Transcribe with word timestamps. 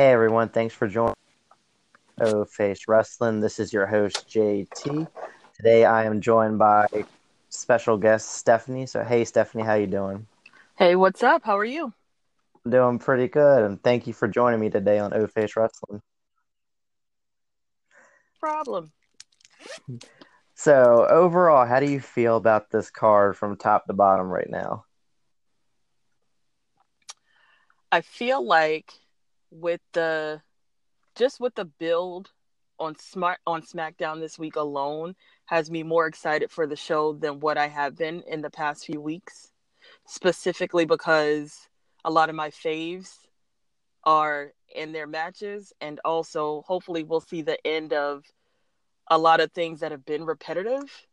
Hey 0.00 0.12
everyone, 0.12 0.48
thanks 0.48 0.74
for 0.74 0.88
joining 0.88 1.14
O 2.22 2.46
Face 2.46 2.88
Wrestling. 2.88 3.40
This 3.40 3.60
is 3.60 3.70
your 3.70 3.84
host 3.84 4.26
JT. 4.30 5.06
Today 5.54 5.84
I 5.84 6.06
am 6.06 6.22
joined 6.22 6.58
by 6.58 6.86
special 7.50 7.98
guest 7.98 8.30
Stephanie. 8.30 8.86
So 8.86 9.04
hey 9.04 9.26
Stephanie, 9.26 9.62
how 9.62 9.74
you 9.74 9.86
doing? 9.86 10.26
Hey, 10.78 10.96
what's 10.96 11.22
up? 11.22 11.44
How 11.44 11.58
are 11.58 11.66
you? 11.66 11.92
I'm 12.64 12.70
doing 12.70 12.98
pretty 12.98 13.28
good, 13.28 13.62
and 13.62 13.82
thank 13.82 14.06
you 14.06 14.14
for 14.14 14.26
joining 14.26 14.58
me 14.58 14.70
today 14.70 14.98
on 14.98 15.12
O 15.12 15.26
Face 15.26 15.54
Wrestling. 15.54 16.00
Problem. 18.38 18.92
So 20.54 21.06
overall, 21.10 21.66
how 21.66 21.78
do 21.78 21.90
you 21.90 22.00
feel 22.00 22.38
about 22.38 22.70
this 22.70 22.90
card 22.90 23.36
from 23.36 23.58
top 23.58 23.84
to 23.84 23.92
bottom 23.92 24.28
right 24.28 24.48
now? 24.48 24.86
I 27.92 28.00
feel 28.00 28.42
like 28.42 28.94
with 29.50 29.80
the 29.92 30.40
just 31.16 31.40
with 31.40 31.54
the 31.54 31.64
build 31.64 32.30
on 32.78 32.96
smart 32.98 33.38
on 33.46 33.62
SmackDown 33.62 34.20
this 34.20 34.38
week 34.38 34.56
alone 34.56 35.14
has 35.46 35.70
me 35.70 35.82
more 35.82 36.06
excited 36.06 36.50
for 36.50 36.66
the 36.66 36.76
show 36.76 37.12
than 37.12 37.40
what 37.40 37.58
I 37.58 37.68
have 37.68 37.96
been 37.96 38.22
in 38.26 38.40
the 38.40 38.50
past 38.50 38.86
few 38.86 39.00
weeks. 39.00 39.52
Specifically 40.06 40.86
because 40.86 41.68
a 42.04 42.10
lot 42.10 42.30
of 42.30 42.34
my 42.34 42.50
faves 42.50 43.18
are 44.04 44.52
in 44.74 44.92
their 44.92 45.06
matches 45.06 45.72
and 45.80 46.00
also 46.04 46.62
hopefully 46.66 47.02
we'll 47.02 47.20
see 47.20 47.42
the 47.42 47.58
end 47.66 47.92
of 47.92 48.24
a 49.08 49.18
lot 49.18 49.40
of 49.40 49.52
things 49.52 49.80
that 49.80 49.90
have 49.90 50.04
been 50.04 50.24
repetitive 50.24 51.06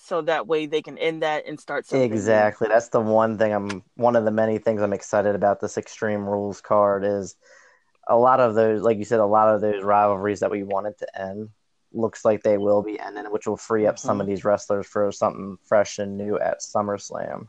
so 0.00 0.22
that 0.22 0.46
way 0.46 0.66
they 0.66 0.82
can 0.82 0.98
end 0.98 1.22
that 1.22 1.46
and 1.46 1.58
start 1.60 1.86
something 1.86 2.10
exactly 2.10 2.68
new. 2.68 2.74
that's 2.74 2.88
the 2.88 3.00
one 3.00 3.38
thing 3.38 3.52
i'm 3.52 3.82
one 3.96 4.16
of 4.16 4.24
the 4.24 4.30
many 4.30 4.58
things 4.58 4.82
i'm 4.82 4.92
excited 4.92 5.34
about 5.34 5.60
this 5.60 5.78
extreme 5.78 6.24
rules 6.24 6.60
card 6.60 7.04
is 7.04 7.36
a 8.08 8.16
lot 8.16 8.40
of 8.40 8.54
those 8.54 8.82
like 8.82 8.98
you 8.98 9.04
said 9.04 9.20
a 9.20 9.26
lot 9.26 9.54
of 9.54 9.60
those 9.60 9.82
rivalries 9.82 10.40
that 10.40 10.50
we 10.50 10.62
wanted 10.62 10.96
to 10.98 11.20
end 11.20 11.48
looks 11.92 12.24
like 12.24 12.42
they 12.42 12.58
will 12.58 12.82
be 12.82 12.98
ending 13.00 13.24
which 13.30 13.46
will 13.46 13.56
free 13.56 13.86
up 13.86 13.96
mm-hmm. 13.96 14.06
some 14.06 14.20
of 14.20 14.26
these 14.26 14.44
wrestlers 14.44 14.86
for 14.86 15.10
something 15.10 15.56
fresh 15.64 15.98
and 15.98 16.16
new 16.16 16.38
at 16.38 16.60
summerslam 16.60 17.48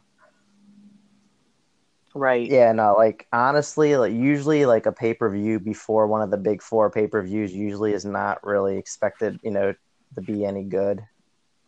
right 2.15 2.49
yeah 2.49 2.71
no 2.71 2.95
like 2.97 3.27
honestly 3.31 3.95
like 3.95 4.13
usually 4.13 4.65
like 4.65 4.85
a 4.85 4.91
pay-per-view 4.91 5.59
before 5.59 6.07
one 6.07 6.21
of 6.21 6.31
the 6.31 6.37
big 6.37 6.61
four 6.61 6.89
pay-per-views 6.89 7.53
usually 7.53 7.93
is 7.93 8.05
not 8.05 8.43
really 8.43 8.77
expected 8.77 9.39
you 9.43 9.51
know 9.51 9.73
to 10.15 10.21
be 10.21 10.43
any 10.43 10.63
good 10.63 11.01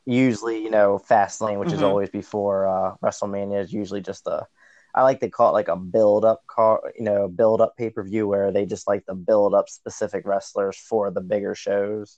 usually, 0.06 0.64
you 0.64 0.70
know, 0.70 1.02
Fastlane, 1.10 1.60
which 1.60 1.70
mm-hmm. 1.70 1.78
is 1.78 1.84
always 1.84 2.10
before 2.10 2.68
uh, 2.68 2.96
WrestleMania, 3.04 3.62
is 3.62 3.74
usually 3.74 4.02
just 4.02 4.28
a. 4.28 4.46
I 4.94 5.04
like 5.04 5.22
to 5.22 5.30
call 5.30 5.50
it 5.50 5.54
like 5.54 5.70
a 5.70 5.78
build 5.78 6.26
up 6.26 6.46
car, 6.48 6.92
you 6.98 7.06
know, 7.06 7.30
build 7.30 7.62
up 7.62 7.78
pay 7.78 7.90
per 7.90 8.04
view 8.04 8.28
where 8.28 8.52
they 8.52 8.66
just 8.66 8.88
like 8.88 9.06
to 9.06 9.16
build 9.16 9.54
up 9.54 9.70
specific 9.70 10.26
wrestlers 10.26 10.78
for 10.78 11.12
the 11.12 11.22
bigger 11.22 11.56
shows. 11.56 12.18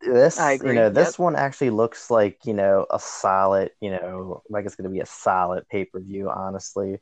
This, 0.00 0.38
you 0.62 0.72
know, 0.72 0.90
this 0.90 1.14
yep. 1.14 1.18
one 1.18 1.36
actually 1.36 1.70
looks 1.70 2.10
like 2.10 2.38
you 2.44 2.54
know 2.54 2.86
a 2.90 2.98
solid, 2.98 3.70
you 3.80 3.90
know, 3.90 4.42
like 4.48 4.66
it's 4.66 4.74
going 4.74 4.84
to 4.84 4.90
be 4.90 5.00
a 5.00 5.06
solid 5.06 5.68
pay 5.68 5.84
per 5.84 6.00
view, 6.00 6.30
honestly. 6.30 7.00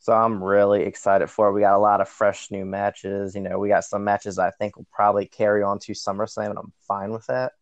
So 0.00 0.12
I'm 0.12 0.42
really 0.42 0.82
excited 0.82 1.28
for 1.28 1.48
it. 1.48 1.52
We 1.52 1.60
got 1.60 1.76
a 1.76 1.78
lot 1.78 2.00
of 2.00 2.08
fresh 2.08 2.50
new 2.50 2.64
matches. 2.64 3.34
You 3.34 3.40
know, 3.40 3.58
we 3.58 3.68
got 3.68 3.84
some 3.84 4.04
matches 4.04 4.38
I 4.38 4.50
think 4.52 4.76
will 4.76 4.86
probably 4.92 5.26
carry 5.26 5.62
on 5.62 5.78
to 5.80 5.92
SummerSlam, 5.92 6.50
and 6.50 6.58
I'm 6.58 6.72
fine 6.86 7.10
with 7.10 7.26
that. 7.26 7.52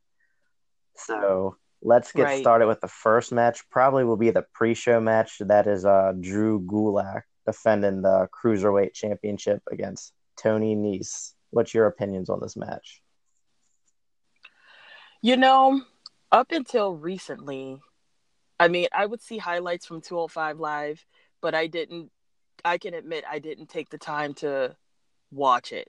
So 0.99 1.57
let's 1.83 2.13
get 2.13 2.23
right. 2.25 2.41
started 2.41 2.67
with 2.67 2.81
the 2.81 2.89
first 2.89 3.33
match. 3.33 3.69
Probably 3.71 4.05
will 4.05 4.17
be 4.17 4.31
the 4.31 4.45
pre-show 4.55 5.01
match. 5.01 5.39
That 5.41 5.67
is 5.67 5.85
uh, 5.85 6.13
Drew 6.21 6.61
Gulak 6.61 7.23
defending 7.47 8.03
the 8.03 8.29
cruiserweight 8.33 8.93
championship 8.93 9.63
against 9.71 10.13
Tony 10.37 10.75
Nese. 10.75 11.33
What's 11.51 11.73
your 11.73 11.87
opinions 11.87 12.29
on 12.29 12.41
this 12.41 12.57
match? 12.57 13.01
You 15.23 15.37
know, 15.37 15.83
up 16.31 16.53
until 16.53 16.95
recently, 16.95 17.81
I 18.59 18.69
mean, 18.69 18.89
I 18.93 19.07
would 19.07 19.23
see 19.23 19.39
highlights 19.39 19.87
from 19.87 20.01
205 20.01 20.61
Live, 20.61 21.05
but 21.41 21.55
I 21.55 21.67
didn't. 21.67 22.11
I 22.65 22.79
can 22.79 22.95
admit 22.95 23.25
I 23.29 23.39
didn't 23.39 23.69
take 23.69 23.91
the 23.91 23.99
time 23.99 24.35
to 24.35 24.77
watch 25.31 25.73
it 25.73 25.89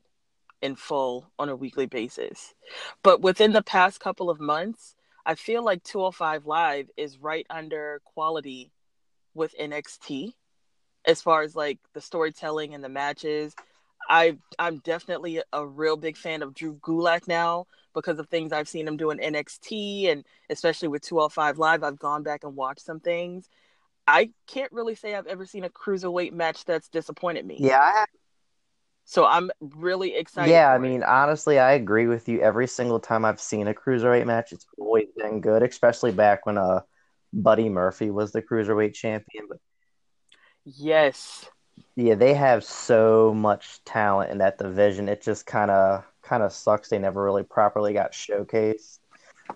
in 0.62 0.76
full 0.76 1.32
on 1.40 1.50
a 1.50 1.56
weekly 1.56 1.86
basis. 1.86 2.54
But 3.04 3.22
within 3.22 3.54
the 3.54 3.64
past 3.64 4.00
couple 4.00 4.30
of 4.30 4.40
months, 4.40 4.96
I 5.28 5.36
feel 5.36 5.62
like 5.62 5.84
205 5.84 6.46
Live 6.46 6.90
is 6.96 7.18
right 7.18 7.46
under 7.50 8.02
quality 8.06 8.72
with 9.34 9.54
NXT 9.60 10.34
as 11.06 11.22
far 11.22 11.42
as 11.42 11.54
like 11.54 11.80
the 11.94 12.00
storytelling 12.00 12.74
and 12.74 12.82
the 12.82 12.90
matches. 12.90 13.54
I 14.10 14.38
I'm 14.58 14.78
definitely 14.78 15.42
a 15.52 15.68
real 15.68 15.98
big 15.98 16.16
fan 16.16 16.42
of 16.42 16.54
Drew 16.54 16.76
Gulak 16.76 17.28
now 17.28 17.68
because 17.94 18.20
of 18.20 18.30
things 18.30 18.54
I've 18.54 18.70
seen 18.70 18.88
him 18.88 18.96
do 18.96 19.12
in 19.12 19.20
NXT 19.20 20.10
and 20.10 20.26
especially 20.50 20.88
with 20.88 21.02
205 21.02 21.58
Live. 21.58 21.84
I've 21.84 22.00
gone 22.00 22.24
back 22.24 22.46
and 22.46 22.56
watched 22.56 22.86
some 22.86 23.02
things. 23.02 23.50
I 24.08 24.30
can't 24.48 24.72
really 24.72 24.96
say 24.96 25.14
I've 25.14 25.28
ever 25.28 25.46
seen 25.46 25.66
a 25.66 25.70
cruiserweight 25.70 26.32
match 26.32 26.64
that's 26.64 26.88
disappointed 26.88 27.46
me. 27.46 27.58
Yeah, 27.60 27.82
I 27.82 28.00
have 28.00 28.08
so 29.10 29.26
I'm 29.26 29.50
really 29.62 30.16
excited. 30.16 30.52
Yeah, 30.52 30.70
I 30.70 30.78
mean, 30.78 31.02
honestly, 31.02 31.60
I 31.60 31.72
agree 31.72 32.08
with 32.08 32.28
you. 32.28 32.42
Every 32.42 32.68
single 32.68 33.00
time 33.00 33.24
I've 33.24 33.40
seen 33.40 33.70
a 33.70 33.74
cruiserweight 33.74 34.26
match, 34.26 34.52
it's 34.52 34.66
always 34.78 35.08
been 35.16 35.40
good, 35.40 35.64
especially 35.64 36.12
back 36.12 36.46
when 36.46 36.58
uh 36.58 36.82
Buddy 37.32 37.70
Murphy 37.70 38.12
was 38.12 38.34
the 38.34 38.42
cruiserweight 38.42 38.94
champion. 38.94 39.46
But 39.48 39.60
yes, 40.66 41.50
yeah, 41.96 42.16
they 42.16 42.34
have 42.34 42.66
so 42.66 43.34
much 43.34 43.82
talent 43.86 44.30
in 44.30 44.40
that 44.40 44.58
division. 44.58 45.08
It 45.08 45.22
just 45.22 45.46
kind 45.46 45.72
of 45.72 46.04
kind 46.22 46.44
of 46.44 46.52
sucks 46.52 46.90
they 46.90 47.00
never 47.00 47.24
really 47.24 47.44
properly 47.44 47.94
got 47.94 48.12
showcased. 48.12 49.00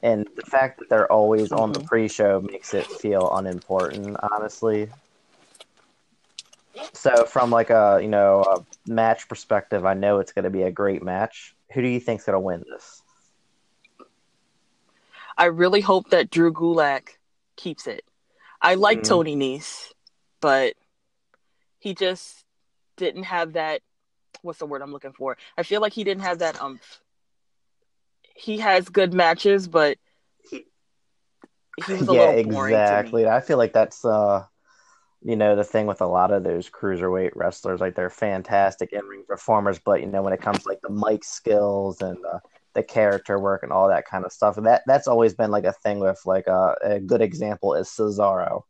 And 0.02 0.30
the 0.38 0.50
fact 0.50 0.80
that 0.80 0.90
they're 0.90 1.12
always 1.12 1.50
mm-hmm. 1.50 1.60
on 1.60 1.74
the 1.74 1.80
mm-hmm. 1.80 1.88
pre-show 1.90 2.40
makes 2.40 2.74
it 2.74 2.86
feel 2.86 3.30
unimportant, 3.36 4.16
honestly. 4.32 4.88
So 6.94 7.26
from 7.26 7.50
like 7.50 7.70
a 7.70 8.00
you 8.02 8.08
know 8.08 8.42
a 8.44 8.90
match 8.90 9.28
perspective, 9.28 9.86
I 9.86 9.94
know 9.94 10.20
it's 10.20 10.32
going 10.32 10.44
to 10.44 10.50
be 10.50 10.64
a 10.64 10.72
great 10.72 11.04
match. 11.04 11.56
Who 11.74 11.82
do 11.82 11.88
you 11.88 12.00
think's 12.00 12.26
going 12.26 12.36
to 12.36 12.40
win 12.40 12.64
this? 12.70 13.02
I 15.38 15.46
really 15.46 15.82
hope 15.82 16.10
that 16.10 16.30
Drew 16.30 16.54
Gulak 16.54 17.18
keeps 17.56 17.88
it. 17.88 18.04
I 18.62 18.76
like 18.76 19.00
mm-hmm. 19.00 19.10
Tony 19.10 19.36
Nese, 19.36 19.92
but 20.40 20.76
he 21.80 21.94
just 21.94 22.46
didn't 22.98 23.24
have 23.24 23.54
that. 23.54 23.82
What's 24.42 24.60
the 24.60 24.66
word 24.66 24.82
I'm 24.82 24.92
looking 24.92 25.14
for? 25.14 25.38
I 25.58 25.64
feel 25.64 25.82
like 25.82 25.94
he 25.94 26.04
didn't 26.04 26.24
have 26.24 26.40
that 26.40 26.62
umph. 26.62 27.02
He 28.36 28.60
has 28.60 28.90
good 28.90 29.14
matches, 29.14 29.68
but 29.68 29.98
he, 30.50 30.66
was 31.88 32.08
a 32.08 32.14
yeah, 32.14 32.32
little 32.32 32.52
boring. 32.52 32.74
Yeah, 32.74 33.00
exactly. 33.00 33.28
I 33.28 33.42
feel 33.42 33.58
like 33.58 33.74
that's 33.74 34.06
uh 34.06 34.46
you 35.24 35.36
know 35.36 35.56
the 35.56 35.64
thing 35.64 35.86
with 35.86 36.02
a 36.02 36.08
lot 36.08 36.32
of 36.32 36.44
those 36.44 36.70
cruiserweight 36.70 37.32
wrestlers 37.36 37.80
like 37.80 37.96
they're 37.96 38.10
fantastic 38.10 38.92
in-ring 38.92 39.24
performers 39.28 39.80
but 39.80 40.02
you 40.02 40.08
know 40.08 40.22
when 40.22 40.34
it 40.34 40.42
comes 40.42 40.64
to, 40.64 40.70
like 40.70 40.82
the 40.82 40.90
mic 40.90 41.24
skills 41.24 42.02
and 42.02 42.18
the, 42.24 42.40
the 42.74 42.84
character 42.84 43.40
work 43.40 43.64
and 43.64 43.72
all 43.72 43.88
that 43.88 44.06
kind 44.06 44.26
of 44.26 44.32
stuff 44.32 44.56
that 44.56 44.82
that's 44.88 45.08
always 45.08 45.34
been 45.34 45.52
like 45.52 45.66
a 45.66 45.74
thing 45.74 46.00
with 46.00 46.20
like 46.26 46.48
a, 46.48 46.76
a 46.84 47.00
good 47.00 47.22
example 47.22 47.74
is 47.76 47.88
Cesaro 47.88 48.64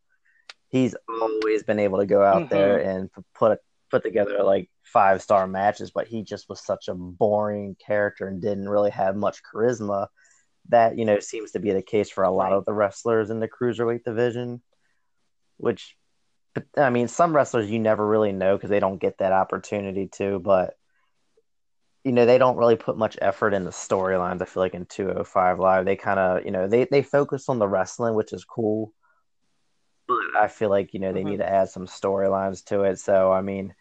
he's 0.70 0.96
always 1.10 1.64
been 1.64 1.80
able 1.80 2.00
to 2.00 2.06
go 2.06 2.24
out 2.24 2.44
mm-hmm. 2.44 2.54
there 2.54 2.80
and 2.80 3.10
put 3.34 3.60
put 3.90 4.04
together 4.04 4.44
like 4.44 4.70
five 4.84 5.22
star 5.22 5.48
matches 5.48 5.92
but 5.92 6.08
he 6.08 6.24
just 6.24 6.50
was 6.50 6.66
such 6.66 6.88
a 6.88 6.94
boring 6.94 7.76
character 7.86 8.28
and 8.28 8.42
didn't 8.42 8.70
really 8.70 8.90
have 8.90 9.16
much 9.16 9.42
charisma 9.44 10.08
that 10.70 10.98
you 10.98 11.06
know 11.06 11.20
seems 11.20 11.52
to 11.52 11.60
be 11.60 11.72
the 11.72 11.82
case 11.82 12.10
for 12.10 12.24
a 12.24 12.32
lot 12.32 12.54
of 12.54 12.66
the 12.66 12.74
wrestlers 12.74 13.30
in 13.30 13.40
the 13.40 13.48
cruiserweight 13.48 14.04
division 14.04 14.62
which 15.58 15.96
but 16.54 16.66
I 16.78 16.90
mean, 16.90 17.08
some 17.08 17.36
wrestlers 17.36 17.70
you 17.70 17.80
never 17.80 18.06
really 18.06 18.32
know 18.32 18.56
because 18.58 18.70
they 18.70 18.80
don't 18.80 19.00
get 19.00 19.20
that 19.20 19.32
opportunity 19.32 20.10
to. 20.14 20.40
But 20.40 20.76
you 22.04 22.12
know, 22.12 22.26
they 22.26 22.38
don't 22.38 22.58
really 22.58 22.76
put 22.76 22.98
much 22.98 23.18
effort 23.22 23.54
in 23.54 23.64
the 23.64 23.72
storylines. 23.72 24.42
I 24.42 24.46
feel 24.46 24.64
like 24.64 24.74
in 24.74 24.86
205 24.86 25.60
Live, 25.60 25.86
they 25.86 25.96
kind 25.96 26.20
of 26.20 26.46
you 26.46 26.52
know 26.52 26.68
they 26.68 26.86
they 26.86 27.04
focus 27.04 27.48
on 27.50 27.60
the 27.60 27.68
wrestling, 27.68 28.16
which 28.16 28.34
is 28.34 28.44
cool. 28.44 28.94
But 30.08 30.18
I 30.38 30.48
feel 30.48 30.70
like 30.70 30.94
you 30.94 31.00
know 31.00 31.14
they 31.14 31.22
mm-hmm. 31.22 31.30
need 31.30 31.38
to 31.38 31.50
add 31.50 31.70
some 31.70 31.88
storylines 31.88 32.66
to 32.66 32.84
it. 32.84 33.00
So 33.00 33.32
I 33.32 33.42
mean, 33.42 33.74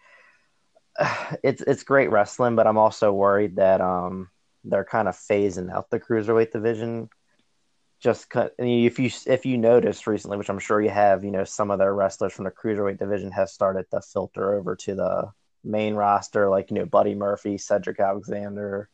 it's 1.42 1.62
it's 1.62 1.82
great 1.82 2.10
wrestling, 2.10 2.56
but 2.56 2.66
I'm 2.66 2.78
also 2.78 3.12
worried 3.12 3.56
that 3.56 3.80
um 3.80 4.28
they're 4.64 4.84
kind 4.84 5.08
of 5.08 5.16
phasing 5.16 5.72
out 5.72 5.88
the 5.90 5.98
cruiserweight 5.98 6.52
division 6.52 7.08
just 8.02 8.28
if 8.58 8.98
you 8.98 9.10
if 9.26 9.44
you 9.44 9.58
noticed 9.58 10.06
recently, 10.06 10.38
which 10.38 10.48
I'm 10.48 10.58
sure 10.58 10.80
you 10.80 10.90
have, 10.90 11.22
you 11.22 11.30
know, 11.30 11.44
some 11.44 11.70
of 11.70 11.78
their 11.78 11.94
wrestlers 11.94 12.32
from 12.32 12.46
the 12.46 12.50
cruiserweight 12.50 12.98
division 12.98 13.30
have 13.32 13.50
started 13.50 13.86
to 13.90 14.00
filter 14.00 14.54
over 14.54 14.74
to 14.76 14.94
the 14.94 15.32
main 15.62 15.94
roster, 15.94 16.48
like 16.48 16.70
you 16.70 16.76
know, 16.76 16.86
Buddy 16.86 17.14
Murphy, 17.14 17.58
Cedric 17.58 18.00
Alexander. 18.00 18.88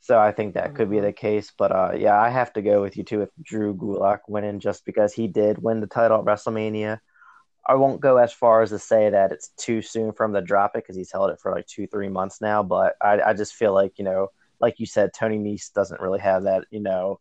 So 0.00 0.18
I 0.18 0.32
think 0.32 0.54
that 0.54 0.74
could 0.74 0.90
be 0.90 0.96
mm-hmm. 0.96 1.06
the 1.06 1.12
case, 1.12 1.52
but 1.56 1.72
uh, 1.72 1.92
yeah, 1.96 2.20
I 2.20 2.30
have 2.30 2.52
to 2.54 2.62
go 2.62 2.80
with 2.82 2.96
you 2.96 3.04
too 3.04 3.18
with 3.20 3.30
Drew 3.42 3.74
Gulak 3.74 4.20
winning 4.28 4.60
just 4.60 4.84
because 4.84 5.12
he 5.12 5.28
did 5.28 5.62
win 5.62 5.80
the 5.80 5.86
title 5.86 6.18
at 6.18 6.24
WrestleMania. 6.24 7.00
I 7.68 7.74
won't 7.74 8.00
go 8.00 8.16
as 8.16 8.32
far 8.32 8.62
as 8.62 8.70
to 8.70 8.78
say 8.78 9.10
that 9.10 9.32
it's 9.32 9.50
too 9.56 9.82
soon 9.82 10.12
for 10.12 10.24
him 10.24 10.32
to 10.34 10.40
drop 10.40 10.72
it 10.74 10.84
because 10.84 10.96
he's 10.96 11.12
held 11.12 11.30
it 11.30 11.40
for 11.40 11.52
like 11.52 11.66
two, 11.66 11.86
three 11.86 12.08
months 12.08 12.40
now. 12.40 12.62
But 12.62 12.94
I, 13.00 13.20
I 13.20 13.34
just 13.34 13.54
feel 13.54 13.74
like 13.74 13.98
you 13.98 14.04
know, 14.04 14.28
like 14.60 14.80
you 14.80 14.86
said, 14.86 15.12
Tony 15.12 15.38
Nese 15.38 15.72
doesn't 15.72 16.00
really 16.00 16.20
have 16.20 16.44
that, 16.44 16.64
you 16.70 16.80
know, 16.80 17.20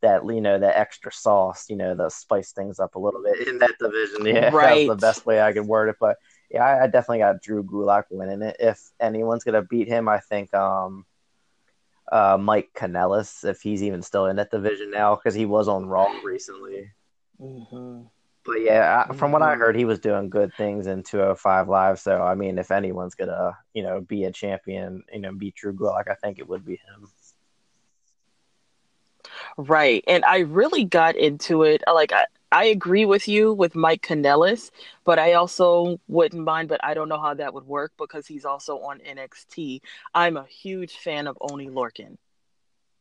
that 0.00 0.24
you 0.26 0.40
know 0.40 0.58
that 0.58 0.76
extra 0.76 1.12
sauce, 1.12 1.66
you 1.68 1.76
know, 1.76 1.94
that 1.94 2.12
spice 2.12 2.52
things 2.52 2.78
up 2.78 2.94
a 2.94 2.98
little 2.98 3.22
bit 3.22 3.46
in 3.48 3.58
that 3.58 3.72
division. 3.78 4.18
Yeah, 4.26 4.50
Right. 4.50 4.86
that's 4.86 5.00
the 5.00 5.06
best 5.06 5.26
way 5.26 5.40
I 5.40 5.52
could 5.52 5.66
word 5.66 5.88
it. 5.88 5.96
But 6.00 6.16
yeah, 6.50 6.64
I, 6.64 6.84
I 6.84 6.86
definitely 6.86 7.18
got 7.18 7.42
Drew 7.42 7.62
Gulak 7.64 8.04
winning 8.10 8.42
it. 8.42 8.56
If 8.60 8.80
anyone's 9.00 9.44
gonna 9.44 9.62
beat 9.62 9.88
him, 9.88 10.08
I 10.08 10.20
think 10.20 10.54
um, 10.54 11.04
uh, 12.10 12.38
Mike 12.40 12.70
Kanellis, 12.74 13.44
if 13.44 13.60
he's 13.60 13.82
even 13.82 14.02
still 14.02 14.26
in 14.26 14.36
that 14.36 14.50
division 14.50 14.90
now, 14.90 15.14
because 15.14 15.34
he 15.34 15.46
was 15.46 15.68
on 15.68 15.86
Raw 15.86 16.08
recently. 16.24 16.90
hmm 17.38 18.02
But 18.44 18.62
yeah, 18.62 19.04
I, 19.10 19.12
from 19.14 19.32
what 19.32 19.42
I 19.42 19.54
Mhm. 19.54 19.58
heard, 19.58 19.76
he 19.76 19.84
was 19.84 19.98
doing 19.98 20.30
good 20.30 20.54
things 20.54 20.86
in 20.86 21.02
205 21.02 21.68
Live. 21.68 22.00
So 22.00 22.22
I 22.22 22.34
mean, 22.34 22.58
if 22.58 22.70
anyone's 22.70 23.14
gonna, 23.14 23.58
you 23.74 23.82
know, 23.82 24.00
be 24.00 24.24
a 24.24 24.32
champion, 24.32 25.04
you 25.12 25.20
know, 25.20 25.32
beat 25.32 25.54
Drew 25.56 25.74
Gulak, 25.74 26.08
I 26.10 26.14
think 26.14 26.38
it 26.38 26.48
would 26.48 26.64
be 26.64 26.76
him. 26.76 27.10
Right. 29.58 30.04
And 30.06 30.24
I 30.24 30.38
really 30.38 30.84
got 30.84 31.16
into 31.16 31.64
it. 31.64 31.82
Like, 31.92 32.12
I, 32.12 32.26
I 32.52 32.66
agree 32.66 33.04
with 33.04 33.26
you 33.26 33.52
with 33.52 33.74
Mike 33.74 34.02
Kanellis, 34.02 34.70
but 35.04 35.18
I 35.18 35.32
also 35.32 36.00
wouldn't 36.06 36.44
mind, 36.44 36.68
but 36.68 36.82
I 36.84 36.94
don't 36.94 37.08
know 37.08 37.20
how 37.20 37.34
that 37.34 37.52
would 37.52 37.66
work 37.66 37.92
because 37.98 38.24
he's 38.24 38.44
also 38.44 38.78
on 38.78 39.00
NXT. 39.00 39.80
I'm 40.14 40.36
a 40.36 40.44
huge 40.44 40.96
fan 40.98 41.26
of 41.26 41.36
Oney 41.40 41.68
Lorcan. 41.68 42.18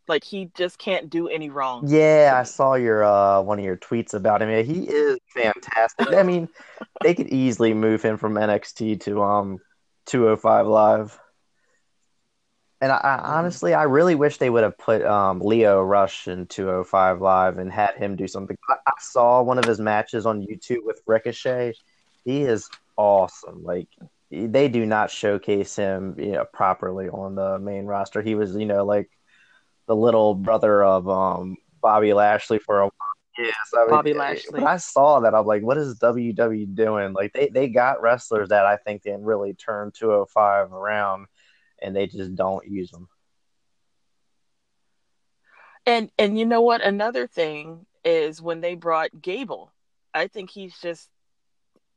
Like, 0.08 0.24
he 0.24 0.50
just 0.56 0.80
can't 0.80 1.12
do 1.12 1.28
any 1.28 1.52
wrong. 1.52 1.88
Yeah, 1.88 2.34
I 2.40 2.44
saw 2.44 2.74
your 2.74 3.04
uh 3.04 3.42
one 3.42 3.60
of 3.60 3.66
your 3.66 3.78
tweets 3.78 4.16
about 4.16 4.42
him. 4.42 4.50
Yeah, 4.50 4.64
he 4.64 4.88
is 4.88 5.20
fantastic. 5.32 6.12
I 6.12 6.24
mean, 6.24 6.50
they 7.04 7.14
could 7.14 7.28
easily 7.28 7.76
move 7.76 8.02
him 8.02 8.18
from 8.18 8.34
NXT 8.34 9.02
to 9.02 9.22
um 9.22 9.60
205 10.08 10.66
Live. 10.66 11.20
And 12.80 12.92
I, 12.92 12.98
I 12.98 13.38
honestly, 13.38 13.74
I 13.74 13.84
really 13.84 14.14
wish 14.16 14.38
they 14.38 14.50
would 14.50 14.64
have 14.64 14.78
put 14.78 15.04
um 15.04 15.40
Lio 15.40 15.82
Rush 15.82 16.28
in 16.28 16.46
205 16.46 17.22
Live 17.22 17.58
and 17.58 17.72
had 17.72 17.96
him 17.96 18.16
do 18.16 18.28
something. 18.28 18.58
I, 18.70 18.76
I 18.86 18.94
saw 19.00 19.42
one 19.42 19.58
of 19.58 19.66
his 19.66 19.80
matches 19.80 20.26
on 20.26 20.46
YouTube 20.46 20.84
with 20.84 21.02
Ricochet. 21.08 21.74
He 22.24 22.44
is 22.44 22.70
awesome. 22.96 23.64
Like 23.64 23.88
they 24.30 24.68
do 24.68 24.86
not 24.86 25.10
showcase 25.10 25.76
him, 25.76 26.16
you 26.20 26.34
know, 26.34 26.46
properly 26.46 27.10
on 27.10 27.36
the 27.36 27.58
main 27.60 27.86
roster. 27.86 28.22
He 28.22 28.36
was, 28.36 28.56
you 28.56 28.66
know, 28.66 28.86
like 28.86 29.10
the 29.88 29.96
little 29.96 30.36
brother 30.36 30.84
of 30.84 31.10
um 31.10 31.58
Bobby 31.82 32.14
Lashley 32.14 32.60
for 32.60 32.82
a 32.82 32.84
while. 32.84 32.92
Yes, 33.38 33.54
I 33.76 33.82
mean, 33.82 33.90
Bobby 33.90 34.14
Lashley. 34.14 34.64
I 34.64 34.78
saw 34.78 35.20
that, 35.20 35.36
I'm 35.36 35.46
like, 35.46 35.62
what 35.62 35.78
is 35.78 36.00
WWE 36.00 36.74
doing? 36.74 37.14
Like 37.14 37.34
they 37.34 37.50
they 37.50 37.70
got 37.70 38.02
wrestlers 38.02 38.50
that 38.50 38.66
I 38.66 38.78
think 38.78 39.04
can 39.04 39.24
really 39.24 39.54
turn 39.54 39.92
205 39.92 40.74
around, 40.74 41.28
and 41.82 41.96
they 41.96 42.08
just 42.08 42.36
don't 42.36 42.68
use 42.68 42.92
them. 42.92 43.08
And 45.86 46.12
and 46.18 46.38
you 46.38 46.46
know 46.46 46.62
what? 46.62 46.82
Another 46.82 47.28
thing 47.28 47.86
is 48.04 48.42
when 48.42 48.62
they 48.62 48.76
brought 48.76 49.22
Gable, 49.22 49.72
I 50.14 50.28
think 50.28 50.50
he's 50.50 50.78
just 50.80 51.10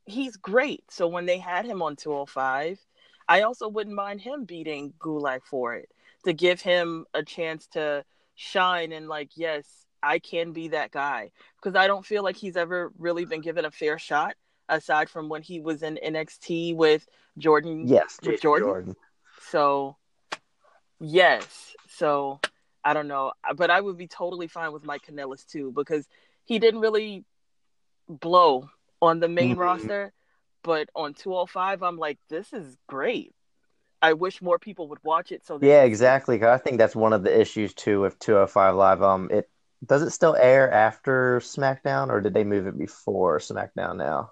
he's 0.05 0.37
great. 0.37 0.83
So 0.89 1.07
when 1.07 1.25
they 1.25 1.37
had 1.37 1.65
him 1.65 1.81
on 1.81 1.95
205, 1.95 2.79
I 3.27 3.41
also 3.41 3.67
wouldn't 3.67 3.95
mind 3.95 4.21
him 4.21 4.45
beating 4.45 4.93
Gulak 4.99 5.41
for 5.45 5.75
it 5.75 5.89
to 6.23 6.33
give 6.33 6.61
him 6.61 7.05
a 7.13 7.23
chance 7.23 7.67
to 7.67 8.05
shine 8.35 8.91
and 8.91 9.07
like, 9.07 9.31
yes, 9.35 9.65
I 10.03 10.19
can 10.19 10.51
be 10.51 10.69
that 10.69 10.91
guy 10.91 11.31
because 11.57 11.75
I 11.75 11.87
don't 11.87 12.05
feel 12.05 12.23
like 12.23 12.35
he's 12.35 12.57
ever 12.57 12.91
really 12.97 13.25
been 13.25 13.41
given 13.41 13.65
a 13.65 13.71
fair 13.71 13.99
shot 13.99 14.35
aside 14.69 15.09
from 15.09 15.29
when 15.29 15.41
he 15.41 15.59
was 15.59 15.83
in 15.83 15.99
NXT 16.03 16.75
with 16.75 17.07
Jordan 17.37 17.87
Yes, 17.87 18.19
with 18.23 18.41
Jordan. 18.41 18.67
Jordan. 18.67 18.95
So, 19.51 19.97
yes. 20.99 21.75
So, 21.89 22.39
I 22.83 22.93
don't 22.93 23.07
know. 23.07 23.33
But 23.55 23.69
I 23.69 23.79
would 23.79 23.97
be 23.97 24.07
totally 24.07 24.47
fine 24.47 24.71
with 24.71 24.85
Mike 24.85 25.05
Kanellis 25.05 25.45
too 25.45 25.71
because 25.71 26.07
he 26.45 26.57
didn't 26.59 26.79
really 26.79 27.25
blow 28.07 28.69
on 29.01 29.19
the 29.19 29.27
main 29.27 29.55
Mhm. 29.55 29.59
roster. 29.59 30.13
But 30.63 30.89
on 30.95 31.13
205, 31.13 31.81
I'm 31.83 31.97
like, 31.97 32.19
this 32.29 32.53
is 32.53 32.77
great. 32.87 33.33
I 34.01 34.13
wish 34.13 34.41
more 34.41 34.59
people 34.59 34.87
would 34.89 35.03
watch 35.03 35.31
it. 35.31 35.45
So 35.45 35.59
Yeah, 35.61 35.83
exactly. 35.83 36.43
I 36.43 36.57
think 36.57 36.77
that's 36.77 36.95
one 36.95 37.13
of 37.13 37.23
the 37.23 37.39
issues 37.39 37.73
too 37.73 38.01
with 38.01 38.17
205 38.19 38.75
Live. 38.75 39.01
Um, 39.01 39.29
it 39.31 39.49
does 39.83 40.03
it 40.03 40.11
still 40.11 40.35
air 40.35 40.71
after 40.71 41.39
SmackDown, 41.39 42.09
or 42.09 42.21
did 42.21 42.33
they 42.35 42.43
move 42.43 42.67
it 42.67 42.77
before 42.77 43.39
SmackDown 43.39 43.97
now? 43.97 44.31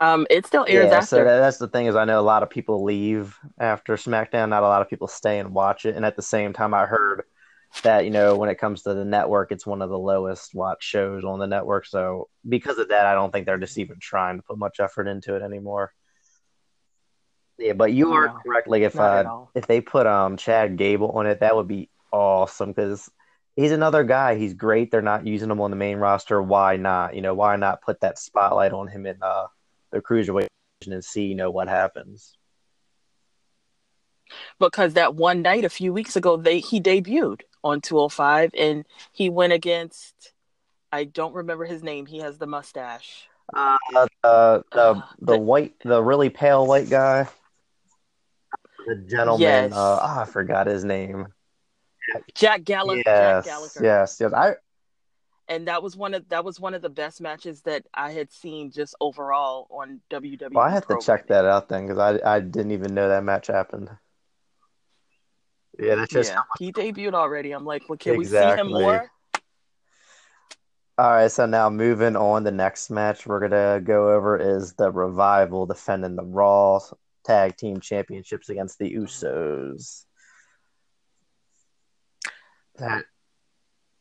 Um, 0.00 0.26
it 0.30 0.46
still 0.46 0.64
airs 0.66 0.90
Yeah, 0.90 0.98
after. 0.98 1.04
so 1.06 1.24
that's 1.24 1.58
the 1.58 1.68
thing 1.68 1.86
is 1.86 1.94
I 1.94 2.04
know 2.06 2.18
a 2.18 2.22
lot 2.22 2.42
of 2.42 2.48
people 2.50 2.82
leave 2.82 3.38
after 3.58 3.96
SmackDown. 3.96 4.48
Not 4.48 4.62
a 4.62 4.68
lot 4.68 4.82
of 4.82 4.88
people 4.88 5.08
stay 5.08 5.38
and 5.38 5.52
watch 5.52 5.84
it. 5.84 5.94
And 5.94 6.04
at 6.06 6.16
the 6.16 6.22
same 6.22 6.52
time, 6.52 6.72
I 6.72 6.86
heard 6.86 7.24
that 7.82 8.04
you 8.04 8.10
know 8.10 8.36
when 8.36 8.48
it 8.48 8.56
comes 8.58 8.82
to 8.82 8.94
the 8.94 9.04
network, 9.04 9.52
it's 9.52 9.66
one 9.66 9.82
of 9.82 9.90
the 9.90 9.98
lowest 9.98 10.54
watched 10.54 10.84
shows 10.84 11.24
on 11.24 11.38
the 11.38 11.46
network. 11.46 11.86
So 11.86 12.28
because 12.48 12.78
of 12.78 12.88
that, 12.88 13.06
I 13.06 13.14
don't 13.14 13.30
think 13.30 13.46
they're 13.46 13.58
just 13.58 13.78
even 13.78 13.98
trying 14.00 14.38
to 14.38 14.42
put 14.42 14.58
much 14.58 14.80
effort 14.80 15.06
into 15.06 15.36
it 15.36 15.42
anymore. 15.42 15.92
Yeah, 17.58 17.74
but 17.74 17.92
you 17.92 18.12
are 18.12 18.26
No, 18.28 18.38
correct. 18.42 18.68
Like 18.68 18.82
if 18.82 18.98
uh, 18.98 19.44
if 19.54 19.66
they 19.66 19.82
put 19.82 20.06
um 20.06 20.38
Chad 20.38 20.76
Gable 20.78 21.10
on 21.10 21.26
it, 21.26 21.40
that 21.40 21.54
would 21.54 21.68
be 21.68 21.90
awesome 22.10 22.70
because 22.72 23.10
he's 23.54 23.72
another 23.72 24.02
guy. 24.02 24.36
He's 24.36 24.54
great. 24.54 24.90
They're 24.90 25.02
not 25.02 25.26
using 25.26 25.50
him 25.50 25.60
on 25.60 25.70
the 25.70 25.76
main 25.76 25.98
roster. 25.98 26.40
Why 26.40 26.76
not? 26.76 27.14
You 27.14 27.20
know, 27.20 27.34
why 27.34 27.56
not 27.56 27.82
put 27.82 28.00
that 28.00 28.18
spotlight 28.18 28.72
on 28.72 28.88
him 28.88 29.04
in 29.04 29.16
uh 29.20 29.46
the 29.92 30.00
cruiserweight 30.00 30.48
and 30.86 31.04
see 31.04 31.24
you 31.26 31.34
know 31.34 31.50
what 31.50 31.68
happens? 31.68 32.36
Because 34.58 34.94
that 34.94 35.14
one 35.14 35.42
night 35.42 35.64
a 35.64 35.68
few 35.68 35.92
weeks 35.92 36.16
ago, 36.16 36.36
they 36.36 36.60
he 36.60 36.80
debuted 36.80 37.40
on 37.64 37.80
205 37.80 38.52
and 38.56 38.84
he 39.12 39.28
went 39.28 39.52
against, 39.52 40.32
I 40.92 41.04
don't 41.04 41.34
remember 41.34 41.64
his 41.64 41.82
name. 41.82 42.06
He 42.06 42.18
has 42.18 42.38
the 42.38 42.46
mustache. 42.46 43.28
Uh, 43.52 43.76
the 43.92 44.08
the 44.22 44.78
Uh, 44.78 45.02
the 45.20 45.32
the- 45.32 45.38
white, 45.38 45.74
the 45.84 46.02
really 46.02 46.30
pale 46.30 46.64
white 46.66 46.88
guy, 46.88 47.26
the 48.86 48.94
gentleman. 48.96 49.40
Yes. 49.40 49.72
Uh, 49.72 49.98
oh, 50.00 50.20
I 50.20 50.24
forgot 50.24 50.68
his 50.68 50.84
name. 50.84 51.26
Jack 52.34 52.62
Gallagher. 52.64 53.02
Yes, 53.04 53.44
Jack 53.44 53.44
Gallagher. 53.44 53.84
yes, 53.84 54.16
yes. 54.20 54.32
I 54.32 54.54
and 55.50 55.66
that 55.66 55.82
was 55.82 55.96
one 55.96 56.14
of 56.14 56.26
that 56.28 56.44
was 56.44 56.60
one 56.60 56.74
of 56.74 56.80
the 56.80 56.88
best 56.88 57.20
matches 57.20 57.62
that 57.62 57.84
I 57.92 58.12
had 58.12 58.32
seen 58.32 58.70
just 58.70 58.94
overall 59.00 59.66
on 59.70 60.00
WWE. 60.08 60.52
well, 60.52 60.64
I 60.64 60.70
have 60.70 60.86
to 60.86 60.98
check 61.02 61.26
that 61.26 61.44
out 61.44 61.68
then 61.68 61.86
because 61.86 61.98
I 61.98 62.36
I 62.36 62.40
didn't 62.40 62.70
even 62.70 62.94
know 62.94 63.08
that 63.08 63.24
match 63.24 63.48
happened. 63.48 63.90
Yeah, 65.78 65.96
that's 65.96 66.12
just 66.12 66.32
yeah, 66.32 66.42
he 66.58 66.72
debuted 66.72 67.14
already. 67.14 67.50
I'm 67.50 67.64
like, 67.64 67.88
well, 67.88 67.98
can 67.98 68.16
we 68.16 68.24
see 68.24 68.36
him 68.36 68.70
more? 68.70 69.10
All 70.98 71.10
right, 71.10 71.30
so 71.30 71.46
now 71.46 71.68
moving 71.70 72.14
on, 72.14 72.44
the 72.44 72.52
next 72.52 72.90
match 72.90 73.26
we're 73.26 73.40
gonna 73.40 73.80
go 73.80 74.12
over 74.14 74.36
is 74.38 74.74
the 74.74 74.90
Revival 74.90 75.66
defending 75.66 76.14
the 76.14 76.24
Raw 76.24 76.78
Tag 77.24 77.56
Team 77.56 77.80
Championships 77.80 78.50
against 78.50 78.78
the 78.78 78.94
Usos. 78.94 80.04
That 82.76 83.04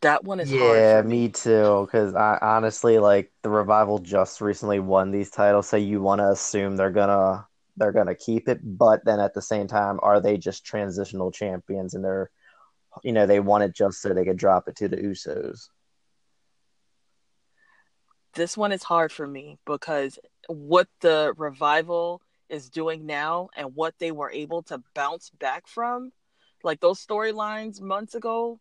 That 0.02 0.24
one 0.24 0.40
is 0.40 0.50
hard. 0.50 0.78
yeah, 0.78 1.02
me. 1.02 1.10
me 1.10 1.30
too. 1.30 1.86
Because 1.86 2.16
I 2.16 2.38
honestly 2.42 3.00
like 3.00 3.32
the 3.44 3.50
Revival 3.50 4.00
just 4.00 4.40
recently 4.40 4.80
won 4.80 5.12
these 5.12 5.30
titles, 5.30 5.68
so 5.68 5.78
you 5.78 6.02
want 6.02 6.20
to 6.20 6.30
assume 6.30 6.76
they're 6.76 6.90
gonna 6.90 7.48
they're 7.76 7.92
gonna 7.92 8.16
keep 8.16 8.48
it. 8.48 8.60
But 8.64 9.04
then 9.06 9.20
at 9.20 9.34
the 9.34 9.42
same 9.42 9.68
time, 9.68 10.00
are 10.02 10.22
they 10.22 10.38
just 10.38 10.66
transitional 10.66 11.32
champions 11.32 11.94
and 11.94 12.04
they're 12.04 12.30
you 13.04 13.12
know 13.12 13.26
they 13.26 13.40
want 13.40 13.64
it 13.64 13.76
just 13.76 14.02
so 14.02 14.14
they 14.14 14.26
could 14.26 14.38
drop 14.38 14.68
it 14.68 14.78
to 14.78 14.88
the 14.88 14.98
Usos? 14.98 15.70
This 18.36 18.56
one 18.56 18.72
is 18.72 18.84
hard 18.84 19.12
for 19.12 19.28
me 19.28 19.58
because 19.66 20.18
what 20.48 20.88
the 21.02 21.34
revival 21.36 22.22
is 22.48 22.70
doing 22.70 23.06
now 23.06 23.50
and 23.56 23.76
what 23.76 23.96
they 24.00 24.12
were 24.12 24.32
able 24.32 24.64
to 24.64 24.82
bounce 24.94 25.30
back 25.30 25.68
from, 25.68 26.12
like 26.64 26.80
those 26.80 27.06
storylines 27.06 27.82
months 27.82 28.16
ago. 28.16 28.60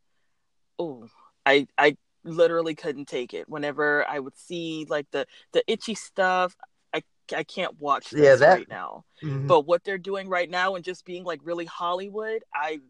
Oh, 0.78 1.08
I 1.48 1.66
I 1.78 1.96
literally 2.24 2.74
couldn't 2.74 3.08
take 3.08 3.32
it. 3.32 3.48
Whenever 3.48 4.06
I 4.08 4.18
would 4.18 4.36
see 4.36 4.86
like 4.88 5.06
the 5.10 5.26
the 5.52 5.62
itchy 5.66 5.94
stuff, 5.94 6.54
I 6.92 7.02
I 7.34 7.42
can't 7.44 7.78
watch 7.80 8.10
this 8.10 8.20
Yeah, 8.22 8.36
that- 8.36 8.58
right 8.58 8.68
now. 8.68 9.04
Mm-hmm. 9.22 9.46
But 9.46 9.66
what 9.66 9.82
they're 9.84 9.98
doing 9.98 10.28
right 10.28 10.48
now 10.50 10.74
and 10.74 10.84
just 10.84 11.04
being 11.04 11.24
like 11.24 11.40
really 11.42 11.64
Hollywood, 11.64 12.42
I 12.54 12.80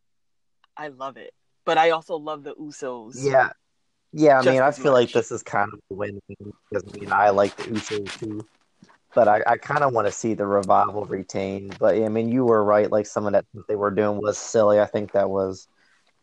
I 0.76 0.88
love 0.88 1.16
it. 1.16 1.32
But 1.64 1.78
I 1.78 1.90
also 1.90 2.16
love 2.16 2.42
the 2.44 2.54
Usos. 2.54 3.14
Yeah. 3.16 3.50
Yeah, 4.12 4.38
I 4.38 4.42
mean, 4.42 4.62
I 4.62 4.70
feel 4.70 4.92
like 4.92 5.12
this 5.12 5.30
is 5.30 5.42
kind 5.42 5.70
of 5.70 5.80
a 5.90 5.94
win-win 5.94 6.52
because 6.70 6.82
I 6.94 6.98
mean, 6.98 7.12
I 7.12 7.28
like 7.28 7.54
the 7.56 7.64
Usos 7.64 8.18
too, 8.18 8.40
but 9.14 9.28
I, 9.28 9.42
I 9.46 9.58
kind 9.58 9.84
of 9.84 9.92
want 9.92 10.06
to 10.06 10.12
see 10.12 10.32
the 10.32 10.46
revival 10.46 11.04
retain. 11.04 11.70
But 11.78 11.94
I 11.96 12.08
mean, 12.08 12.30
you 12.30 12.46
were 12.46 12.64
right. 12.64 12.90
Like 12.90 13.04
some 13.04 13.26
of 13.26 13.32
that 13.34 13.44
they 13.68 13.76
were 13.76 13.90
doing 13.90 14.16
was 14.22 14.38
silly. 14.38 14.80
I 14.80 14.86
think 14.86 15.12
that 15.12 15.28
was 15.28 15.68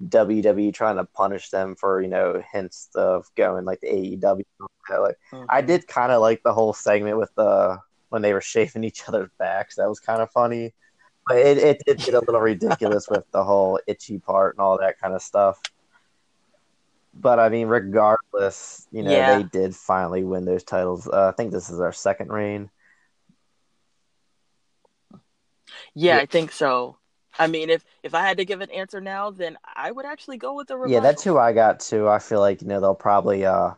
WWE 0.03 0.73
trying 0.73 0.97
to 0.97 1.05
punish 1.05 1.49
them 1.49 1.75
for 1.75 2.01
you 2.01 2.07
know 2.07 2.41
hints 2.51 2.89
of 2.95 3.29
going 3.35 3.65
like 3.65 3.81
the 3.81 3.87
AEW. 3.87 4.43
Like, 4.89 5.17
mm-hmm. 5.31 5.45
I 5.49 5.61
did 5.61 5.87
kind 5.87 6.11
of 6.11 6.21
like 6.21 6.43
the 6.43 6.53
whole 6.53 6.73
segment 6.73 7.17
with 7.17 7.33
the 7.35 7.79
when 8.09 8.21
they 8.21 8.33
were 8.33 8.41
shaving 8.53 8.83
each 8.83 9.07
other's 9.07 9.31
backs. 9.37 9.75
That 9.75 9.89
was 9.89 9.99
kind 9.99 10.21
of 10.21 10.31
funny. 10.31 10.73
But 11.27 11.37
it, 11.37 11.57
it 11.57 11.81
did 11.85 11.97
get 11.97 12.13
a 12.13 12.19
little 12.19 12.41
ridiculous 12.41 13.09
with 13.09 13.23
the 13.31 13.43
whole 13.43 13.79
itchy 13.87 14.19
part 14.19 14.55
and 14.55 14.61
all 14.61 14.77
that 14.77 14.99
kind 14.99 15.15
of 15.15 15.23
stuff. 15.23 15.59
But 17.15 17.39
I 17.39 17.49
mean, 17.49 17.67
regardless, 17.67 18.87
you 18.91 19.01
know, 19.01 19.11
yeah. 19.11 19.37
they 19.37 19.43
did 19.43 19.75
finally 19.75 20.23
win 20.23 20.45
those 20.45 20.63
titles. 20.63 21.07
Uh, 21.07 21.29
I 21.29 21.31
think 21.31 21.51
this 21.51 21.69
is 21.69 21.79
our 21.79 21.93
second 21.93 22.31
reign. 22.31 22.69
Yeah, 25.95 26.17
yeah, 26.17 26.17
I 26.17 26.25
think 26.25 26.51
so. 26.51 26.97
I 27.37 27.47
mean, 27.47 27.69
if 27.69 27.83
if 28.03 28.13
I 28.13 28.21
had 28.21 28.37
to 28.37 28.45
give 28.45 28.61
an 28.61 28.71
answer 28.71 29.01
now, 29.01 29.31
then 29.31 29.57
I 29.75 29.91
would 29.91 30.05
actually 30.05 30.37
go 30.37 30.53
with 30.53 30.67
the 30.67 30.77
revival. 30.77 30.93
Yeah, 30.93 30.99
that's 31.01 31.23
who 31.23 31.37
I 31.37 31.53
got 31.53 31.79
too. 31.79 32.07
I 32.07 32.19
feel 32.19 32.39
like 32.39 32.61
you 32.61 32.67
know 32.67 32.79
they'll 32.79 32.95
probably 32.95 33.45
uh 33.45 33.71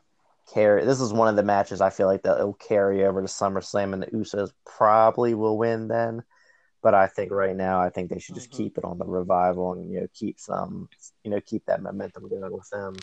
carry. 0.54 0.86
This 0.86 1.02
is 1.02 1.14
one 1.14 1.28
of 1.28 1.36
the 1.36 1.44
matches 1.44 1.82
I 1.82 1.90
feel 1.90 2.08
like 2.08 2.24
they'll 2.24 2.54
carry 2.54 3.06
over 3.06 3.22
to 3.22 3.28
SummerSlam, 3.28 3.94
and 3.94 4.02
the 4.02 4.08
Usos 4.08 4.52
probably 4.66 5.34
will 5.34 5.58
win 5.58 5.88
then. 5.88 6.24
But 6.82 6.94
I 6.94 7.08
think 7.08 7.32
right 7.32 7.56
now, 7.56 7.82
I 7.82 7.90
think 7.90 8.10
they 8.10 8.20
should 8.20 8.36
just 8.36 8.52
mm-hmm. 8.52 8.64
keep 8.64 8.78
it 8.78 8.86
on 8.86 8.98
the 8.98 9.06
revival 9.06 9.74
and 9.74 9.92
you 9.92 10.02
know 10.02 10.08
keep 10.14 10.40
some, 10.40 10.90
you 11.24 11.32
know, 11.32 11.42
keep 11.42 11.66
that 11.66 11.82
momentum 11.82 12.30
going 12.30 12.52
with 12.52 12.70
them. 12.70 12.96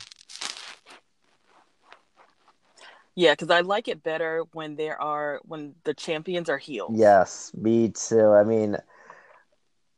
Yeah, 3.17 3.33
because 3.33 3.51
I 3.51 3.61
like 3.61 3.87
it 3.87 4.03
better 4.03 4.45
when 4.53 4.75
there 4.77 5.01
are 5.01 5.41
when 5.45 5.75
the 5.85 5.95
champions 5.95 6.49
are 6.49 6.59
healed. 6.59 6.97
Yes, 6.97 7.53
me 7.55 7.91
too. 7.91 8.31
I 8.31 8.43
mean, 8.43 8.77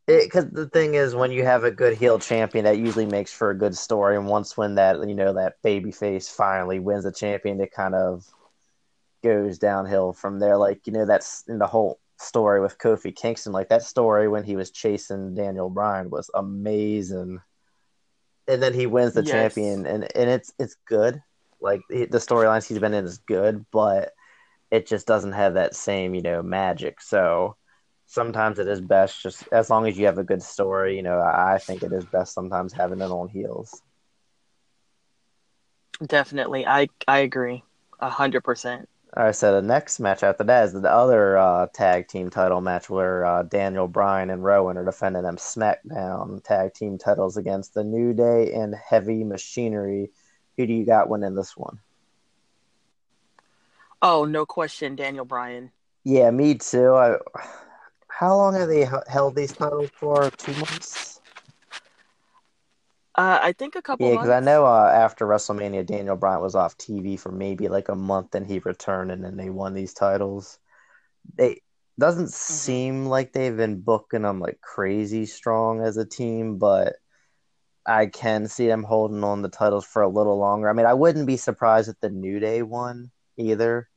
because 0.06 0.46
the 0.50 0.68
thing 0.68 0.94
is, 0.94 1.14
when 1.14 1.32
you 1.32 1.44
have 1.44 1.64
a 1.64 1.70
good 1.70 1.96
heel 1.96 2.18
champion, 2.18 2.64
that 2.64 2.78
usually 2.78 3.06
makes 3.06 3.32
for 3.32 3.50
a 3.50 3.58
good 3.58 3.76
story. 3.76 4.16
And 4.16 4.26
once 4.26 4.56
when 4.56 4.76
that 4.76 4.96
you 5.08 5.14
know 5.14 5.32
that 5.34 5.60
baby 5.62 5.90
face 5.90 6.28
finally 6.28 6.78
wins 6.78 7.04
the 7.04 7.12
champion, 7.12 7.60
it 7.60 7.72
kind 7.72 7.94
of 7.94 8.24
goes 9.24 9.58
downhill 9.58 10.12
from 10.12 10.38
there. 10.38 10.56
Like 10.56 10.86
you 10.86 10.92
know 10.92 11.06
that's 11.06 11.44
in 11.48 11.58
the 11.58 11.66
whole 11.66 11.98
story 12.18 12.60
with 12.60 12.78
Kofi 12.78 13.14
Kingston. 13.14 13.52
Like 13.52 13.68
that 13.70 13.82
story 13.82 14.28
when 14.28 14.44
he 14.44 14.56
was 14.56 14.70
chasing 14.70 15.34
Daniel 15.34 15.70
Bryan 15.70 16.08
was 16.08 16.30
amazing. 16.34 17.40
And 18.48 18.62
then 18.62 18.74
he 18.74 18.86
wins 18.86 19.14
the 19.14 19.24
yes. 19.24 19.32
champion, 19.32 19.86
and 19.86 20.04
and 20.16 20.30
it's 20.30 20.52
it's 20.58 20.76
good. 20.86 21.20
Like 21.60 21.80
the 21.88 22.06
storylines 22.18 22.68
he's 22.68 22.78
been 22.78 22.94
in 22.94 23.04
is 23.04 23.18
good, 23.18 23.66
but 23.72 24.12
it 24.70 24.86
just 24.86 25.06
doesn't 25.06 25.32
have 25.32 25.54
that 25.54 25.74
same 25.74 26.14
you 26.14 26.22
know 26.22 26.42
magic. 26.42 27.00
So 27.00 27.56
sometimes 28.06 28.58
it 28.58 28.68
is 28.68 28.80
best 28.80 29.22
just 29.22 29.46
as 29.52 29.70
long 29.70 29.86
as 29.86 29.98
you 29.98 30.06
have 30.06 30.18
a 30.18 30.24
good 30.24 30.42
story. 30.42 30.96
You 30.96 31.02
know, 31.02 31.20
I 31.20 31.58
think 31.58 31.82
it 31.82 31.92
is 31.92 32.04
best 32.06 32.32
sometimes 32.34 32.72
having 32.72 33.00
it 33.00 33.04
on 33.04 33.28
heels. 33.28 33.82
Definitely, 36.04 36.66
I 36.66 36.88
I 37.08 37.18
agree, 37.18 37.64
a 38.00 38.10
hundred 38.10 38.44
percent. 38.44 38.88
All 39.16 39.24
right, 39.24 39.34
so 39.34 39.54
the 39.54 39.66
next 39.66 39.98
match 39.98 40.22
after 40.22 40.44
that 40.44 40.64
is 40.64 40.72
the 40.74 40.90
other 40.90 41.38
uh, 41.38 41.68
tag 41.72 42.06
team 42.08 42.28
title 42.28 42.60
match 42.60 42.90
where 42.90 43.24
uh, 43.24 43.42
Daniel 43.44 43.88
Bryan 43.88 44.28
and 44.28 44.44
Rowan 44.44 44.76
are 44.76 44.84
defending 44.84 45.22
them 45.22 45.36
SmackDown 45.36 46.44
tag 46.44 46.74
team 46.74 46.98
titles 46.98 47.38
against 47.38 47.72
the 47.72 47.82
New 47.82 48.12
Day 48.12 48.52
and 48.52 48.74
Heavy 48.74 49.24
Machinery. 49.24 50.10
Who 50.58 50.66
do 50.66 50.74
you 50.74 50.84
got 50.84 51.08
winning 51.08 51.34
this 51.34 51.56
one? 51.56 51.78
Oh, 54.02 54.26
no 54.26 54.44
question, 54.44 54.96
Daniel 54.96 55.24
Bryan. 55.24 55.72
Yeah, 56.04 56.30
me 56.30 56.54
too. 56.56 56.94
I, 56.94 57.16
how 58.18 58.34
long 58.34 58.54
have 58.54 58.68
they 58.68 58.88
held 59.08 59.36
these 59.36 59.52
titles 59.52 59.90
for? 59.92 60.30
Two 60.30 60.52
months. 60.52 61.20
Uh, 63.14 63.38
I 63.42 63.52
think 63.52 63.76
a 63.76 63.82
couple. 63.82 64.06
Yeah, 64.06 64.14
because 64.14 64.30
I 64.30 64.40
know 64.40 64.64
uh, 64.64 64.90
after 64.90 65.26
WrestleMania, 65.26 65.84
Daniel 65.84 66.16
Bryan 66.16 66.40
was 66.40 66.54
off 66.54 66.78
TV 66.78 67.20
for 67.20 67.30
maybe 67.30 67.68
like 67.68 67.90
a 67.90 67.94
month, 67.94 68.34
and 68.34 68.46
he 68.46 68.58
returned, 68.60 69.12
and 69.12 69.22
then 69.22 69.36
they 69.36 69.50
won 69.50 69.74
these 69.74 69.92
titles. 69.92 70.58
They 71.34 71.60
doesn't 71.98 72.26
mm-hmm. 72.26 72.54
seem 72.54 73.04
like 73.04 73.34
they've 73.34 73.56
been 73.56 73.82
booking 73.82 74.22
them 74.22 74.40
like 74.40 74.62
crazy 74.62 75.26
strong 75.26 75.82
as 75.82 75.98
a 75.98 76.06
team, 76.06 76.56
but 76.56 76.94
I 77.84 78.06
can 78.06 78.48
see 78.48 78.66
them 78.66 78.82
holding 78.82 79.24
on 79.24 79.42
the 79.42 79.50
titles 79.50 79.84
for 79.84 80.00
a 80.00 80.08
little 80.08 80.38
longer. 80.38 80.70
I 80.70 80.72
mean, 80.72 80.86
I 80.86 80.94
wouldn't 80.94 81.26
be 81.26 81.36
surprised 81.36 81.90
if 81.90 82.00
the 82.00 82.08
New 82.08 82.40
Day 82.40 82.62
won 82.62 83.10
either, 83.36 83.90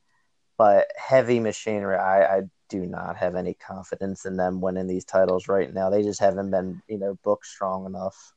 but 0.58 0.88
Heavy 0.98 1.40
Machinery, 1.40 1.96
I, 1.96 2.40
I 2.40 2.42
do 2.70 2.86
not 2.86 3.18
have 3.18 3.36
any 3.36 3.54
confidence 3.54 4.26
in 4.26 4.38
them 4.38 4.62
winning 4.62 4.88
these 4.88 5.06
titles 5.06 5.48
right 5.48 5.74
now. 5.74 5.90
They 5.90 6.04
just 6.04 6.20
haven't 6.20 6.52
been, 6.52 6.82
you 6.88 6.98
know, 6.98 7.18
booked 7.24 7.46
strong 7.46 7.86
enough. 7.86 8.34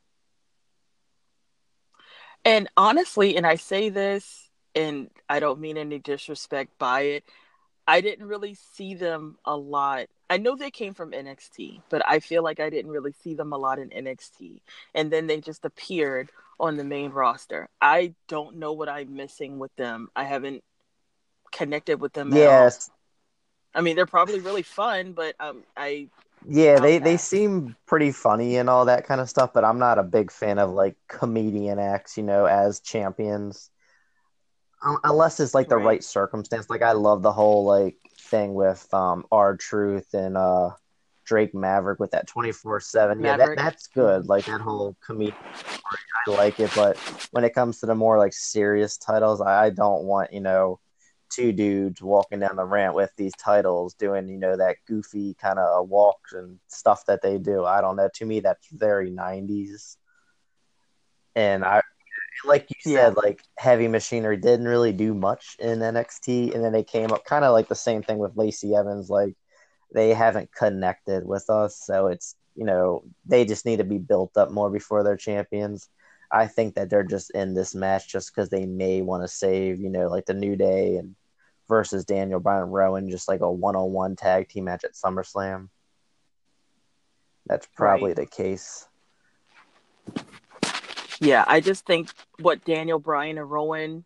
And 2.44 2.68
honestly, 2.76 3.36
and 3.36 3.46
I 3.46 3.56
say 3.56 3.88
this, 3.88 4.50
and 4.74 5.10
I 5.28 5.38
don't 5.38 5.60
mean 5.60 5.76
any 5.76 5.98
disrespect 5.98 6.76
by 6.78 7.02
it, 7.02 7.24
I 7.86 8.00
didn't 8.00 8.26
really 8.26 8.54
see 8.54 8.94
them 8.94 9.38
a 9.44 9.56
lot. 9.56 10.06
I 10.30 10.38
know 10.38 10.56
they 10.56 10.70
came 10.70 10.94
from 10.94 11.12
NXT, 11.12 11.82
but 11.90 12.02
I 12.08 12.20
feel 12.20 12.42
like 12.42 12.58
I 12.58 12.70
didn't 12.70 12.90
really 12.90 13.12
see 13.22 13.34
them 13.34 13.52
a 13.52 13.58
lot 13.58 13.78
in 13.78 13.90
NXT. 13.90 14.60
And 14.94 15.10
then 15.12 15.26
they 15.26 15.40
just 15.40 15.64
appeared 15.64 16.30
on 16.58 16.76
the 16.76 16.84
main 16.84 17.10
roster. 17.10 17.68
I 17.80 18.14
don't 18.28 18.56
know 18.56 18.72
what 18.72 18.88
I'm 18.88 19.14
missing 19.14 19.58
with 19.58 19.74
them. 19.76 20.08
I 20.16 20.24
haven't 20.24 20.64
connected 21.50 22.00
with 22.00 22.12
them. 22.12 22.32
Yes. 22.32 22.90
I 23.74 23.80
mean, 23.80 23.96
they're 23.96 24.06
probably 24.06 24.40
really 24.40 24.62
fun, 24.62 25.12
but 25.12 25.34
um, 25.40 25.62
I 25.76 26.08
yeah, 26.48 26.80
they, 26.80 26.98
they 26.98 27.16
seem 27.16 27.76
pretty 27.86 28.10
funny 28.10 28.56
and 28.56 28.68
all 28.68 28.86
that 28.86 29.06
kind 29.06 29.20
of 29.20 29.28
stuff, 29.28 29.52
but 29.52 29.64
I'm 29.64 29.78
not 29.78 29.98
a 29.98 30.02
big 30.02 30.32
fan 30.32 30.58
of 30.58 30.70
like 30.70 30.96
comedian 31.08 31.78
acts, 31.78 32.16
you 32.16 32.22
know, 32.24 32.46
as 32.46 32.80
champions. 32.80 33.70
Unless 35.04 35.38
it's 35.38 35.54
like 35.54 35.68
the 35.68 35.76
right, 35.76 35.84
right 35.84 36.04
circumstance. 36.04 36.68
Like 36.68 36.82
I 36.82 36.92
love 36.92 37.22
the 37.22 37.32
whole 37.32 37.64
like 37.64 37.96
thing 38.18 38.54
with 38.54 38.92
um 38.92 39.24
R-Truth 39.30 40.12
and 40.14 40.36
uh 40.36 40.70
Drake 41.24 41.54
Maverick 41.54 42.00
with 42.00 42.10
that 42.10 42.26
24 42.26 42.80
7. 42.80 43.22
Yeah, 43.22 43.36
that, 43.36 43.56
that's 43.56 43.86
good. 43.86 44.26
Like 44.26 44.46
that 44.46 44.60
whole 44.60 44.96
comedian 45.04 45.36
I 46.26 46.30
like 46.30 46.60
it. 46.60 46.72
But 46.74 46.98
when 47.30 47.44
it 47.44 47.54
comes 47.54 47.80
to 47.80 47.86
the 47.86 47.94
more 47.94 48.18
like 48.18 48.32
serious 48.32 48.96
titles, 48.96 49.40
I, 49.40 49.66
I 49.66 49.70
don't 49.70 50.04
want, 50.04 50.32
you 50.32 50.40
know, 50.40 50.80
two 51.34 51.52
dudes 51.52 52.02
walking 52.02 52.40
down 52.40 52.56
the 52.56 52.64
ramp 52.64 52.94
with 52.94 53.10
these 53.16 53.32
titles 53.38 53.94
doing 53.94 54.28
you 54.28 54.38
know 54.38 54.56
that 54.56 54.76
goofy 54.86 55.34
kind 55.34 55.58
of 55.58 55.88
walks 55.88 56.32
and 56.32 56.58
stuff 56.68 57.04
that 57.06 57.22
they 57.22 57.38
do. 57.38 57.64
I 57.64 57.80
don't 57.80 57.96
know. 57.96 58.08
To 58.14 58.24
me 58.24 58.40
that's 58.40 58.68
very 58.72 59.10
90s 59.10 59.96
and 61.34 61.64
i 61.64 61.80
like 62.44 62.68
you 62.68 62.92
said 62.92 63.16
like 63.16 63.40
heavy 63.58 63.88
machinery 63.88 64.36
didn't 64.36 64.68
really 64.68 64.92
do 64.92 65.14
much 65.14 65.56
in 65.58 65.78
nxt 65.78 66.54
and 66.54 66.62
then 66.62 66.72
they 66.72 66.82
came 66.82 67.10
up 67.10 67.24
kind 67.24 67.44
of 67.44 67.52
like 67.52 67.68
the 67.68 67.74
same 67.74 68.02
thing 68.02 68.18
with 68.18 68.36
lacey 68.36 68.74
evans 68.74 69.08
like 69.08 69.34
they 69.94 70.12
haven't 70.12 70.54
connected 70.54 71.26
with 71.26 71.48
us 71.48 71.80
so 71.82 72.08
it's 72.08 72.36
you 72.54 72.64
know 72.64 73.02
they 73.24 73.44
just 73.44 73.64
need 73.64 73.78
to 73.78 73.84
be 73.84 73.98
built 73.98 74.36
up 74.36 74.50
more 74.50 74.70
before 74.70 75.02
they're 75.02 75.16
champions. 75.16 75.88
I 76.30 76.46
think 76.46 76.74
that 76.74 76.88
they're 76.88 77.02
just 77.02 77.30
in 77.32 77.54
this 77.54 77.74
match 77.74 78.08
just 78.08 78.34
because 78.34 78.48
they 78.48 78.64
may 78.64 79.02
want 79.02 79.22
to 79.22 79.28
save, 79.28 79.80
you 79.80 79.90
know, 79.90 80.08
like 80.08 80.24
the 80.24 80.34
New 80.34 80.56
Day 80.56 80.96
and 80.96 81.14
versus 81.72 82.04
Daniel 82.04 82.38
Bryan 82.38 82.68
Rowan, 82.68 83.08
just 83.08 83.28
like 83.28 83.40
a 83.40 83.50
one 83.50 83.76
on 83.76 83.92
one 83.92 84.14
tag 84.14 84.46
team 84.46 84.64
match 84.64 84.84
at 84.84 84.92
SummerSlam. 84.92 85.70
That's 87.46 87.66
probably 87.74 88.08
right. 88.08 88.16
the 88.16 88.26
case. 88.26 88.86
Yeah, 91.18 91.46
I 91.46 91.60
just 91.60 91.86
think 91.86 92.10
what 92.40 92.62
Daniel 92.66 92.98
Bryan 92.98 93.38
and 93.38 93.50
Rowan, 93.50 94.04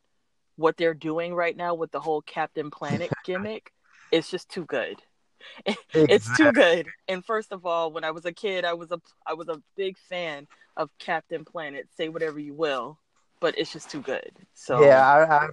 what 0.54 0.76
they're 0.76 0.94
doing 0.94 1.34
right 1.34 1.56
now 1.56 1.74
with 1.74 1.90
the 1.90 1.98
whole 1.98 2.22
Captain 2.22 2.70
Planet 2.70 3.10
gimmick, 3.24 3.72
is 4.12 4.30
just 4.30 4.48
too 4.48 4.64
good. 4.64 5.02
it's 5.92 6.36
too 6.36 6.52
good. 6.52 6.86
And 7.08 7.24
first 7.24 7.50
of 7.50 7.66
all, 7.66 7.90
when 7.90 8.04
I 8.04 8.12
was 8.12 8.26
a 8.26 8.32
kid, 8.32 8.64
I 8.64 8.74
was 8.74 8.92
a 8.92 9.00
I 9.26 9.34
was 9.34 9.48
a 9.48 9.60
big 9.76 9.98
fan 9.98 10.46
of 10.76 10.88
Captain 11.00 11.44
Planet. 11.44 11.88
Say 11.96 12.10
whatever 12.10 12.38
you 12.38 12.54
will, 12.54 13.00
but 13.40 13.58
it's 13.58 13.72
just 13.72 13.90
too 13.90 14.02
good. 14.02 14.30
So 14.54 14.84
yeah, 14.84 15.04
I, 15.04 15.46
I 15.46 15.48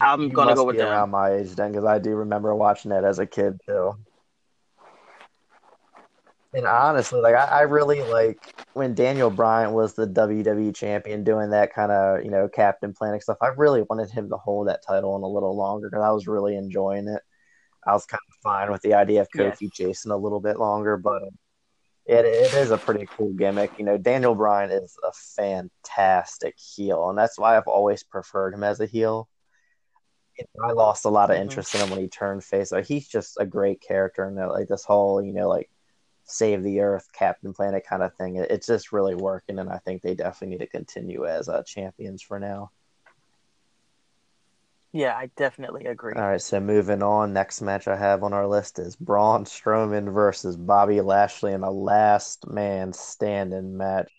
I'm 0.00 0.22
you 0.22 0.28
gonna 0.30 0.54
go 0.54 0.64
with 0.64 0.76
that. 0.76 0.88
Around 0.88 1.10
my 1.10 1.32
age 1.32 1.54
then, 1.54 1.72
because 1.72 1.84
I 1.84 1.98
do 1.98 2.10
remember 2.10 2.54
watching 2.54 2.92
it 2.92 3.04
as 3.04 3.18
a 3.18 3.26
kid 3.26 3.60
too. 3.66 3.94
And 6.54 6.66
honestly, 6.66 7.20
like 7.20 7.34
I, 7.34 7.44
I, 7.44 7.60
really 7.62 8.02
like 8.02 8.54
when 8.72 8.94
Daniel 8.94 9.28
Bryan 9.28 9.72
was 9.72 9.92
the 9.94 10.06
WWE 10.06 10.74
champion, 10.74 11.22
doing 11.22 11.50
that 11.50 11.74
kind 11.74 11.92
of 11.92 12.24
you 12.24 12.30
know 12.30 12.48
Captain 12.48 12.94
Planet 12.94 13.22
stuff. 13.22 13.36
I 13.42 13.48
really 13.48 13.82
wanted 13.82 14.10
him 14.10 14.30
to 14.30 14.36
hold 14.36 14.68
that 14.68 14.82
title 14.86 15.14
a 15.14 15.26
little 15.26 15.56
longer 15.56 15.90
because 15.90 16.02
I 16.02 16.10
was 16.10 16.26
really 16.26 16.56
enjoying 16.56 17.06
it. 17.06 17.20
I 17.86 17.92
was 17.92 18.06
kind 18.06 18.20
of 18.28 18.34
fine 18.42 18.70
with 18.72 18.82
the 18.82 18.94
idea 18.94 19.20
of 19.20 19.28
Kofi 19.34 19.62
yes. 19.62 19.70
chasing 19.72 20.10
a 20.10 20.16
little 20.16 20.40
bit 20.40 20.58
longer, 20.58 20.96
but 20.96 21.22
it, 22.06 22.24
it 22.24 22.54
is 22.54 22.70
a 22.70 22.78
pretty 22.78 23.06
cool 23.06 23.34
gimmick. 23.34 23.72
You 23.78 23.84
know, 23.84 23.98
Daniel 23.98 24.34
Bryan 24.34 24.70
is 24.70 24.96
a 25.06 25.12
fantastic 25.12 26.54
heel, 26.58 27.10
and 27.10 27.18
that's 27.18 27.38
why 27.38 27.56
I've 27.56 27.68
always 27.68 28.02
preferred 28.02 28.54
him 28.54 28.64
as 28.64 28.80
a 28.80 28.86
heel. 28.86 29.28
I 30.62 30.72
lost 30.72 31.04
a 31.04 31.08
lot 31.08 31.30
of 31.30 31.34
mm-hmm. 31.34 31.42
interest 31.42 31.72
mm-hmm. 31.72 31.82
in 31.82 31.88
him 31.88 31.90
when 31.90 32.00
he 32.00 32.08
turned 32.08 32.44
face. 32.44 32.72
Like 32.72 32.86
he's 32.86 33.08
just 33.08 33.36
a 33.40 33.46
great 33.46 33.80
character, 33.80 34.24
and 34.24 34.36
like 34.36 34.68
this 34.68 34.84
whole, 34.84 35.22
you 35.22 35.32
know, 35.32 35.48
like 35.48 35.70
save 36.24 36.62
the 36.62 36.80
earth, 36.80 37.08
Captain 37.12 37.52
Planet 37.52 37.84
kind 37.88 38.02
of 38.02 38.14
thing. 38.14 38.36
It's 38.36 38.66
just 38.66 38.92
really 38.92 39.14
working, 39.14 39.58
and 39.58 39.70
I 39.70 39.78
think 39.78 40.02
they 40.02 40.14
definitely 40.14 40.56
need 40.56 40.64
to 40.64 40.70
continue 40.70 41.26
as 41.26 41.48
uh, 41.48 41.62
champions 41.64 42.22
for 42.22 42.38
now. 42.38 42.70
Yeah, 44.92 45.14
I 45.16 45.30
definitely 45.36 45.84
agree. 45.84 46.14
All 46.16 46.22
right, 46.22 46.40
so 46.40 46.60
moving 46.60 47.02
on, 47.02 47.34
next 47.34 47.60
match 47.60 47.88
I 47.88 47.96
have 47.96 48.22
on 48.22 48.32
our 48.32 48.46
list 48.46 48.78
is 48.78 48.96
Braun 48.96 49.44
Strowman 49.44 50.12
versus 50.12 50.56
Bobby 50.56 51.02
Lashley 51.02 51.52
in 51.52 51.62
a 51.62 51.70
last 51.70 52.48
man 52.48 52.92
standing 52.94 53.76
match. 53.76 54.10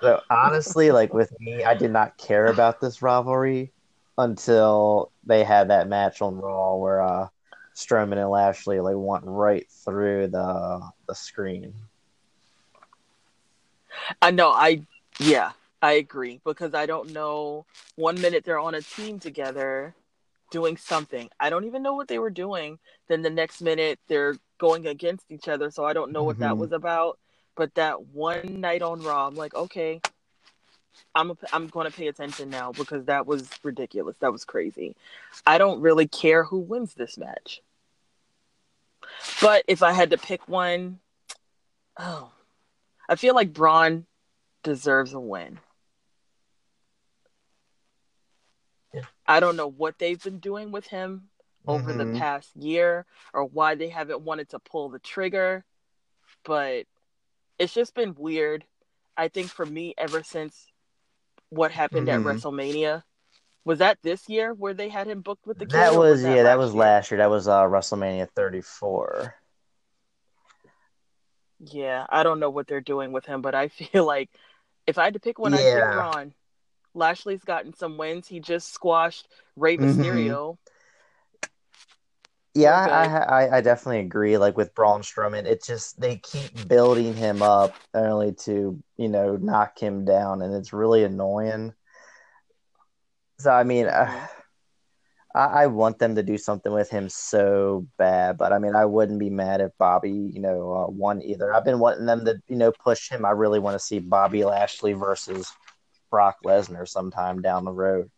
So 0.00 0.22
honestly, 0.30 0.90
like 0.92 1.12
with 1.12 1.38
me, 1.38 1.62
I 1.62 1.74
did 1.74 1.90
not 1.90 2.16
care 2.16 2.46
about 2.46 2.80
this 2.80 3.02
rivalry 3.02 3.72
until 4.20 5.10
they 5.24 5.44
had 5.44 5.70
that 5.70 5.88
match 5.88 6.22
on 6.22 6.36
Raw 6.36 6.76
where 6.76 7.02
uh, 7.02 7.28
Strowman 7.74 8.18
and 8.18 8.30
Lashley 8.30 8.80
like 8.80 8.96
went 8.96 9.24
right 9.24 9.66
through 9.84 10.28
the 10.28 10.88
the 11.08 11.14
screen. 11.14 11.74
I 14.20 14.30
know. 14.30 14.50
I 14.50 14.86
yeah, 15.18 15.52
I 15.82 15.92
agree 15.92 16.40
because 16.44 16.74
I 16.74 16.86
don't 16.86 17.12
know. 17.12 17.66
One 17.96 18.20
minute 18.20 18.44
they're 18.44 18.58
on 18.58 18.74
a 18.74 18.82
team 18.82 19.18
together 19.18 19.94
doing 20.50 20.76
something. 20.76 21.30
I 21.38 21.48
don't 21.48 21.64
even 21.64 21.82
know 21.82 21.94
what 21.94 22.08
they 22.08 22.18
were 22.18 22.30
doing. 22.30 22.78
Then 23.08 23.22
the 23.22 23.30
next 23.30 23.62
minute 23.62 23.98
they're 24.08 24.36
going 24.58 24.86
against 24.86 25.30
each 25.30 25.48
other. 25.48 25.70
So 25.70 25.84
I 25.84 25.92
don't 25.92 26.12
know 26.12 26.24
what 26.24 26.36
mm-hmm. 26.36 26.44
that 26.44 26.58
was 26.58 26.72
about. 26.72 27.18
But 27.56 27.74
that 27.74 28.06
one 28.06 28.60
night 28.60 28.82
on 28.82 29.02
Raw, 29.02 29.26
I'm 29.26 29.34
like, 29.34 29.54
okay, 29.54 30.00
I'm 31.14 31.30
a, 31.30 31.36
I'm 31.52 31.66
going 31.68 31.90
to 31.90 31.96
pay 31.96 32.08
attention 32.08 32.50
now 32.50 32.72
because 32.72 33.06
that 33.06 33.26
was 33.26 33.48
ridiculous. 33.62 34.16
That 34.20 34.32
was 34.32 34.44
crazy. 34.44 34.94
I 35.46 35.58
don't 35.58 35.80
really 35.80 36.06
care 36.06 36.44
who 36.44 36.58
wins 36.58 36.94
this 36.94 37.18
match. 37.18 37.62
But 39.40 39.64
if 39.66 39.82
I 39.82 39.92
had 39.92 40.10
to 40.10 40.18
pick 40.18 40.48
one, 40.48 41.00
oh, 41.98 42.30
I 43.08 43.16
feel 43.16 43.34
like 43.34 43.52
Braun 43.52 44.06
deserves 44.62 45.12
a 45.12 45.20
win. 45.20 45.58
Yeah. 48.94 49.02
I 49.26 49.40
don't 49.40 49.56
know 49.56 49.68
what 49.68 49.98
they've 49.98 50.22
been 50.22 50.38
doing 50.38 50.70
with 50.70 50.86
him 50.86 51.28
over 51.66 51.92
mm-hmm. 51.92 52.12
the 52.12 52.18
past 52.18 52.54
year 52.56 53.06
or 53.34 53.44
why 53.44 53.74
they 53.74 53.88
haven't 53.88 54.22
wanted 54.22 54.50
to 54.50 54.58
pull 54.58 54.88
the 54.88 54.98
trigger, 54.98 55.64
but 56.44 56.86
it's 57.58 57.74
just 57.74 57.94
been 57.94 58.14
weird. 58.16 58.64
I 59.16 59.28
think 59.28 59.48
for 59.48 59.66
me, 59.66 59.94
ever 59.98 60.22
since 60.22 60.66
what 61.50 61.70
happened 61.70 62.08
mm-hmm. 62.08 62.26
at 62.26 62.34
WrestleMania, 62.36 63.02
was 63.64 63.80
that 63.80 63.98
this 64.02 64.28
year 64.28 64.54
where 64.54 64.74
they 64.74 64.88
had 64.88 65.06
him 65.06 65.20
booked 65.20 65.46
with 65.46 65.58
the? 65.58 65.66
That 65.66 65.90
was, 65.90 66.12
was 66.12 66.22
that 66.22 66.36
yeah, 66.36 66.42
that 66.44 66.58
was 66.58 66.72
year? 66.72 66.80
last 66.80 67.10
year. 67.10 67.18
That 67.18 67.30
was 67.30 67.46
uh, 67.46 67.62
WrestleMania 67.62 68.28
34. 68.34 69.34
Yeah, 71.60 72.06
I 72.08 72.22
don't 72.22 72.40
know 72.40 72.50
what 72.50 72.66
they're 72.66 72.80
doing 72.80 73.12
with 73.12 73.26
him, 73.26 73.42
but 73.42 73.54
I 73.54 73.68
feel 73.68 74.06
like 74.06 74.30
if 74.86 74.98
I 74.98 75.04
had 75.04 75.14
to 75.14 75.20
pick 75.20 75.38
one, 75.38 75.52
yeah. 75.52 75.58
I'd 75.58 75.64
pick 75.64 75.82
Braun. 75.92 76.34
Lashley's 76.94 77.44
gotten 77.44 77.74
some 77.74 77.98
wins. 77.98 78.26
He 78.26 78.40
just 78.40 78.72
squashed 78.72 79.28
Rey 79.56 79.76
mm-hmm. 79.76 80.00
Mysterio. 80.00 80.56
Mm-hmm. 80.56 80.70
Yeah, 82.54 82.74
I, 82.74 83.44
I, 83.44 83.56
I 83.58 83.60
definitely 83.60 84.00
agree. 84.00 84.36
Like 84.36 84.56
with 84.56 84.74
Braun 84.74 85.02
Strowman, 85.02 85.44
it's 85.44 85.66
just 85.66 86.00
they 86.00 86.16
keep 86.16 86.68
building 86.68 87.14
him 87.14 87.42
up 87.42 87.74
only 87.94 88.32
to 88.44 88.82
you 88.96 89.08
know 89.08 89.36
knock 89.36 89.78
him 89.78 90.04
down, 90.04 90.42
and 90.42 90.54
it's 90.54 90.72
really 90.72 91.04
annoying. 91.04 91.74
So 93.38 93.50
I 93.50 93.62
mean, 93.62 93.86
uh, 93.86 94.26
I, 95.34 95.44
I 95.62 95.66
want 95.68 95.98
them 96.00 96.16
to 96.16 96.22
do 96.24 96.36
something 96.36 96.72
with 96.72 96.90
him 96.90 97.08
so 97.08 97.86
bad, 97.98 98.36
but 98.36 98.52
I 98.52 98.58
mean, 98.58 98.74
I 98.74 98.84
wouldn't 98.84 99.20
be 99.20 99.30
mad 99.30 99.60
if 99.60 99.70
Bobby, 99.78 100.10
you 100.10 100.40
know, 100.40 100.72
uh, 100.72 100.90
won 100.90 101.22
either. 101.22 101.54
I've 101.54 101.64
been 101.64 101.78
wanting 101.78 102.06
them 102.06 102.24
to 102.24 102.40
you 102.48 102.56
know 102.56 102.72
push 102.72 103.10
him. 103.10 103.24
I 103.24 103.30
really 103.30 103.60
want 103.60 103.76
to 103.76 103.84
see 103.84 104.00
Bobby 104.00 104.44
Lashley 104.44 104.92
versus 104.92 105.52
Brock 106.10 106.38
Lesnar 106.44 106.88
sometime 106.88 107.42
down 107.42 107.64
the 107.64 107.72
road. 107.72 108.10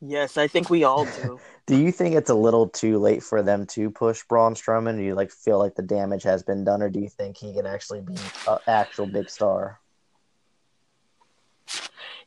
Yes, 0.00 0.36
I 0.36 0.46
think 0.46 0.70
we 0.70 0.84
all 0.84 1.04
do. 1.04 1.40
do 1.66 1.76
you 1.76 1.90
think 1.90 2.14
it's 2.14 2.30
a 2.30 2.34
little 2.34 2.68
too 2.68 2.98
late 2.98 3.22
for 3.22 3.42
them 3.42 3.66
to 3.66 3.90
push 3.90 4.22
Braun 4.24 4.54
Strowman? 4.54 4.96
Do 4.96 5.02
you 5.02 5.14
like 5.14 5.30
feel 5.30 5.58
like 5.58 5.74
the 5.74 5.82
damage 5.82 6.22
has 6.22 6.42
been 6.42 6.64
done, 6.64 6.82
or 6.82 6.88
do 6.88 7.00
you 7.00 7.08
think 7.08 7.36
he 7.36 7.52
can 7.52 7.66
actually 7.66 8.00
be 8.00 8.14
an 8.46 8.58
actual 8.66 9.06
big 9.06 9.28
star? 9.28 9.80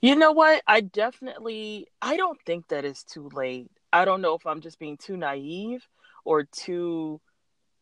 You 0.02 0.16
know 0.16 0.32
what? 0.32 0.64
I 0.68 0.82
definitely 0.82 1.88
I 2.02 2.18
don't 2.18 2.42
think 2.46 2.68
that 2.70 2.86
is 2.86 3.04
too 3.04 3.30
late. 3.34 3.70
I 3.94 4.04
don't 4.04 4.22
know 4.22 4.36
if 4.36 4.46
I'm 4.46 4.62
just 4.62 4.80
being 4.80 4.98
too 4.98 5.16
naive 5.16 5.88
or 6.26 6.44
too 6.44 7.22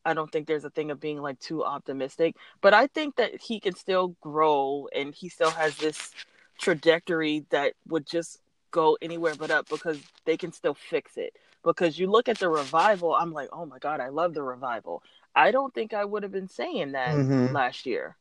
I 0.06 0.14
don't 0.14 0.32
think 0.32 0.48
there's 0.48 0.66
a 0.66 0.70
thing 0.70 0.92
of 0.92 1.00
being 1.00 1.22
like 1.22 1.40
too 1.40 1.64
optimistic, 1.64 2.36
but 2.62 2.74
I 2.74 2.88
think 2.88 3.16
that 3.16 3.42
he 3.42 3.60
can 3.60 3.76
still 3.76 4.16
grow 4.22 4.88
and 4.94 5.14
he 5.14 5.30
still 5.30 5.52
has 5.52 5.78
this 5.78 6.14
trajectory 6.58 7.46
that 7.50 7.74
would 7.88 8.06
just 8.06 8.40
go 8.72 8.98
anywhere 9.02 9.36
but 9.36 9.52
up 9.52 9.68
because 9.70 10.00
they 10.26 10.38
can 10.38 10.52
still 10.52 10.74
fix 10.74 11.18
it. 11.18 11.34
Because 11.64 12.00
you 12.00 12.08
look 12.10 12.30
at 12.30 12.40
the 12.40 12.50
revival, 12.50 13.14
I'm 13.14 13.34
like, 13.34 13.50
oh 13.52 13.66
my 13.66 13.80
God, 13.80 14.00
I 14.00 14.10
love 14.10 14.34
the 14.34 14.44
revival. 14.44 15.04
I 15.36 15.52
don't 15.52 15.74
think 15.74 15.94
I 15.94 16.06
would 16.06 16.24
have 16.24 16.32
been 16.32 16.48
saying 16.48 16.94
that 16.94 17.10
mm-hmm. 17.16 17.54
last 17.54 17.86
year. 17.86 18.16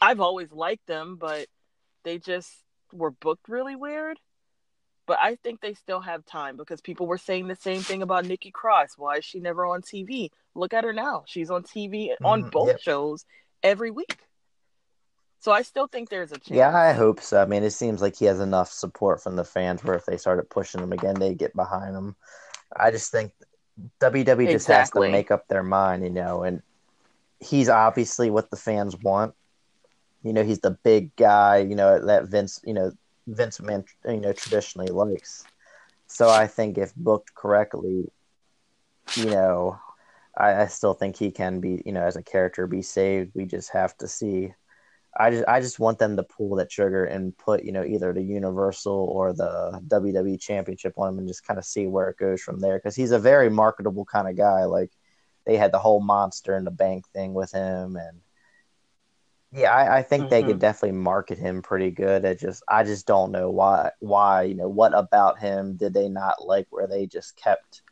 I've 0.00 0.20
always 0.20 0.50
liked 0.52 0.86
them, 0.86 1.16
but 1.16 1.46
they 2.02 2.18
just 2.18 2.50
were 2.92 3.10
booked 3.10 3.48
really 3.48 3.76
weird. 3.76 4.18
But 5.06 5.18
I 5.20 5.36
think 5.36 5.60
they 5.60 5.74
still 5.74 6.00
have 6.00 6.24
time 6.24 6.56
because 6.56 6.80
people 6.80 7.06
were 7.06 7.18
saying 7.18 7.46
the 7.46 7.56
same 7.56 7.82
thing 7.82 8.02
about 8.02 8.24
Nikki 8.24 8.50
Cross. 8.50 8.94
Why 8.96 9.16
is 9.16 9.24
she 9.24 9.38
never 9.38 9.66
on 9.66 9.82
TV? 9.82 10.30
Look 10.54 10.72
at 10.72 10.84
her 10.84 10.92
now. 10.94 11.24
She's 11.26 11.50
on 11.50 11.62
TV 11.62 12.08
mm, 12.08 12.24
on 12.24 12.48
both 12.48 12.68
yep. 12.68 12.80
shows 12.80 13.24
every 13.62 13.90
week. 13.90 14.18
So 15.44 15.52
I 15.52 15.60
still 15.60 15.86
think 15.86 16.08
there's 16.08 16.32
a 16.32 16.38
chance. 16.38 16.56
Yeah, 16.56 16.74
I 16.74 16.94
hope 16.94 17.20
so. 17.20 17.38
I 17.38 17.44
mean, 17.44 17.64
it 17.64 17.72
seems 17.72 18.00
like 18.00 18.16
he 18.16 18.24
has 18.24 18.40
enough 18.40 18.72
support 18.72 19.22
from 19.22 19.36
the 19.36 19.44
fans 19.44 19.84
where 19.84 19.94
if 19.94 20.06
they 20.06 20.16
started 20.16 20.48
pushing 20.48 20.80
him 20.80 20.90
again, 20.90 21.16
they 21.16 21.34
get 21.34 21.54
behind 21.54 21.94
him. 21.94 22.16
I 22.74 22.90
just 22.90 23.12
think 23.12 23.30
WWE 24.00 24.46
just 24.46 24.64
exactly. 24.64 25.08
has 25.08 25.12
to 25.12 25.12
make 25.12 25.30
up 25.30 25.46
their 25.46 25.62
mind, 25.62 26.02
you 26.02 26.08
know, 26.08 26.44
and 26.44 26.62
he's 27.40 27.68
obviously 27.68 28.30
what 28.30 28.48
the 28.48 28.56
fans 28.56 28.96
want. 28.96 29.34
You 30.22 30.32
know, 30.32 30.42
he's 30.42 30.60
the 30.60 30.78
big 30.82 31.14
guy, 31.14 31.58
you 31.58 31.74
know, 31.74 32.06
that 32.06 32.28
Vince, 32.28 32.62
you 32.64 32.72
know, 32.72 32.92
Vince 33.26 33.58
McMahon, 33.58 33.84
you 34.06 34.22
know, 34.22 34.32
traditionally 34.32 34.88
likes. 34.88 35.44
So 36.06 36.30
I 36.30 36.46
think 36.46 36.78
if 36.78 36.94
booked 36.94 37.34
correctly, 37.34 38.10
you 39.14 39.26
know, 39.26 39.78
I, 40.38 40.62
I, 40.62 40.66
still 40.68 40.94
think 40.94 41.18
he 41.18 41.30
can 41.30 41.60
be, 41.60 41.82
you 41.84 41.92
know, 41.92 42.02
as 42.02 42.16
a 42.16 42.22
character 42.22 42.66
be 42.66 42.80
saved. 42.80 43.32
We 43.34 43.44
just 43.44 43.70
have 43.72 43.94
to 43.98 44.08
see. 44.08 44.54
I 45.16 45.30
just 45.30 45.44
I 45.46 45.60
just 45.60 45.78
want 45.78 45.98
them 45.98 46.16
to 46.16 46.22
pull 46.22 46.56
that 46.56 46.70
trigger 46.70 47.04
and 47.04 47.36
put, 47.36 47.64
you 47.64 47.72
know, 47.72 47.84
either 47.84 48.12
the 48.12 48.22
Universal 48.22 48.92
or 48.92 49.32
the 49.32 49.80
WWE 49.86 50.40
Championship 50.40 50.94
on 50.96 51.10
him 51.10 51.18
and 51.18 51.28
just 51.28 51.46
kind 51.46 51.58
of 51.58 51.64
see 51.64 51.86
where 51.86 52.08
it 52.08 52.18
goes 52.18 52.42
from 52.42 52.60
there. 52.60 52.78
Because 52.78 52.96
he's 52.96 53.12
a 53.12 53.18
very 53.18 53.48
marketable 53.48 54.04
kind 54.04 54.28
of 54.28 54.36
guy. 54.36 54.64
Like 54.64 54.90
they 55.46 55.56
had 55.56 55.72
the 55.72 55.78
whole 55.78 56.00
monster 56.00 56.56
in 56.56 56.64
the 56.64 56.70
bank 56.70 57.06
thing 57.08 57.34
with 57.34 57.52
him 57.52 57.96
and 57.96 58.20
yeah, 59.52 59.72
I, 59.72 59.98
I 59.98 60.02
think 60.02 60.24
mm-hmm. 60.24 60.30
they 60.30 60.42
could 60.42 60.50
mm-hmm. 60.52 60.58
definitely 60.58 60.98
market 60.98 61.38
him 61.38 61.62
pretty 61.62 61.92
good. 61.92 62.24
It 62.24 62.40
just 62.40 62.64
I 62.68 62.82
just 62.82 63.06
don't 63.06 63.30
know 63.30 63.50
why 63.50 63.92
why, 64.00 64.42
you 64.42 64.56
know, 64.56 64.68
what 64.68 64.98
about 64.98 65.38
him 65.38 65.76
did 65.76 65.94
they 65.94 66.08
not 66.08 66.44
like 66.44 66.66
where 66.70 66.88
they 66.88 67.06
just 67.06 67.36
kept, 67.36 67.82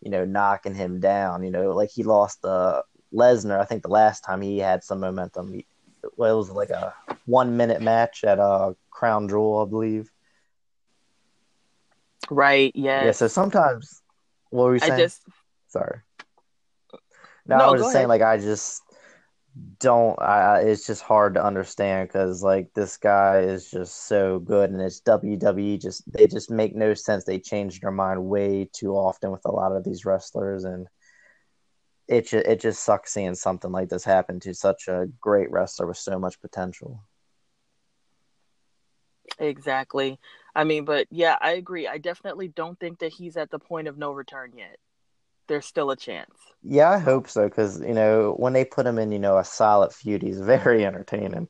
you 0.00 0.10
know, 0.10 0.24
knocking 0.24 0.74
him 0.74 0.98
down. 0.98 1.44
You 1.44 1.52
know, 1.52 1.70
like 1.70 1.90
he 1.90 2.02
lost 2.02 2.42
the 2.42 2.82
Lesnar, 3.14 3.60
I 3.60 3.64
think 3.64 3.82
the 3.82 3.88
last 3.88 4.24
time 4.24 4.40
he 4.40 4.58
had 4.58 4.82
some 4.82 5.00
momentum. 5.00 5.52
He, 5.52 5.66
well, 6.16 6.34
it 6.34 6.36
was 6.36 6.50
like 6.50 6.70
a 6.70 6.94
one 7.26 7.56
minute 7.56 7.82
match 7.82 8.24
at 8.24 8.38
a 8.38 8.42
uh, 8.42 8.72
Crown 8.90 9.28
Jewel, 9.28 9.64
I 9.66 9.68
believe. 9.68 10.10
Right, 12.30 12.72
yeah. 12.74 13.04
Yeah, 13.04 13.12
so 13.12 13.28
sometimes 13.28 14.02
what 14.50 14.64
were 14.64 14.74
you 14.74 14.80
saying? 14.80 14.92
I 14.92 14.96
just 14.96 15.22
sorry. 15.68 16.00
No, 17.46 17.58
no 17.58 17.64
I 17.64 17.70
was 17.70 17.82
just 17.82 17.92
saying 17.92 18.08
like 18.08 18.22
I 18.22 18.38
just 18.38 18.82
don't 19.78 20.20
I, 20.20 20.60
it's 20.60 20.86
just 20.86 21.02
hard 21.02 21.34
to 21.34 21.44
understand 21.44 22.08
because 22.08 22.42
like 22.42 22.72
this 22.74 22.96
guy 22.96 23.40
is 23.40 23.70
just 23.70 24.06
so 24.06 24.40
good 24.40 24.70
and 24.70 24.80
it's 24.80 25.00
WWE 25.02 25.80
just 25.80 26.10
they 26.12 26.26
just 26.26 26.50
make 26.50 26.74
no 26.74 26.94
sense 26.94 27.24
they 27.24 27.38
change 27.38 27.80
their 27.80 27.92
mind 27.92 28.24
way 28.24 28.68
too 28.72 28.92
often 28.94 29.30
with 29.30 29.44
a 29.44 29.52
lot 29.52 29.72
of 29.72 29.84
these 29.84 30.04
wrestlers 30.04 30.64
and 30.64 30.88
it 32.08 32.28
just, 32.28 32.46
it 32.46 32.60
just 32.60 32.82
sucks 32.82 33.12
seeing 33.12 33.34
something 33.34 33.72
like 33.72 33.88
this 33.88 34.04
happen 34.04 34.40
to 34.40 34.54
such 34.54 34.88
a 34.88 35.08
great 35.20 35.50
wrestler 35.50 35.86
with 35.86 35.96
so 35.96 36.18
much 36.18 36.40
potential 36.40 37.02
exactly 39.38 40.18
I 40.54 40.64
mean 40.64 40.84
but 40.84 41.06
yeah 41.10 41.36
I 41.40 41.52
agree 41.52 41.88
I 41.88 41.98
definitely 41.98 42.48
don't 42.48 42.78
think 42.78 42.98
that 43.00 43.12
he's 43.12 43.36
at 43.36 43.50
the 43.50 43.58
point 43.58 43.88
of 43.88 43.96
no 43.98 44.12
return 44.12 44.52
yet 44.56 44.76
there's 45.46 45.66
still 45.66 45.90
a 45.90 45.96
chance. 45.96 46.34
Yeah, 46.62 46.90
I 46.90 46.98
hope 46.98 47.28
so 47.28 47.48
because 47.48 47.80
you 47.80 47.94
know 47.94 48.34
when 48.38 48.52
they 48.52 48.64
put 48.64 48.86
him 48.86 48.98
in, 48.98 49.12
you 49.12 49.18
know, 49.18 49.38
a 49.38 49.44
solid 49.44 49.92
feud, 49.92 50.22
he's 50.22 50.40
very 50.40 50.84
entertaining. 50.86 51.48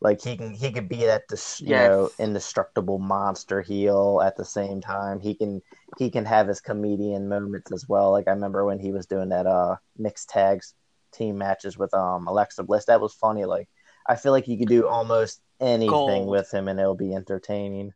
Like 0.00 0.22
he 0.22 0.36
can 0.36 0.54
he 0.54 0.72
could 0.72 0.88
be 0.88 1.04
that 1.04 1.28
dis, 1.28 1.60
you 1.60 1.68
yes. 1.68 1.90
know 1.90 2.10
indestructible 2.18 2.98
monster 2.98 3.60
heel 3.60 4.22
at 4.24 4.36
the 4.36 4.44
same 4.44 4.80
time. 4.80 5.20
He 5.20 5.34
can 5.34 5.60
he 5.98 6.10
can 6.10 6.24
have 6.24 6.48
his 6.48 6.60
comedian 6.60 7.28
moments 7.28 7.70
as 7.72 7.86
well. 7.88 8.10
Like 8.12 8.26
I 8.26 8.30
remember 8.32 8.64
when 8.64 8.78
he 8.78 8.92
was 8.92 9.06
doing 9.06 9.28
that 9.28 9.46
uh 9.46 9.76
mixed 9.98 10.30
tags 10.30 10.74
team 11.12 11.36
matches 11.38 11.76
with 11.76 11.92
um 11.92 12.26
Alexa 12.26 12.62
Bliss. 12.62 12.86
That 12.86 13.00
was 13.00 13.12
funny. 13.12 13.44
Like 13.44 13.68
I 14.06 14.16
feel 14.16 14.32
like 14.32 14.48
you 14.48 14.56
could 14.56 14.68
do 14.68 14.88
almost 14.88 15.42
anything 15.60 15.90
Gold. 15.90 16.30
with 16.30 16.52
him 16.52 16.68
and 16.68 16.80
it'll 16.80 16.94
be 16.94 17.14
entertaining. 17.14 17.92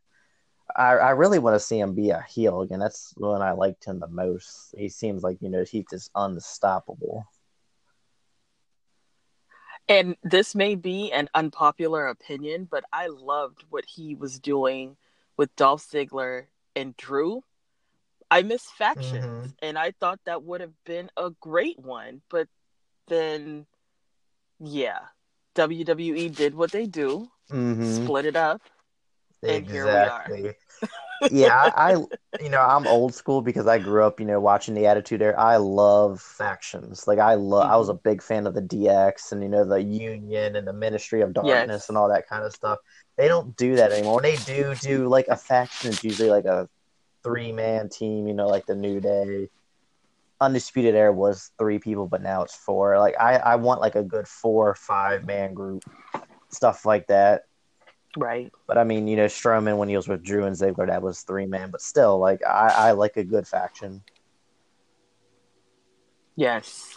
I, 0.75 0.93
I 0.93 1.09
really 1.11 1.39
want 1.39 1.55
to 1.55 1.59
see 1.59 1.79
him 1.79 1.95
be 1.95 2.09
a 2.09 2.21
heel 2.21 2.61
again. 2.61 2.79
That's 2.79 3.13
when 3.17 3.41
I 3.41 3.51
liked 3.51 3.85
him 3.85 3.99
the 3.99 4.07
most. 4.07 4.73
He 4.77 4.89
seems 4.89 5.23
like, 5.23 5.37
you 5.41 5.49
know, 5.49 5.63
he's 5.63 5.85
just 5.89 6.11
unstoppable. 6.15 7.25
And 9.87 10.15
this 10.23 10.55
may 10.55 10.75
be 10.75 11.11
an 11.11 11.29
unpopular 11.35 12.07
opinion, 12.07 12.67
but 12.69 12.83
I 12.91 13.07
loved 13.07 13.65
what 13.69 13.85
he 13.85 14.15
was 14.15 14.39
doing 14.39 14.97
with 15.37 15.55
Dolph 15.55 15.83
Ziggler 15.85 16.47
and 16.75 16.97
Drew. 16.97 17.43
I 18.31 18.41
miss 18.41 18.63
factions, 18.71 19.23
Mhm. 19.23 19.53
and 19.61 19.77
I 19.77 19.91
thought 19.91 20.19
that 20.25 20.43
would 20.43 20.61
have 20.61 20.83
been 20.85 21.11
a 21.15 21.29
great 21.29 21.77
one. 21.77 22.21
But 22.29 22.47
then, 23.07 23.67
yeah, 24.59 24.99
WWE 25.53 26.29
did 26.29 26.55
what 26.55 26.71
they 26.71 26.87
do, 26.87 27.31
Mm-hmm. 27.51 28.03
split 28.03 28.25
it 28.25 28.35
up. 28.35 28.61
And 29.43 29.69
here 29.69 29.85
we 29.85 29.91
are. 29.91 30.55
Yeah, 31.29 31.53
I, 31.75 31.93
you 32.39 32.49
know, 32.49 32.61
I'm 32.61 32.87
old 32.87 33.15
school 33.15 33.41
because 33.41 33.67
I 33.67 33.79
grew 33.79 34.03
up, 34.05 34.19
you 34.19 34.25
know, 34.25 34.39
watching 34.39 34.75
the 34.75 34.85
Attitude 34.87 35.21
Era. 35.21 35.39
I 35.39 35.57
love 35.57 36.21
factions. 36.21 37.07
Like 37.07 37.19
I 37.19 37.35
love, 37.35 37.67
I 37.69 37.77
was 37.77 37.89
a 37.89 37.93
Mm-hmm. 37.93 37.95
big 37.95 38.21
fan 38.21 38.45
of 38.47 38.53
the 38.53 38.61
DX 38.61 39.31
and 39.31 39.41
you 39.41 39.49
know 39.49 39.65
the 39.65 39.81
Union 39.81 40.55
and 40.55 40.67
the 40.67 40.73
Ministry 40.73 41.21
of 41.21 41.33
Darkness 41.33 41.87
Yes. 41.87 41.89
and 41.89 41.97
all 41.97 42.09
that 42.09 42.27
kind 42.27 42.43
of 42.45 42.53
stuff. 42.53 42.79
They 43.17 43.27
don't 43.27 43.55
do 43.55 43.77
that 43.77 43.91
anymore. 43.91 44.15
When 44.15 44.23
they 44.23 44.37
do 44.37 44.75
do 44.75 45.07
like 45.07 45.27
a 45.29 45.37
faction, 45.37 45.89
it's 45.91 46.03
usually 46.03 46.29
like 46.29 46.45
a 46.45 46.67
three 47.23 47.51
man 47.53 47.89
team. 47.89 48.27
You 48.27 48.33
know, 48.35 48.49
like 48.49 48.65
the 48.67 48.75
New 48.75 49.01
Day. 49.01 49.49
Undisputed 50.41 50.95
Era 50.95 51.13
was 51.13 51.51
three 51.57 51.79
people, 51.79 52.07
but 52.07 52.21
now 52.21 52.43
it's 52.43 52.55
four. 52.55 52.99
Like 52.99 53.15
I, 53.19 53.37
I 53.37 53.55
want 53.55 53.79
like 53.81 53.95
a 53.95 54.03
good 54.03 54.27
four 54.27 54.69
or 54.69 54.75
five 54.75 55.23
man 55.25 55.53
group, 55.53 55.83
stuff 56.49 56.85
like 56.85 57.07
that. 57.07 57.43
Right. 58.17 58.51
But 58.67 58.77
I 58.77 58.83
mean, 58.83 59.07
you 59.07 59.15
know, 59.15 59.25
Strowman 59.25 59.77
when 59.77 59.89
he 59.89 59.95
was 59.95 60.07
with 60.07 60.23
Drew 60.23 60.45
and 60.45 60.55
Ziggler, 60.55 60.87
that 60.87 61.01
was 61.01 61.21
three 61.21 61.45
man. 61.45 61.71
But 61.71 61.81
still, 61.81 62.17
like 62.17 62.41
I, 62.45 62.73
I 62.75 62.91
like 62.91 63.17
a 63.17 63.23
good 63.23 63.47
faction. 63.47 64.03
Yes. 66.35 66.95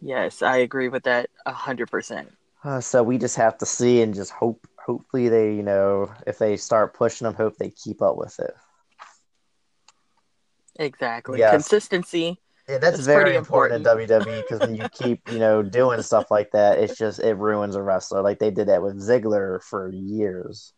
Yes, 0.00 0.42
I 0.42 0.58
agree 0.58 0.88
with 0.88 1.04
that 1.04 1.30
a 1.46 1.52
hundred 1.52 1.90
percent. 1.90 2.32
Uh, 2.62 2.80
so 2.80 3.02
we 3.02 3.18
just 3.18 3.36
have 3.36 3.56
to 3.58 3.66
see 3.66 4.02
and 4.02 4.14
just 4.14 4.32
hope. 4.32 4.66
Hopefully, 4.78 5.28
they, 5.28 5.52
you 5.52 5.64
know, 5.64 6.12
if 6.28 6.38
they 6.38 6.56
start 6.56 6.94
pushing 6.94 7.24
them, 7.24 7.34
hope 7.34 7.56
they 7.56 7.70
keep 7.70 8.00
up 8.02 8.16
with 8.16 8.38
it. 8.38 8.54
Exactly. 10.78 11.40
Yes. 11.40 11.50
Consistency. 11.50 12.38
Yeah, 12.68 12.78
that's 12.78 12.98
It's 12.98 13.06
very 13.06 13.22
pretty 13.22 13.36
important, 13.36 13.86
in 13.86 13.96
WWE 13.96 14.42
because 14.42 14.60
when 14.60 14.74
you 14.74 14.88
keep, 14.92 15.30
you 15.30 15.38
know, 15.38 15.62
doing 15.62 16.02
stuff 16.02 16.30
like 16.32 16.50
that, 16.50 16.78
it's 16.78 16.98
just 16.98 17.20
it 17.20 17.34
ruins 17.34 17.76
a 17.76 17.82
wrestler. 17.82 18.22
Like 18.22 18.40
they 18.40 18.50
did 18.50 18.68
that 18.68 18.82
with 18.82 18.96
Ziggler 18.96 19.62
for 19.62 19.88
years, 19.90 20.72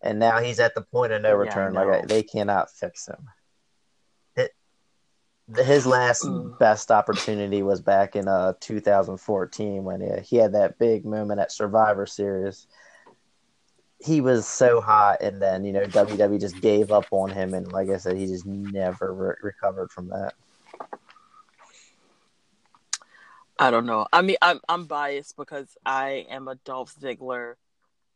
and 0.00 0.18
now 0.18 0.40
he's 0.40 0.58
at 0.58 0.74
the 0.74 0.80
point 0.80 1.12
of 1.12 1.20
no 1.20 1.34
return. 1.34 1.74
know. 1.74 1.86
like 1.86 2.08
they 2.08 2.22
cannot 2.22 2.70
fix 2.70 3.08
him. 3.08 3.28
It, 4.36 4.52
his 5.54 5.84
last 5.84 6.26
best 6.58 6.90
opportunity 6.90 7.62
was 7.62 7.82
back 7.82 8.16
in 8.16 8.26
uh 8.26 8.54
2014 8.60 9.84
when 9.84 10.00
he, 10.00 10.08
he 10.22 10.36
had 10.36 10.54
that 10.54 10.78
big 10.78 11.04
moment 11.04 11.40
at 11.40 11.52
Survivor 11.52 12.06
Series. 12.06 12.66
He 14.00 14.22
was 14.22 14.46
so 14.48 14.80
hot, 14.80 15.20
and 15.20 15.42
then 15.42 15.66
you 15.66 15.74
know 15.74 15.84
WWE 15.84 16.40
just 16.40 16.62
gave 16.62 16.90
up 16.90 17.04
on 17.10 17.28
him, 17.28 17.52
and 17.52 17.70
like 17.70 17.90
I 17.90 17.98
said, 17.98 18.16
he 18.16 18.26
just 18.26 18.46
never 18.46 19.12
re- 19.12 19.34
recovered 19.42 19.90
from 19.90 20.08
that. 20.08 20.32
I 23.58 23.70
don't 23.70 23.86
know. 23.86 24.06
I 24.12 24.22
mean, 24.22 24.36
I'm 24.42 24.60
I'm 24.68 24.86
biased 24.86 25.36
because 25.36 25.76
I 25.84 26.26
am 26.30 26.48
a 26.48 26.54
Dolph 26.56 26.94
Ziggler. 26.96 27.54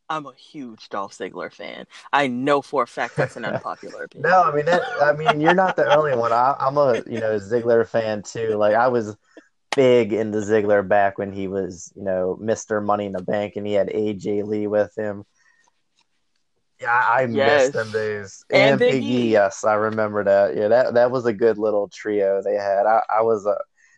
I'm 0.08 0.26
a 0.26 0.34
huge 0.34 0.88
Dolph 0.90 1.14
Ziggler 1.14 1.52
fan. 1.52 1.86
I 2.12 2.26
know 2.28 2.62
for 2.62 2.82
a 2.82 2.86
fact 2.86 3.16
that's 3.16 3.36
an 3.36 3.44
unpopular 3.44 4.04
opinion. 4.04 4.30
No, 4.30 4.42
I 4.42 4.54
mean 4.54 4.66
that. 4.66 4.82
I 5.00 5.12
mean 5.12 5.40
you're 5.40 5.54
not 5.54 5.76
the 5.76 5.88
only 5.90 6.14
one. 6.14 6.32
I, 6.32 6.54
I'm 6.58 6.76
a 6.76 7.02
you 7.06 7.18
know 7.18 7.36
Ziggler 7.38 7.86
fan 7.88 8.22
too. 8.22 8.56
Like 8.56 8.74
I 8.74 8.88
was 8.88 9.16
big 9.76 10.12
into 10.12 10.38
Ziggler 10.38 10.86
back 10.86 11.18
when 11.18 11.32
he 11.32 11.48
was 11.48 11.92
you 11.96 12.04
know 12.04 12.36
Mister 12.40 12.80
Money 12.80 13.06
in 13.06 13.12
the 13.12 13.22
Bank 13.22 13.54
and 13.56 13.66
he 13.66 13.72
had 13.74 13.88
AJ 13.90 14.42
Lee 14.42 14.66
with 14.66 14.92
him. 14.96 15.24
Yeah, 16.80 16.90
I, 16.92 17.22
I 17.22 17.26
Yes. 17.26 17.68
miss 17.68 17.70
them 17.70 17.92
days. 17.92 18.44
And 18.52 18.78
And, 18.78 18.78
Big. 18.78 19.02
E, 19.02 19.30
yes, 19.30 19.64
I 19.64 19.74
remember 19.74 20.24
that. 20.24 20.56
Yeah, 20.56 20.68
that 20.68 20.94
that 20.94 21.10
was 21.10 21.26
a 21.26 21.32
good 21.32 21.58
little 21.58 21.88
trio 21.88 22.42
they 22.42 22.54
had. 22.56 22.86
I, 22.86 23.02
I 23.18 23.22
was 23.22 23.46
a, 23.46 23.56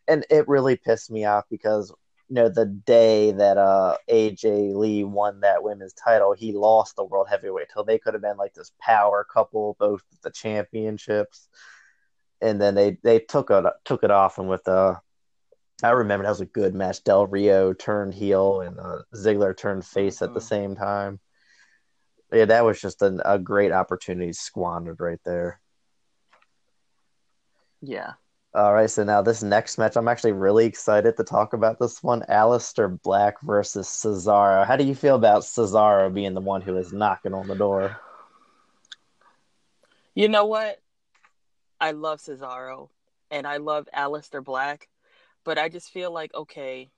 and 0.08 0.24
it 0.30 0.48
really 0.48 0.76
pissed 0.76 1.10
me 1.10 1.24
off 1.24 1.44
because 1.50 1.92
you 2.28 2.34
know 2.36 2.48
the 2.48 2.66
day 2.66 3.32
that 3.32 3.58
uh 3.58 3.96
AJ 4.08 4.74
Lee 4.74 5.04
won 5.04 5.40
that 5.40 5.62
women's 5.62 5.92
title, 5.94 6.32
he 6.32 6.52
lost 6.52 6.96
the 6.96 7.04
world 7.04 7.28
heavyweight 7.28 7.68
title. 7.68 7.84
They 7.84 7.98
could 7.98 8.14
have 8.14 8.22
been 8.22 8.36
like 8.36 8.54
this 8.54 8.72
power 8.80 9.24
couple, 9.24 9.76
both 9.78 10.02
the 10.22 10.30
championships, 10.30 11.48
and 12.40 12.60
then 12.60 12.74
they 12.74 12.98
they 13.02 13.18
took 13.18 13.50
it 13.50 13.64
took 13.84 14.04
it 14.04 14.10
off 14.10 14.38
and 14.38 14.48
with 14.48 14.66
uh. 14.68 14.96
I 15.82 15.90
remember 15.90 16.22
that 16.22 16.30
was 16.30 16.40
a 16.40 16.46
good 16.46 16.72
match. 16.72 17.02
Del 17.02 17.26
Rio 17.26 17.72
turned 17.72 18.14
heel 18.14 18.60
and 18.60 18.78
uh, 18.78 19.00
Ziggler 19.14 19.54
turned 19.54 19.84
face 19.84 20.22
at 20.22 20.32
the 20.32 20.38
Mhm. 20.40 20.44
same 20.44 20.76
time. 20.76 21.20
Yeah, 22.32 22.44
that 22.46 22.64
was 22.64 22.80
just 22.80 23.02
an, 23.02 23.20
a 23.24 23.40
great 23.40 23.72
opportunity 23.72 24.32
squandered 24.32 25.00
right 25.00 25.18
there. 25.24 25.60
Yeah. 27.82 28.14
All 28.54 28.72
right, 28.72 28.88
so 28.88 29.02
now 29.02 29.20
this 29.20 29.42
next 29.42 29.78
match, 29.78 29.96
I'm 29.96 30.06
actually 30.06 30.30
really 30.30 30.64
excited 30.64 31.16
to 31.16 31.24
talk 31.24 31.54
about 31.54 31.80
this 31.80 32.04
one. 32.04 32.22
Aleister 32.28 33.02
Black 33.02 33.40
versus 33.42 33.88
Cesaro. 33.88 34.64
How 34.64 34.76
do 34.76 34.84
you 34.84 34.94
feel 34.94 35.16
about 35.16 35.42
Cesaro 35.42 36.12
being 36.14 36.34
the 36.34 36.40
one 36.40 36.60
who 36.60 36.76
is 36.76 36.92
knocking 36.92 37.34
on 37.34 37.48
the 37.48 37.56
door? 37.56 37.96
You 40.14 40.28
know 40.28 40.46
what? 40.46 40.80
I 41.80 41.90
love 41.90 42.20
Cesaro 42.20 42.90
and 43.28 43.44
I 43.44 43.56
love 43.56 43.88
Alistair 43.92 44.40
Black, 44.40 44.88
but 45.42 45.58
I 45.58 45.68
just 45.68 45.90
feel 45.90 46.12
like 46.12 46.32
okay, 46.32 46.90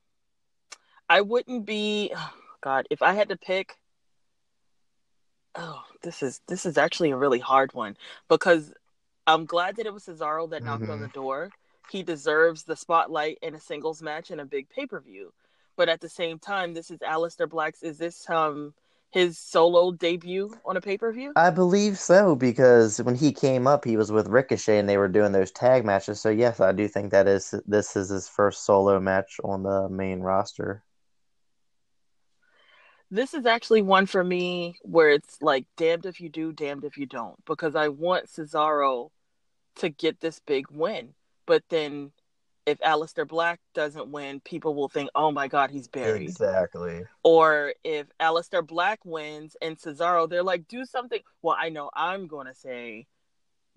I 1.09 1.23
wouldn't 1.23 1.65
be 1.65 2.13
God, 2.61 2.87
if 2.91 3.01
I 3.01 3.15
had 3.15 3.31
to 3.31 3.37
pick 3.37 3.79
Oh, 5.59 5.83
this 6.03 6.23
is 6.23 6.43
this 6.49 6.67
is 6.67 6.77
actually 6.77 7.13
a 7.13 7.17
really 7.17 7.39
hard 7.39 7.73
one 7.73 7.97
because 8.29 8.75
I'm 9.27 9.45
glad 9.45 9.77
that 9.77 9.87
it 9.87 9.93
was 9.93 10.05
Cesaro 10.05 10.49
that 10.51 10.63
knocked 10.63 10.89
on 10.89 10.99
Mhm. 10.99 11.03
the 11.03 11.09
door. 11.09 11.51
He 11.91 12.03
deserves 12.03 12.65
the 12.65 12.77
spotlight 12.77 13.39
in 13.43 13.55
a 13.55 13.61
singles 13.61 14.03
match 14.03 14.31
and 14.31 14.41
a 14.41 14.45
big 14.45 14.69
pay-per-view. 14.69 15.33
But 15.77 15.89
at 15.89 16.01
the 16.01 16.09
same 16.09 16.39
time, 16.39 16.75
this 16.75 16.91
is 16.91 16.99
Aleister 17.01 17.49
Black's 17.49 17.83
is 17.83 17.99
this 17.99 18.29
um 18.31 18.75
his 19.11 19.39
solo 19.39 19.93
debut 19.93 20.53
on 20.65 20.77
a 20.77 20.81
pay-per-view? 20.81 21.33
I 21.37 21.51
believe 21.51 21.99
so 21.99 22.35
because 22.35 23.01
when 23.03 23.15
he 23.15 23.33
came 23.33 23.67
up, 23.67 23.85
he 23.85 23.97
was 23.97 24.11
with 24.11 24.29
Ricochet 24.29 24.79
and 24.79 24.89
they 24.89 24.99
were 24.99 25.09
doing 25.09 25.33
those 25.33 25.53
tag 25.53 25.85
matches. 25.85 26.21
So 26.21 26.29
yes, 26.31 26.61
I 26.61 26.73
do 26.73 26.89
think 26.89 27.13
that 27.13 27.27
is 27.29 27.55
this 27.67 27.97
is 27.97 28.09
his 28.09 28.29
first 28.29 28.65
solo 28.65 29.01
match 29.01 29.39
on 29.45 29.63
the 29.63 29.89
main 29.89 30.21
roster. 30.21 30.83
this 33.11 33.35
is 33.35 33.47
actually 33.47 33.83
one 33.83 34.07
for 34.07 34.25
me 34.25 34.77
where 34.83 35.11
it's 35.11 35.41
like 35.41 35.65
damned 35.77 36.07
if 36.07 36.21
you 36.21 36.29
do, 36.29 36.53
damned 36.53 36.85
if 36.85 36.99
you 36.99 37.07
don't, 37.07 37.37
because 37.45 37.77
I 37.77 37.89
want 37.89 38.27
Cesaro 38.27 39.11
to 39.77 39.89
get 39.89 40.21
this 40.21 40.41
big 40.41 40.67
win. 40.71 41.15
But 41.47 41.63
then 41.69 42.13
if 42.67 42.81
Aleister 42.81 43.27
Black 43.27 43.61
doesn't 43.75 44.09
win, 44.09 44.41
people 44.41 44.75
will 44.75 44.89
think, 44.89 45.09
oh 45.15 45.31
my 45.31 45.47
God, 45.49 45.71
he's 45.71 45.87
buried. 45.87 46.29
Exactly. 46.29 47.05
Or 47.23 47.73
if 47.85 48.07
Aleister 48.21 48.67
Black 48.67 49.05
wins 49.05 49.57
and 49.63 49.79
Cesaro, 49.79 50.29
they're 50.29 50.43
like, 50.43 50.67
do 50.67 50.85
something. 50.85 51.21
Well, 51.43 51.57
I 51.59 51.69
know 51.69 51.91
I'm 51.95 52.27
going 52.27 52.49
to 52.49 52.55
say, 52.55 53.07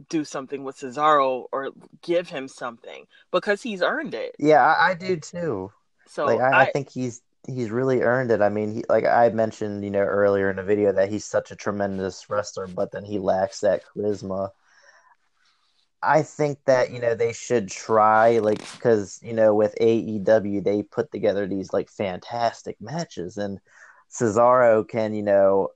do 0.09 0.23
something 0.23 0.63
with 0.63 0.77
Cesaro 0.77 1.45
or 1.51 1.69
give 2.01 2.29
him 2.29 2.47
something 2.47 3.05
because 3.31 3.61
he's 3.61 3.81
earned 3.81 4.13
it. 4.13 4.35
Yeah, 4.39 4.65
I, 4.65 4.91
I 4.91 4.93
do 4.93 5.17
too. 5.17 5.71
So 6.07 6.25
like 6.25 6.39
I, 6.39 6.49
I, 6.49 6.61
I 6.61 6.71
think 6.71 6.89
he's 6.89 7.21
he's 7.45 7.69
really 7.69 8.01
earned 8.01 8.31
it. 8.31 8.41
I 8.41 8.49
mean, 8.49 8.73
he, 8.73 8.83
like 8.89 9.05
I 9.05 9.29
mentioned, 9.29 9.83
you 9.83 9.91
know, 9.91 9.99
earlier 9.99 10.49
in 10.49 10.55
the 10.55 10.63
video 10.63 10.91
that 10.93 11.09
he's 11.09 11.25
such 11.25 11.51
a 11.51 11.55
tremendous 11.55 12.29
wrestler, 12.29 12.67
but 12.67 12.91
then 12.91 13.03
he 13.03 13.19
lacks 13.19 13.59
that 13.59 13.83
charisma. 13.85 14.49
I 16.01 16.21
think 16.21 16.59
that 16.65 16.91
you 16.91 16.99
know 16.99 17.13
they 17.13 17.33
should 17.33 17.69
try 17.69 18.39
like 18.39 18.59
because 18.73 19.19
you 19.21 19.33
know 19.33 19.53
with 19.53 19.75
AEW 19.81 20.63
they 20.63 20.83
put 20.83 21.11
together 21.11 21.45
these 21.45 21.73
like 21.73 21.89
fantastic 21.89 22.77
matches 22.79 23.37
and 23.37 23.59
Cesaro 24.09 24.87
can 24.87 25.13
you 25.13 25.23
know 25.23 25.69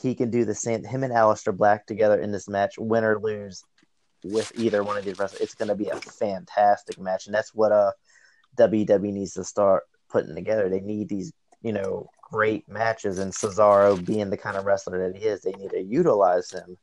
he 0.00 0.14
can 0.14 0.30
do 0.30 0.44
the 0.44 0.54
same 0.54 0.84
him 0.84 1.04
and 1.04 1.12
Aleister 1.12 1.56
Black 1.56 1.86
together 1.86 2.20
in 2.20 2.32
this 2.32 2.48
match 2.48 2.74
win 2.78 3.04
or 3.04 3.18
lose 3.18 3.64
with 4.24 4.52
either 4.56 4.82
one 4.82 4.98
of 4.98 5.04
these 5.04 5.18
wrestlers 5.18 5.40
it's 5.40 5.54
going 5.54 5.68
to 5.68 5.74
be 5.74 5.88
a 5.88 5.96
fantastic 5.96 6.98
match 6.98 7.26
and 7.26 7.34
that's 7.34 7.54
what 7.54 7.72
uh 7.72 7.92
WWE 8.58 9.12
needs 9.12 9.34
to 9.34 9.44
start 9.44 9.84
putting 10.10 10.34
together 10.34 10.68
they 10.68 10.80
need 10.80 11.08
these 11.08 11.32
you 11.62 11.72
know 11.72 12.10
great 12.30 12.68
matches 12.68 13.18
and 13.18 13.32
Cesaro 13.32 14.04
being 14.04 14.28
the 14.28 14.36
kind 14.36 14.56
of 14.56 14.66
wrestler 14.66 15.10
that 15.10 15.16
he 15.16 15.24
is 15.24 15.40
they 15.40 15.52
need 15.52 15.70
to 15.70 15.80
utilize 15.82 16.50
him 16.50 16.76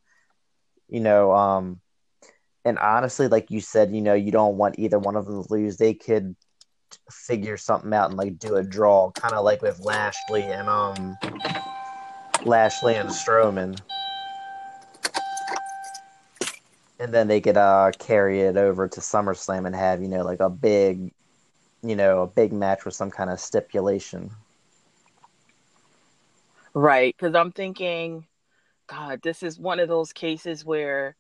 you 0.90 1.00
know 1.00 1.32
um 1.34 1.80
and 2.65 2.80
honestly, 2.80 3.28
like 3.28 3.52
you 3.52 3.60
said, 3.60 3.93
you 3.93 4.02
know, 4.02 4.13
you 4.13 4.32
don't 4.32 4.58
want 4.58 4.80
either 4.80 4.99
one 4.99 5.15
of 5.15 5.26
them 5.26 5.43
to 5.43 5.54
lose. 5.54 5.78
They 5.78 5.93
could 5.93 6.36
figure 7.12 7.58
something 7.58 7.93
out 7.93 8.10
and 8.10 8.17
like 8.17 8.39
do 8.39 8.56
a 8.56 8.63
draw, 8.63 9.12
kind 9.12 9.34
of 9.34 9.43
like 9.43 9.62
with 9.62 9.80
Lashley 9.80 10.43
and 10.43 10.69
um 10.69 11.17
Lashley 12.45 12.95
and 12.95 13.10
Strowman. 13.10 13.80
And 16.99 17.13
then 17.13 17.28
they 17.28 17.41
could 17.41 17.58
uh 17.58 17.91
carry 17.99 18.41
it 18.41 18.56
over 18.56 18.88
to 18.88 18.99
SummerSlam 19.02 19.65
and 19.65 19.76
have, 19.76 20.02
you 20.02 20.08
know, 20.08 20.23
like 20.23 20.39
a 20.39 20.49
big 20.49 21.12
you 21.86 21.97
know, 21.97 22.21
a 22.21 22.28
big 22.28 22.54
match 22.54 22.86
with 22.86 22.93
some 22.93 23.12
kind 23.12 23.30
of 23.30 23.41
stipulation. 23.41 24.32
Right, 26.73 27.13
because 27.15 27.36
I'm 27.36 27.52
thinking, 27.52 28.26
God, 28.88 29.21
this 29.21 29.43
is 29.43 29.60
one 29.60 29.80
of 29.80 29.89
those 29.89 30.13
cases 30.13 30.63
where 30.63 31.17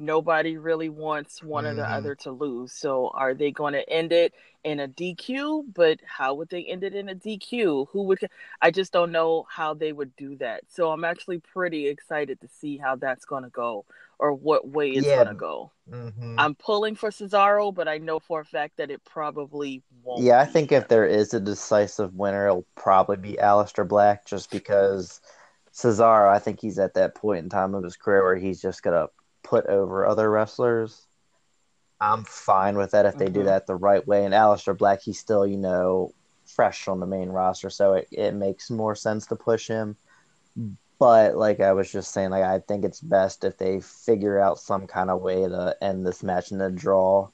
nobody 0.00 0.56
really 0.56 0.88
wants 0.88 1.42
one 1.42 1.66
or 1.66 1.74
the 1.74 1.82
Mhm. 1.82 1.92
other 1.92 2.14
to 2.16 2.30
lose. 2.32 2.72
So 2.72 3.08
are 3.08 3.34
they 3.34 3.50
going 3.50 3.74
to 3.74 3.88
end 3.88 4.12
it 4.12 4.34
in 4.64 4.80
a 4.80 4.88
DQ? 4.88 5.64
But 5.74 6.00
how 6.04 6.34
would 6.34 6.48
they 6.48 6.64
end 6.64 6.84
it 6.84 6.94
in 6.94 7.08
a 7.08 7.14
DQ? 7.14 7.86
Who 7.92 8.02
would? 8.04 8.18
I 8.60 8.70
just 8.70 8.92
don't 8.92 9.12
know 9.12 9.46
how 9.48 9.74
they 9.74 9.92
would 9.92 10.16
do 10.16 10.36
that. 10.36 10.64
So 10.68 10.90
I'm 10.90 11.04
actually 11.04 11.38
pretty 11.38 11.88
excited 11.88 12.40
to 12.40 12.48
see 12.48 12.76
how 12.76 12.96
that's 12.96 13.24
going 13.24 13.44
to 13.44 13.50
go 13.50 13.84
or 14.18 14.34
what 14.34 14.68
way 14.68 14.90
it's 14.90 15.06
Yeah. 15.06 15.16
going 15.16 15.28
to 15.28 15.34
go. 15.34 15.70
Mm-hmm. 15.90 16.38
I'm 16.38 16.54
pulling 16.54 16.94
for 16.94 17.10
Cesaro, 17.10 17.72
but 17.74 17.88
I 17.88 17.98
know 17.98 18.18
for 18.20 18.40
a 18.40 18.44
fact 18.44 18.76
that 18.76 18.90
it 18.90 19.02
probably 19.04 19.82
won't. 20.04 20.22
Yeah, 20.22 20.40
I 20.40 20.44
think 20.44 20.72
if 20.72 20.88
there 20.88 21.06
is 21.06 21.32
a 21.34 21.40
decisive 21.40 22.14
winner, 22.14 22.46
it'll 22.46 22.66
probably 22.74 23.16
be 23.16 23.38
Aleister 23.40 23.86
Black, 23.88 24.26
just 24.26 24.50
because 24.50 25.20
Cesaro, 25.72 26.28
I 26.28 26.38
think 26.38 26.60
he's 26.60 26.78
at 26.78 26.94
that 26.94 27.14
point 27.14 27.44
in 27.44 27.48
time 27.48 27.74
of 27.74 27.82
his 27.82 27.96
career 27.96 28.22
where 28.22 28.36
he's 28.36 28.60
just 28.60 28.82
gonna 28.82 29.08
put 29.50 29.66
over 29.66 30.06
other 30.06 30.30
wrestlers. 30.30 31.06
I'm 32.00 32.24
fine 32.24 32.78
with 32.78 32.92
that 32.92 33.04
if 33.06 33.18
they 33.18 33.28
do 33.28 33.42
Mhm. 33.42 33.46
that 33.46 33.66
the 33.66 33.76
right 33.76 34.06
way. 34.06 34.24
And 34.24 34.32
Aleister 34.32 34.78
Black, 34.78 35.02
he's 35.02 35.18
still, 35.18 35.46
you 35.46 35.58
know, 35.58 36.14
fresh 36.46 36.88
on 36.88 37.00
the 37.00 37.06
main 37.06 37.30
roster, 37.30 37.70
so 37.70 37.94
it, 37.94 38.08
it 38.12 38.34
makes 38.34 38.70
more 38.70 38.94
sense 38.94 39.26
to 39.26 39.36
push 39.36 39.68
him. 39.68 39.96
But 40.98 41.36
like 41.36 41.60
I 41.60 41.72
was 41.72 41.90
just 41.90 42.12
saying, 42.12 42.30
like 42.30 42.44
I 42.44 42.60
think 42.60 42.84
it's 42.84 43.00
best 43.00 43.44
if 43.44 43.58
they 43.58 43.80
figure 43.80 44.38
out 44.38 44.58
some 44.58 44.86
kind 44.86 45.10
of 45.10 45.20
way 45.22 45.48
to 45.48 45.76
end 45.82 46.06
this 46.06 46.22
match 46.22 46.52
in 46.52 46.60
a 46.60 46.70
draw 46.70 47.28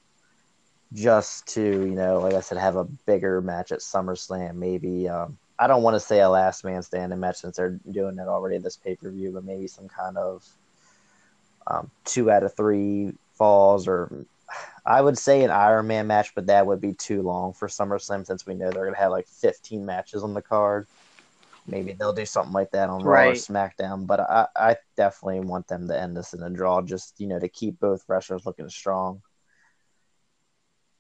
just 0.93 1.47
to 1.49 1.61
you 1.61 1.97
know 1.97 2.21
like 2.21 2.35
i 2.35 2.41
said 2.41 2.59
have 2.59 2.77
a 2.77 2.85
bigger 2.85 3.41
match 3.43 3.73
at 3.73 3.81
summerslam 3.81 4.55
maybe 4.55 5.09
um, 5.09 5.37
i 5.59 5.67
don't 5.67 5.83
want 5.83 5.95
to 5.95 6.01
say 6.01 6.21
a 6.21 6.29
last 6.29 6.65
man 6.65 6.81
standing 6.83 7.19
match 7.19 7.37
since 7.39 7.57
they're 7.57 7.81
doing 7.91 8.19
it 8.19 8.29
already 8.29 8.57
this 8.59 8.77
pay-per-view 8.77 9.33
but 9.33 9.45
maybe 9.45 9.67
some 9.67 9.89
kind 9.89 10.17
of 10.17 10.45
um, 11.67 11.91
two 12.05 12.31
out 12.31 12.43
of 12.43 12.55
three 12.57 13.13
falls 13.35 13.87
or 13.89 14.25
i 14.85 15.01
would 15.01 15.19
say 15.19 15.43
an 15.43 15.51
iron 15.51 15.87
man 15.87 16.07
match 16.07 16.35
but 16.35 16.47
that 16.47 16.67
would 16.67 16.81
be 16.81 16.93
too 16.93 17.23
long 17.23 17.53
for 17.53 17.69
summerslam 17.69 18.25
since 18.27 18.47
we 18.47 18.55
know 18.55 18.71
they're 18.71 18.85
going 18.85 18.95
to 18.95 19.01
have 19.01 19.11
like 19.11 19.27
15 19.27 19.85
matches 19.85 20.23
on 20.23 20.35
the 20.35 20.43
card 20.43 20.87
maybe 21.67 21.93
they'll 21.93 22.13
do 22.13 22.25
something 22.25 22.53
like 22.53 22.71
that 22.71 22.89
on 22.89 23.03
raw 23.03 23.29
or 23.29 23.35
smackdown 23.35 24.07
but 24.07 24.21
I, 24.21 24.47
I 24.55 24.77
definitely 24.97 25.41
want 25.41 25.67
them 25.67 25.89
to 25.89 26.01
end 26.01 26.17
this 26.17 26.33
in 26.33 26.43
a 26.43 26.51
draw 26.51 26.81
just 26.81 27.19
you 27.19 27.27
know 27.27 27.41
to 27.41 27.49
keep 27.49 27.81
both 27.81 28.05
wrestlers 28.09 28.47
looking 28.47 28.69
strong 28.69 29.21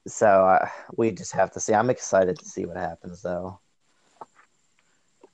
so 0.06 0.26
uh, 0.26 0.68
we 0.96 1.10
just 1.10 1.32
have 1.32 1.50
to 1.52 1.60
see. 1.60 1.74
I'm 1.74 1.90
excited 1.90 2.38
to 2.38 2.44
see 2.44 2.64
what 2.64 2.76
happens, 2.76 3.22
though. 3.22 3.60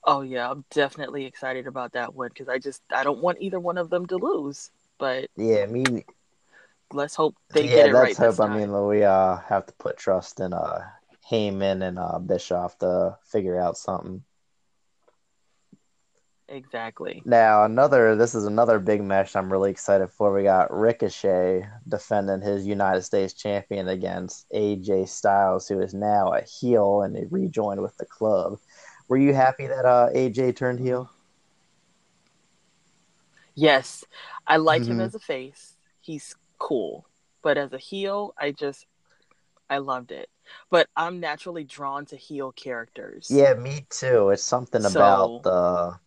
Oh 0.05 0.23
yeah, 0.23 0.51
I'm 0.51 0.65
definitely 0.71 1.27
excited 1.27 1.67
about 1.67 1.93
that 1.93 2.15
one 2.15 2.29
because 2.29 2.49
I 2.49 2.59
just 2.59 2.83
I 2.91 3.05
don't 3.05 3.23
want 3.23 3.39
either 3.41 3.61
one 3.61 3.79
of 3.79 3.91
them 3.91 4.07
to 4.07 4.17
lose. 4.17 4.71
But 5.03 5.31
Yeah, 5.37 5.67
me. 5.67 6.05
let's 6.93 7.17
hope 7.17 7.37
they 7.53 7.69
yeah, 7.69 7.75
get 7.75 7.87
it 7.87 7.97
let's 7.97 7.97
right 7.97 8.19
hope. 8.19 8.21
this 8.21 8.41
I 8.41 8.49
mean, 8.49 8.73
we 8.87 9.05
uh 9.05 9.37
have 9.39 9.67
to 9.67 9.73
put 9.75 9.99
trust 9.99 10.41
in 10.41 10.53
uh 10.53 10.81
Heyman 11.31 11.83
and 11.87 11.99
uh 11.99 12.19
Bischoff 12.19 12.79
to 12.79 13.19
figure 13.25 13.59
out 13.59 13.77
something. 13.77 14.25
exactly. 16.49 17.25
Now, 17.25 17.65
another. 17.65 18.17
This 18.17 18.35
is 18.35 18.47
another 18.47 18.79
big 18.79 19.03
match 19.03 19.37
I'm 19.37 19.53
really 19.53 19.71
excited 19.71 20.09
for. 20.11 20.33
We 20.33 20.43
got 20.45 20.73
Ricochet 20.73 21.69
defending 21.89 22.41
his 22.43 22.67
United 22.67 23.03
States 23.03 23.33
champion 23.35 23.89
against 23.89 24.47
AJ 24.53 25.07
Styles, 25.07 25.69
who 25.69 25.81
is 25.81 25.95
now 25.95 26.33
a 26.33 26.43
heel 26.43 27.03
and 27.03 27.17
he 27.17 27.25
rejoined 27.31 27.83
with 27.83 27.97
the 27.99 28.07
club. 28.07 28.59
Were 29.09 29.19
you 29.19 29.35
happy 29.35 29.67
that 29.67 29.85
uh 29.85 30.09
AJ 30.15 30.53
turned 30.57 30.81
heel? 30.81 31.11
Yes, 33.55 34.05
I 34.47 34.57
like 34.57 34.85
him 34.85 34.99
Mhm. 34.99 35.03
as 35.05 35.15
a 35.15 35.19
face. 35.19 35.77
He's 36.01 36.35
cool, 36.59 37.07
but 37.43 37.59
as 37.59 37.73
a 37.73 37.79
heel, 37.79 38.35
I 38.39 38.53
just 38.53 38.87
I 39.71 39.79
loved 39.79 40.13
it. 40.13 40.29
But 40.71 40.89
I'm 40.97 41.19
naturally 41.21 41.65
drawn 41.65 42.05
to 42.07 42.17
heel 42.17 42.53
characters. 42.53 43.29
Yeah, 43.31 43.55
me 43.55 43.87
too. 43.89 44.29
It's 44.31 44.43
something 44.43 44.83
So- 44.83 44.91
about 44.91 45.43
the 45.45 45.99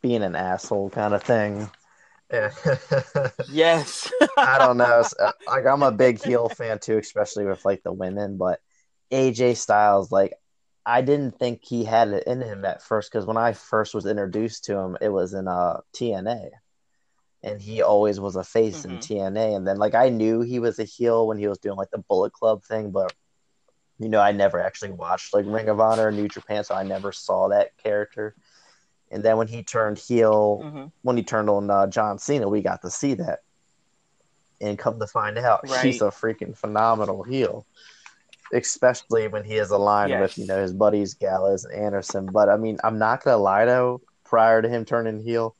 being 0.00 0.22
an 0.22 0.36
asshole 0.36 0.90
kind 0.90 1.12
of 1.14 1.22
thing. 1.22 1.68
Yeah. 2.32 2.52
Yes. 3.50 4.08
I 4.38 4.58
don't 4.58 4.76
know. 4.76 5.02
Uh, 5.18 5.32
Like 5.48 5.66
I'm 5.66 5.82
a 5.82 5.90
big 5.90 6.22
heel 6.22 6.48
fan 6.48 6.78
too, 6.78 6.98
especially 6.98 7.44
with 7.44 7.64
like 7.64 7.82
the 7.82 7.92
women. 7.92 8.36
But 8.36 8.60
AJ 9.10 9.56
Styles, 9.56 10.12
like 10.12 10.34
I 10.86 11.00
didn't 11.02 11.38
think 11.38 11.62
he 11.64 11.84
had 11.84 12.08
it 12.08 12.24
in 12.28 12.40
him 12.40 12.64
at 12.64 12.82
first 12.82 13.10
because 13.10 13.26
when 13.26 13.36
I 13.36 13.52
first 13.52 13.94
was 13.94 14.06
introduced 14.06 14.64
to 14.66 14.76
him, 14.78 14.96
it 15.00 15.08
was 15.08 15.34
in 15.34 15.48
uh 15.48 15.80
TNA, 15.92 16.50
and 17.42 17.60
he 17.60 17.80
always 17.82 18.20
was 18.20 18.36
a 18.36 18.44
face 18.44 18.84
in 18.84 18.98
Mhm. 18.98 19.00
TNA. 19.00 19.56
And 19.56 19.66
then 19.66 19.78
like 19.78 19.94
I 19.94 20.08
knew 20.08 20.40
he 20.42 20.58
was 20.58 20.78
a 20.78 20.84
heel 20.84 21.26
when 21.26 21.38
he 21.38 21.48
was 21.48 21.58
doing 21.58 21.76
like 21.76 21.90
the 21.90 21.98
Bullet 21.98 22.32
Club 22.32 22.62
thing, 22.64 22.90
but 22.90 23.12
you 23.98 24.08
know 24.08 24.20
I 24.20 24.32
never 24.32 24.60
actually 24.60 24.92
watched 24.92 25.32
like 25.34 25.44
Ring 25.46 25.68
of 25.68 25.80
Honor 25.80 26.08
or 26.08 26.12
New 26.12 26.28
Japan, 26.28 26.64
so 26.64 26.74
I 26.74 26.82
never 26.82 27.12
saw 27.12 27.48
that 27.48 27.76
character. 27.76 28.34
And 29.10 29.22
then 29.22 29.36
when 29.38 29.48
he 29.48 29.62
turned 29.62 29.98
heel, 29.98 30.62
hmm 30.62 30.86
when 31.02 31.16
he 31.16 31.22
turned 31.22 31.48
on 31.48 31.70
uh, 31.70 31.86
John 31.86 32.18
Cena, 32.18 32.46
we 32.46 32.60
got 32.60 32.82
to 32.82 32.90
see 32.90 33.14
that. 33.14 33.38
And 34.60 34.78
come 34.78 35.00
to 35.00 35.06
find 35.06 35.38
out, 35.38 35.60
he's 35.82 36.02
a 36.02 36.10
freaking 36.10 36.54
phenomenal 36.54 37.22
heel, 37.22 37.66
especially 38.52 39.28
when 39.28 39.44
he 39.44 39.54
is 39.56 39.70
aligned 39.70 40.10
with 40.20 40.36
you 40.36 40.46
know 40.46 40.60
his 40.60 40.74
buddies 40.74 41.14
Gallows 41.14 41.64
and 41.64 41.72
Anderson. 41.74 42.26
But 42.26 42.50
I 42.50 42.58
mean, 42.58 42.78
I'm 42.84 42.98
not 42.98 43.22
gonna 43.24 43.38
lie 43.38 43.64
though. 43.64 44.02
Prior 44.24 44.60
to 44.60 44.68
him 44.68 44.84
turning 44.84 45.20
heel, 45.20 45.56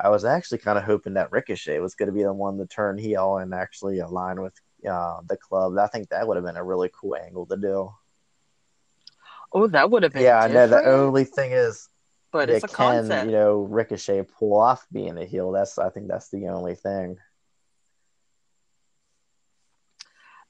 I 0.00 0.10
was 0.10 0.24
actually 0.24 0.58
kind 0.58 0.78
of 0.78 0.84
hoping 0.84 1.14
that 1.14 1.32
Ricochet 1.32 1.80
was 1.80 1.94
going 1.94 2.06
to 2.06 2.12
be 2.12 2.22
the 2.22 2.32
one 2.32 2.58
to 2.58 2.66
turn 2.66 2.98
heel 2.98 3.38
and 3.38 3.52
actually 3.52 3.98
align 3.98 4.40
with 4.40 4.54
uh, 4.88 5.20
the 5.28 5.36
club. 5.36 5.76
I 5.78 5.88
think 5.88 6.08
that 6.10 6.26
would 6.26 6.36
have 6.36 6.46
been 6.46 6.56
a 6.56 6.64
really 6.64 6.90
cool 6.92 7.16
angle 7.16 7.46
to 7.46 7.56
do. 7.56 7.92
Oh, 9.52 9.66
that 9.68 9.90
would 9.90 10.02
have 10.02 10.12
been 10.12 10.22
yeah, 10.22 10.40
I 10.40 10.48
know. 10.48 10.66
The 10.66 10.84
only 10.84 11.24
thing 11.24 11.52
is, 11.52 11.88
but 12.30 12.50
it's 12.50 12.64
a 12.64 12.68
can, 12.68 12.76
concept. 12.76 13.26
you 13.26 13.32
know, 13.32 13.60
Ricochet 13.62 14.24
pull 14.38 14.56
off 14.56 14.86
being 14.92 15.16
a 15.18 15.24
heel. 15.24 15.50
That's 15.52 15.78
I 15.78 15.90
think 15.90 16.08
that's 16.08 16.28
the 16.28 16.48
only 16.48 16.74
thing. 16.74 17.16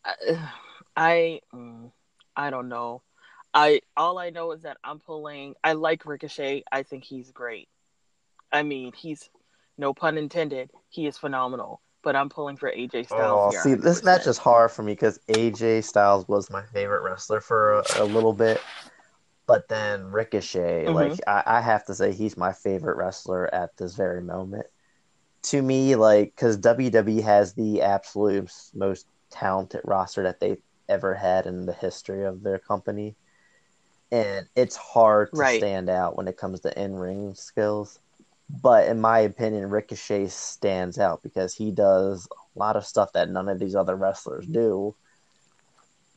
I, 0.05 0.51
I, 0.97 1.41
mm, 1.55 1.93
I 2.37 2.51
don't 2.51 2.69
know. 2.69 3.03
I 3.55 3.81
all 3.97 4.19
I 4.19 4.31
know 4.31 4.53
is 4.53 4.63
that 4.63 4.79
I'm 4.85 4.99
pulling. 4.99 5.55
I 5.63 5.73
like 5.73 6.05
Ricochet. 6.05 6.65
I 6.71 6.83
think 6.83 7.05
he's 7.05 7.31
great. 7.31 7.69
I 8.53 8.63
mean, 8.63 8.93
he's 8.93 9.31
no 9.79 9.95
pun 9.95 10.19
intended. 10.19 10.71
He 10.91 11.07
is 11.07 11.19
phenomenal. 11.19 11.81
But 12.03 12.17
I'm 12.17 12.29
pulling 12.29 12.57
for 12.57 12.71
AJ 12.71 13.05
Styles 13.05 13.43
Oh, 13.43 13.51
see, 13.51 13.75
this 13.75 14.03
match 14.05 14.27
is 14.27 14.39
hard 14.39 14.71
for 14.71 14.83
me 14.83 14.93
because 14.93 15.19
AJ 15.29 15.81
Styles 15.83 16.29
was 16.29 16.51
my 16.51 16.63
favorite 16.67 17.03
wrestler 17.03 17.41
for 17.41 17.81
a, 17.81 18.05
a 18.05 18.05
little 18.05 18.33
bit, 18.33 18.61
but 19.47 19.69
then 19.69 20.07
Ricochet, 20.07 20.87
Mhm. 20.87 20.95
like 20.95 21.21
I, 21.27 21.43
I 21.47 21.61
have 21.61 21.85
to 21.87 21.95
say, 21.95 22.13
he's 22.13 22.37
my 22.37 22.53
favorite 22.53 22.97
wrestler 22.97 23.53
at 23.55 23.77
this 23.77 23.95
very 23.95 24.23
moment. 24.23 24.67
To 25.45 25.63
me, 25.63 25.97
like 25.97 26.35
because 26.37 26.57
WWE 26.59 27.23
has 27.23 27.55
the 27.55 27.83
absolute 27.83 28.51
most 28.75 29.07
talented 29.31 29.83
roster 29.85 30.25
that 30.25 30.41
they've 30.41 30.63
ever 30.89 31.15
had 31.15 31.47
in 31.47 31.67
the 31.67 31.73
history 31.75 32.25
of 32.25 32.43
their 32.43 32.59
company, 32.59 33.17
and 34.11 34.49
it's 34.57 34.77
hard 34.77 35.35
to 35.35 35.37
Right. 35.39 35.59
stand 35.59 35.89
out 35.91 36.17
when 36.17 36.29
it 36.29 36.37
comes 36.37 36.61
to 36.61 36.83
in 36.83 36.95
ring 36.97 37.35
skills. 37.35 38.01
But 38.51 38.89
in 38.89 39.01
my 39.01 39.21
opinion, 39.21 39.69
Ricochet 39.71 40.29
stands 40.29 40.99
out 40.99 41.23
because 41.23 41.55
he 41.55 41.71
does 41.71 42.27
a 42.31 42.59
lot 42.59 42.77
of 42.77 42.87
stuff 42.87 43.13
that 43.13 43.31
none 43.31 43.49
of 43.49 43.59
these 43.59 43.75
other 43.75 43.95
wrestlers 43.95 44.47
do. 44.47 44.95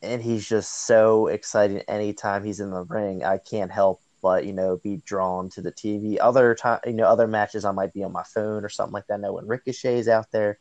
And 0.02 0.22
he's 0.22 0.48
just 0.48 0.88
so 0.88 1.28
exciting 1.28 1.80
anytime 1.88 2.44
he's 2.44 2.60
in 2.60 2.72
the 2.72 2.84
ring. 2.84 3.24
I 3.24 3.38
can't 3.38 3.72
help 3.72 4.02
but, 4.22 4.46
you 4.46 4.54
know, 4.54 4.78
be 4.78 4.98
drawn 4.98 5.50
to 5.50 5.62
the 5.62 5.72
TV. 5.72 6.18
Other 6.22 6.54
time 6.56 6.80
you 6.86 6.94
know, 6.94 7.06
other 7.06 7.28
matches 7.28 7.66
I 7.66 7.72
might 7.72 7.94
be 7.94 8.04
on 8.04 8.12
my 8.12 8.24
phone 8.24 8.64
or 8.64 8.70
something 8.70 8.94
like 8.94 9.08
that. 9.08 9.20
No, 9.20 9.34
when 9.34 9.48
Ricochet's 9.48 10.08
out 10.08 10.32
there, 10.32 10.60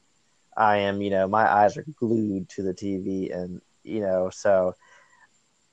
I 0.56 0.78
am, 0.78 1.02
you 1.02 1.11
know, 1.11 1.28
my 1.28 1.50
eyes 1.50 1.76
are 1.76 1.85
glued 1.96 2.48
to 2.50 2.62
the 2.62 2.74
TV 2.74 3.35
and 3.35 3.61
you 3.85 4.00
know, 4.00 4.30
so 4.30 4.74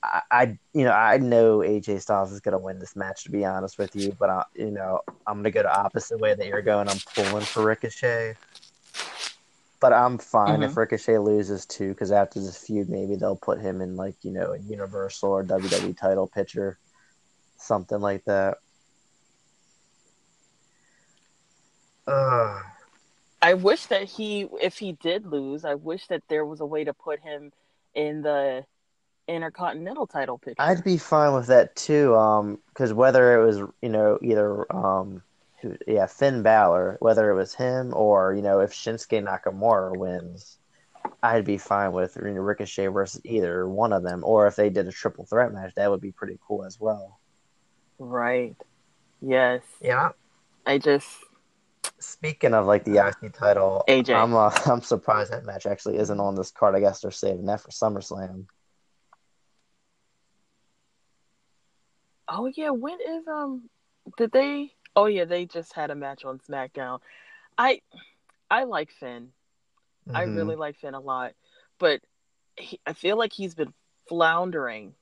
I, 0.03 0.21
I 0.31 0.57
you 0.73 0.83
know, 0.83 0.91
I 0.91 1.17
know 1.17 1.59
AJ 1.59 2.01
Styles 2.01 2.31
is 2.31 2.39
gonna 2.39 2.59
win 2.59 2.79
this 2.79 2.95
match 2.95 3.23
to 3.23 3.31
be 3.31 3.45
honest 3.45 3.77
with 3.77 3.95
you, 3.95 4.15
but 4.19 4.29
I 4.29 4.43
you 4.55 4.71
know, 4.71 5.01
I'm 5.25 5.37
gonna 5.37 5.51
go 5.51 5.63
the 5.63 5.75
opposite 5.75 6.19
way 6.19 6.33
that 6.33 6.47
you're 6.47 6.61
going. 6.61 6.87
I'm 6.87 6.99
pulling 7.15 7.45
for 7.45 7.63
Ricochet. 7.63 8.35
But 9.79 9.93
I'm 9.93 10.17
fine 10.17 10.61
Mhm. 10.61 10.65
if 10.65 10.77
Ricochet 10.77 11.19
loses 11.19 11.65
too, 11.67 11.89
because 11.89 12.11
after 12.11 12.39
this 12.39 12.57
feud, 12.57 12.89
maybe 12.89 13.15
they'll 13.15 13.35
put 13.35 13.61
him 13.61 13.81
in 13.81 13.95
like 13.95 14.15
you 14.23 14.31
know 14.31 14.53
a 14.53 14.59
Universal 14.59 15.29
or 15.29 15.43
WWE 15.43 15.93
title 15.93 16.27
picture, 16.27 16.79
something 17.57 17.99
like 17.99 18.23
that. 18.25 18.57
Ugh. 22.07 22.63
I 23.41 23.53
wish 23.53 23.85
that 23.87 24.05
he, 24.05 24.47
if 24.61 24.77
he 24.79 24.93
did 24.93 25.27
lose, 25.27 25.63
I 25.63 25.75
wish 25.75 26.07
that 26.07 26.23
there 26.27 26.45
was 26.45 26.59
a 26.59 26.65
way 26.65 26.83
to 26.83 26.93
put 26.93 27.19
him 27.19 27.51
in 27.93 28.23
the 28.23 28.65
Intercontinental 29.27 30.07
title 30.07 30.37
picture. 30.37 30.61
I'd 30.61 30.83
be 30.83 30.97
fine 30.97 31.33
with 31.33 31.47
that 31.47 31.75
too. 31.75 32.15
Um, 32.15 32.59
because 32.69 32.93
whether 32.93 33.39
it 33.39 33.45
was 33.45 33.57
you 33.81 33.89
know 33.89 34.17
either 34.21 34.71
um, 34.73 35.21
who, 35.61 35.75
yeah, 35.85 36.05
Finn 36.05 36.43
Balor, 36.43 36.97
whether 36.99 37.29
it 37.29 37.35
was 37.35 37.53
him 37.53 37.93
or 37.93 38.33
you 38.33 38.41
know 38.41 38.59
if 38.59 38.71
Shinsuke 38.71 39.23
Nakamura 39.23 39.97
wins, 39.97 40.57
I'd 41.21 41.45
be 41.45 41.57
fine 41.57 41.91
with 41.91 42.17
you 42.21 42.31
know, 42.31 42.41
Ricochet 42.41 42.87
versus 42.87 43.21
either 43.25 43.67
one 43.67 43.93
of 43.93 44.03
them, 44.03 44.23
or 44.23 44.47
if 44.47 44.55
they 44.55 44.69
did 44.69 44.87
a 44.87 44.91
triple 44.91 45.25
threat 45.25 45.53
match, 45.53 45.73
that 45.75 45.89
would 45.89 46.01
be 46.01 46.11
pretty 46.11 46.39
cool 46.47 46.63
as 46.65 46.79
well. 46.79 47.19
Right. 47.99 48.55
Yes. 49.21 49.63
Yeah. 49.81 50.09
I 50.65 50.77
just, 50.77 51.07
Speaking 51.99 52.53
of 52.53 52.67
like 52.67 52.83
the 52.83 52.97
IC 53.07 53.33
title, 53.33 53.83
AJ. 53.87 54.15
I'm 54.15 54.35
uh, 54.35 54.51
I'm 54.65 54.81
surprised 54.81 55.31
that 55.31 55.45
match 55.45 55.65
actually 55.65 55.97
isn't 55.97 56.19
on 56.19 56.35
this 56.35 56.51
card. 56.51 56.75
I 56.75 56.79
guess 56.79 57.01
they're 57.01 57.11
saving 57.11 57.45
that 57.45 57.61
for 57.61 57.69
SummerSlam. 57.69 58.45
Oh 62.29 62.51
yeah, 62.55 62.69
when 62.69 62.97
is, 63.01 63.27
um, 63.27 63.69
did 64.17 64.31
they, 64.31 64.71
oh 64.95 65.05
yeah, 65.05 65.25
they 65.25 65.45
just 65.45 65.73
had 65.73 65.91
a 65.91 65.95
match 65.95 66.25
on 66.25 66.39
SmackDown. 66.39 66.99
I, 67.57 67.81
I 68.49 68.63
like 68.63 68.91
Finn. 68.91 69.31
I 70.13 70.23
Mhm. 70.25 70.35
really 70.35 70.55
like 70.55 70.77
Finn 70.77 70.93
a 70.93 70.99
lot, 70.99 71.33
but 71.79 72.01
he, 72.55 72.79
I 72.85 72.93
feel 72.93 73.17
like 73.17 73.33
he's 73.33 73.55
been 73.55 73.73
floundering 74.07 74.95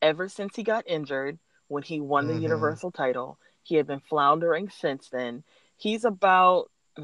ever 0.00 0.28
since 0.28 0.56
he 0.56 0.62
got 0.62 0.86
injured 0.86 1.38
when 1.68 1.82
he 1.82 2.00
won 2.00 2.26
the 2.26 2.34
Mhm. 2.34 2.42
Universal 2.42 2.90
title. 2.90 3.38
He 3.62 3.76
had 3.76 3.86
been 3.86 4.00
floundering 4.00 4.68
since 4.68 5.08
then. 5.08 5.44
He's 5.76 6.04
about. 6.04 6.70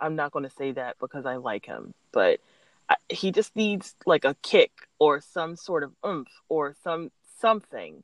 I'm 0.00 0.16
not 0.16 0.32
going 0.32 0.44
to 0.44 0.50
say 0.56 0.72
that 0.72 0.96
because 0.98 1.26
I 1.26 1.36
like 1.36 1.66
him, 1.66 1.92
but 2.12 2.40
I, 2.88 2.96
he 3.10 3.32
just 3.32 3.54
needs 3.54 3.94
like 4.06 4.24
a 4.24 4.34
kick 4.42 4.72
or 4.98 5.20
some 5.20 5.56
sort 5.56 5.82
of 5.82 5.92
oomph 6.04 6.30
or 6.48 6.74
some 6.82 7.10
something 7.38 8.02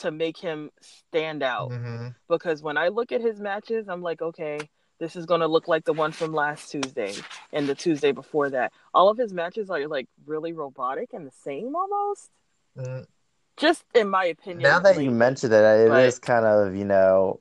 to 0.00 0.10
make 0.10 0.36
him 0.36 0.70
stand 0.80 1.42
out 1.42 1.70
Mhm. 1.70 2.14
because 2.28 2.62
when 2.62 2.76
I 2.76 2.88
look 2.88 3.12
at 3.12 3.20
his 3.20 3.40
matches, 3.40 3.88
I'm 3.88 4.02
like, 4.02 4.20
okay, 4.22 4.58
this 4.98 5.16
is 5.16 5.24
going 5.26 5.40
to 5.40 5.46
look 5.46 5.66
like 5.68 5.84
the 5.84 5.92
one 5.94 6.12
from 6.12 6.32
last 6.34 6.70
Tuesday 6.70 7.14
and 7.52 7.66
the 7.68 7.74
Tuesday 7.74 8.12
before 8.12 8.50
that. 8.50 8.72
All 8.92 9.08
of 9.08 9.16
his 9.16 9.32
matches 9.32 9.70
are 9.70 9.86
like 9.88 10.08
really 10.26 10.52
robotic 10.52 11.12
and 11.14 11.26
the 11.26 11.30
same 11.32 11.74
almost. 11.74 12.30
Mm, 12.76 13.06
Just 13.56 13.84
in 13.94 14.08
my 14.08 14.26
opinion. 14.26 14.62
Now 14.62 14.78
that 14.80 14.94
you 14.96 15.02
lately. 15.02 15.14
mentioned 15.14 15.52
it, 15.52 15.64
it 15.64 15.92
is 16.04 16.18
but- 16.18 16.26
kind 16.26 16.44
of 16.46 16.74
you 16.76 16.84
know, 16.84 17.40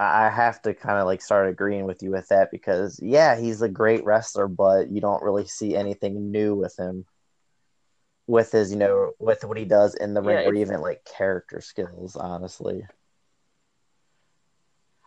I 0.00 0.26
I 0.26 0.28
have 0.30 0.60
to 0.62 0.74
kind 0.74 0.98
of 0.98 1.06
like 1.06 1.22
start 1.22 1.48
agreeing 1.48 1.84
with 1.86 2.02
you 2.02 2.10
with 2.10 2.28
that 2.28 2.50
because 2.50 3.00
yeah, 3.02 3.36
he's 3.36 3.62
a 3.62 3.68
great 3.68 4.04
wrestler, 4.04 4.46
but 4.48 4.90
you 4.90 5.00
don't 5.00 5.22
really 5.22 5.46
see 5.46 5.74
anything 5.76 6.30
new 6.30 6.54
with 6.54 6.76
him. 6.78 7.06
With 8.26 8.52
his, 8.52 8.72
you 8.72 8.76
know, 8.76 9.12
with 9.18 9.44
what 9.44 9.56
he 9.56 9.64
does 9.64 9.94
in 9.94 10.14
the 10.14 10.22
ring, 10.22 10.38
Yeah, 10.38 10.48
or 10.48 10.54
even 10.54 10.80
like 10.80 11.04
character 11.04 11.60
skills, 11.60 12.16
honestly. 12.16 12.84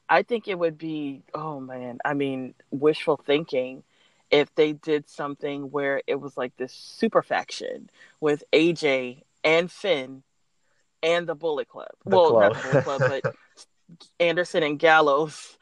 I 0.07 0.23
think 0.23 0.47
it 0.47 0.57
would 0.57 0.77
be, 0.77 1.21
oh 1.33 1.59
man, 1.59 1.99
I 2.03 2.13
mean, 2.13 2.55
wishful 2.71 3.17
thinking 3.17 3.83
if 4.31 4.53
they 4.55 4.73
did 4.73 5.09
something 5.09 5.71
where 5.71 6.01
it 6.07 6.19
was 6.19 6.37
like 6.37 6.55
this 6.57 6.73
super 6.73 7.21
faction 7.21 7.89
with 8.19 8.43
AJ 8.53 9.23
and 9.43 9.71
Finn 9.71 10.23
and 11.03 11.27
the 11.27 11.35
Bullet 11.35 11.67
Club. 11.67 11.89
The 12.05 12.15
well, 12.15 12.31
club. 12.31 12.41
not 12.41 12.53
the 12.55 12.67
Bullet 12.67 12.83
Club, 12.83 13.01
but 13.07 13.23
Anderson 14.19 14.63
and 14.63 14.79
Gallows. 14.79 15.57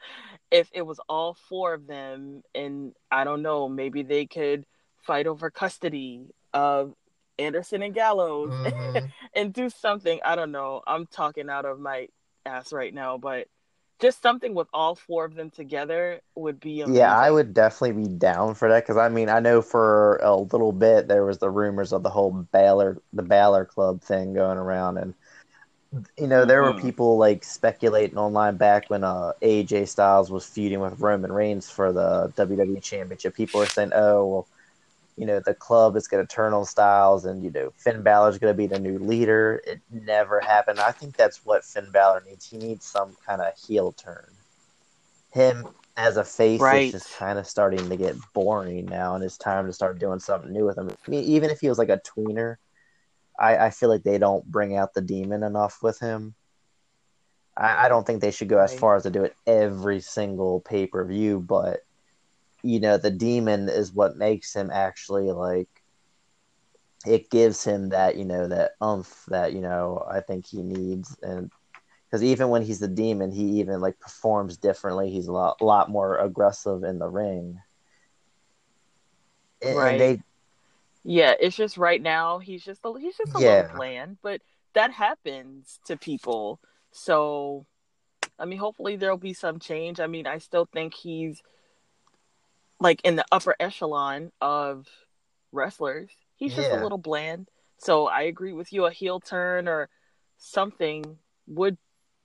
If 0.50 0.70
it 0.72 0.82
was 0.82 1.00
all 1.08 1.34
four 1.34 1.74
of 1.74 1.86
them, 1.86 2.42
and 2.54 2.94
I 3.10 3.24
don't 3.24 3.42
know, 3.42 3.68
maybe 3.68 4.02
they 4.02 4.26
could 4.26 4.64
fight 5.02 5.26
over 5.26 5.50
custody 5.50 6.26
of 6.54 6.94
Anderson 7.38 7.82
and 7.82 7.94
Gallows 7.94 8.50
Mhm. 8.50 9.10
and 9.34 9.52
do 9.52 9.70
something. 9.70 10.20
I 10.24 10.36
don't 10.36 10.52
know. 10.52 10.82
I'm 10.86 11.06
talking 11.06 11.48
out 11.50 11.64
of 11.64 11.78
my 11.80 12.08
ass 12.46 12.72
right 12.72 12.92
now, 12.92 13.18
but 13.18 13.46
just 14.00 14.22
something 14.22 14.54
with 14.54 14.68
all 14.72 14.94
four 14.94 15.24
of 15.24 15.34
them 15.34 15.50
together 15.50 16.20
would 16.36 16.60
be 16.60 16.82
amazing. 16.82 17.00
Yeah, 17.00 17.16
I 17.18 17.30
would 17.30 17.52
definitely 17.52 18.04
be 18.04 18.08
down 18.08 18.54
for 18.54 18.68
that 18.68 18.84
because 18.84 18.96
I 18.96 19.08
mean, 19.08 19.28
I 19.28 19.40
know 19.40 19.60
for 19.60 20.18
a 20.22 20.36
little 20.36 20.72
bit 20.72 21.08
there 21.08 21.24
was 21.24 21.38
the 21.38 21.50
rumors 21.50 21.92
of 21.92 22.02
the 22.04 22.10
whole 22.10 22.30
Balor, 22.30 22.98
the 23.12 23.22
Balor 23.24 23.64
Club 23.64 24.00
thing 24.00 24.34
going 24.34 24.56
around, 24.58 24.98
and 24.98 25.14
you 26.16 26.26
know 26.26 26.44
there 26.44 26.62
were 26.62 26.74
Mhm. 26.74 26.82
people 26.82 27.16
like 27.16 27.42
speculating 27.42 28.18
online 28.18 28.56
back 28.56 28.88
when 28.88 29.02
uh, 29.02 29.32
AJ 29.42 29.86
Styles 29.88 30.30
was 30.30 30.46
feuding 30.46 30.80
with 30.80 31.00
Roman 31.00 31.32
Reigns 31.32 31.68
for 31.68 31.92
the 31.92 32.32
WWE 32.36 32.80
Championship. 32.80 33.34
People 33.34 33.60
were 33.60 33.66
saying, 33.66 33.92
"Oh, 33.94 34.26
well, 34.26 34.46
you 35.18 35.26
know, 35.26 35.40
the 35.44 35.54
club 35.54 35.96
is 35.96 36.06
going 36.06 36.24
to 36.24 36.34
turn 36.34 36.54
on 36.54 36.64
Styles, 36.64 37.24
and 37.24 37.42
you 37.42 37.50
know, 37.50 37.72
Finn 37.76 38.02
Balor 38.02 38.30
is 38.30 38.38
going 38.38 38.52
to 38.52 38.56
be 38.56 38.66
the 38.66 38.78
new 38.78 38.98
leader." 38.98 39.60
It 39.66 39.80
never 39.90 40.40
happened. 40.40 40.80
I 40.80 40.92
think 40.92 41.16
that's 41.16 41.44
what 41.44 41.64
Finn 41.64 41.90
Balor 41.92 42.24
needs. 42.26 42.48
He 42.48 42.56
needs 42.56 42.86
some 42.86 43.16
kind 43.26 43.42
of 43.42 43.52
heel 43.58 43.92
turn. 43.92 44.30
Him 45.30 45.68
as 45.96 46.16
a 46.16 46.24
face 46.24 46.60
Right. 46.60 46.86
is 46.86 46.92
just 46.92 47.16
kind 47.16 47.38
of 47.38 47.46
starting 47.46 47.88
to 47.88 47.96
get 47.96 48.16
boring 48.32 48.86
now, 48.86 49.16
and 49.16 49.24
it's 49.24 49.36
time 49.36 49.66
to 49.66 49.72
start 49.72 49.98
doing 49.98 50.20
something 50.20 50.52
new 50.52 50.64
with 50.64 50.78
him. 50.78 50.88
I 50.90 51.10
mean, 51.10 51.24
even 51.24 51.50
if 51.50 51.60
he 51.60 51.68
was 51.68 51.78
like 51.78 51.88
a 51.88 52.00
tweener, 52.00 52.56
I, 53.38 53.56
I 53.66 53.70
feel 53.70 53.88
like 53.88 54.04
they 54.04 54.18
don't 54.18 54.44
bring 54.46 54.76
out 54.76 54.94
the 54.94 55.00
demon 55.00 55.42
enough 55.42 55.82
with 55.82 55.98
him. 55.98 56.34
I, 57.56 57.86
I 57.86 57.88
don't 57.88 58.06
think 58.06 58.20
they 58.20 58.30
should 58.30 58.48
go 58.48 58.60
as 58.60 58.72
far 58.78 58.94
as 58.94 59.02
to 59.02 59.10
do 59.10 59.24
it 59.24 59.34
every 59.46 60.00
single 60.00 60.60
pay 60.60 60.86
per 60.86 61.04
view, 61.04 61.40
but 61.40 61.80
you 62.62 62.80
know, 62.80 62.98
the 62.98 63.10
demon 63.10 63.68
is 63.68 63.92
what 63.92 64.16
makes 64.16 64.54
him 64.54 64.70
actually 64.72 65.30
like. 65.32 65.68
It 67.06 67.30
gives 67.30 67.62
him 67.62 67.90
that 67.90 68.16
you 68.16 68.24
know 68.24 68.48
that 68.48 68.72
umph 68.80 69.24
that 69.28 69.52
you 69.52 69.60
know 69.60 70.04
I 70.10 70.20
think 70.20 70.46
he 70.46 70.62
needs, 70.62 71.16
and 71.22 71.50
because 72.06 72.24
even 72.24 72.48
when 72.48 72.62
he's 72.62 72.80
the 72.80 72.88
demon, 72.88 73.30
he 73.30 73.60
even 73.60 73.80
like 73.80 74.00
performs 74.00 74.56
differently. 74.56 75.10
He's 75.10 75.28
a 75.28 75.32
lot, 75.32 75.60
lot 75.60 75.90
more 75.90 76.18
aggressive 76.18 76.82
in 76.82 76.98
the 76.98 77.08
ring. 77.08 77.60
And, 79.62 79.76
Right. 79.76 79.90
and 79.92 80.00
they 80.00 80.22
Yeah, 81.04 81.34
it's 81.38 81.56
just 81.56 81.76
right 81.76 82.00
now 82.00 82.38
he's 82.38 82.64
just 82.64 82.80
a, 82.84 82.92
he's 82.98 83.16
just 83.16 83.34
a 83.34 83.38
Yeah. 83.38 83.56
little 83.62 83.76
bland, 83.76 84.18
but 84.22 84.40
that 84.74 84.92
happens 84.92 85.80
to 85.86 85.96
people. 85.96 86.60
So, 86.90 87.66
I 88.38 88.44
mean, 88.46 88.58
hopefully 88.58 88.96
there'll 88.96 89.16
be 89.18 89.34
some 89.34 89.58
change. 89.58 90.00
I 90.00 90.06
mean, 90.06 90.26
I 90.26 90.38
still 90.38 90.66
think 90.72 90.94
he's 90.94 91.42
like 92.80 93.00
in 93.04 93.16
the 93.16 93.24
upper 93.32 93.54
echelon 93.58 94.32
of 94.40 94.86
wrestlers. 95.52 96.10
He's 96.36 96.54
just 96.54 96.70
a 96.70 96.82
little 96.82 96.98
bland. 96.98 97.48
So 97.78 98.06
I 98.06 98.22
agree 98.22 98.52
with 98.52 98.72
you. 98.72 98.86
A 98.86 98.92
heel 98.92 99.18
turn 99.18 99.66
or 99.66 99.88
something 100.36 101.18
would 101.48 101.76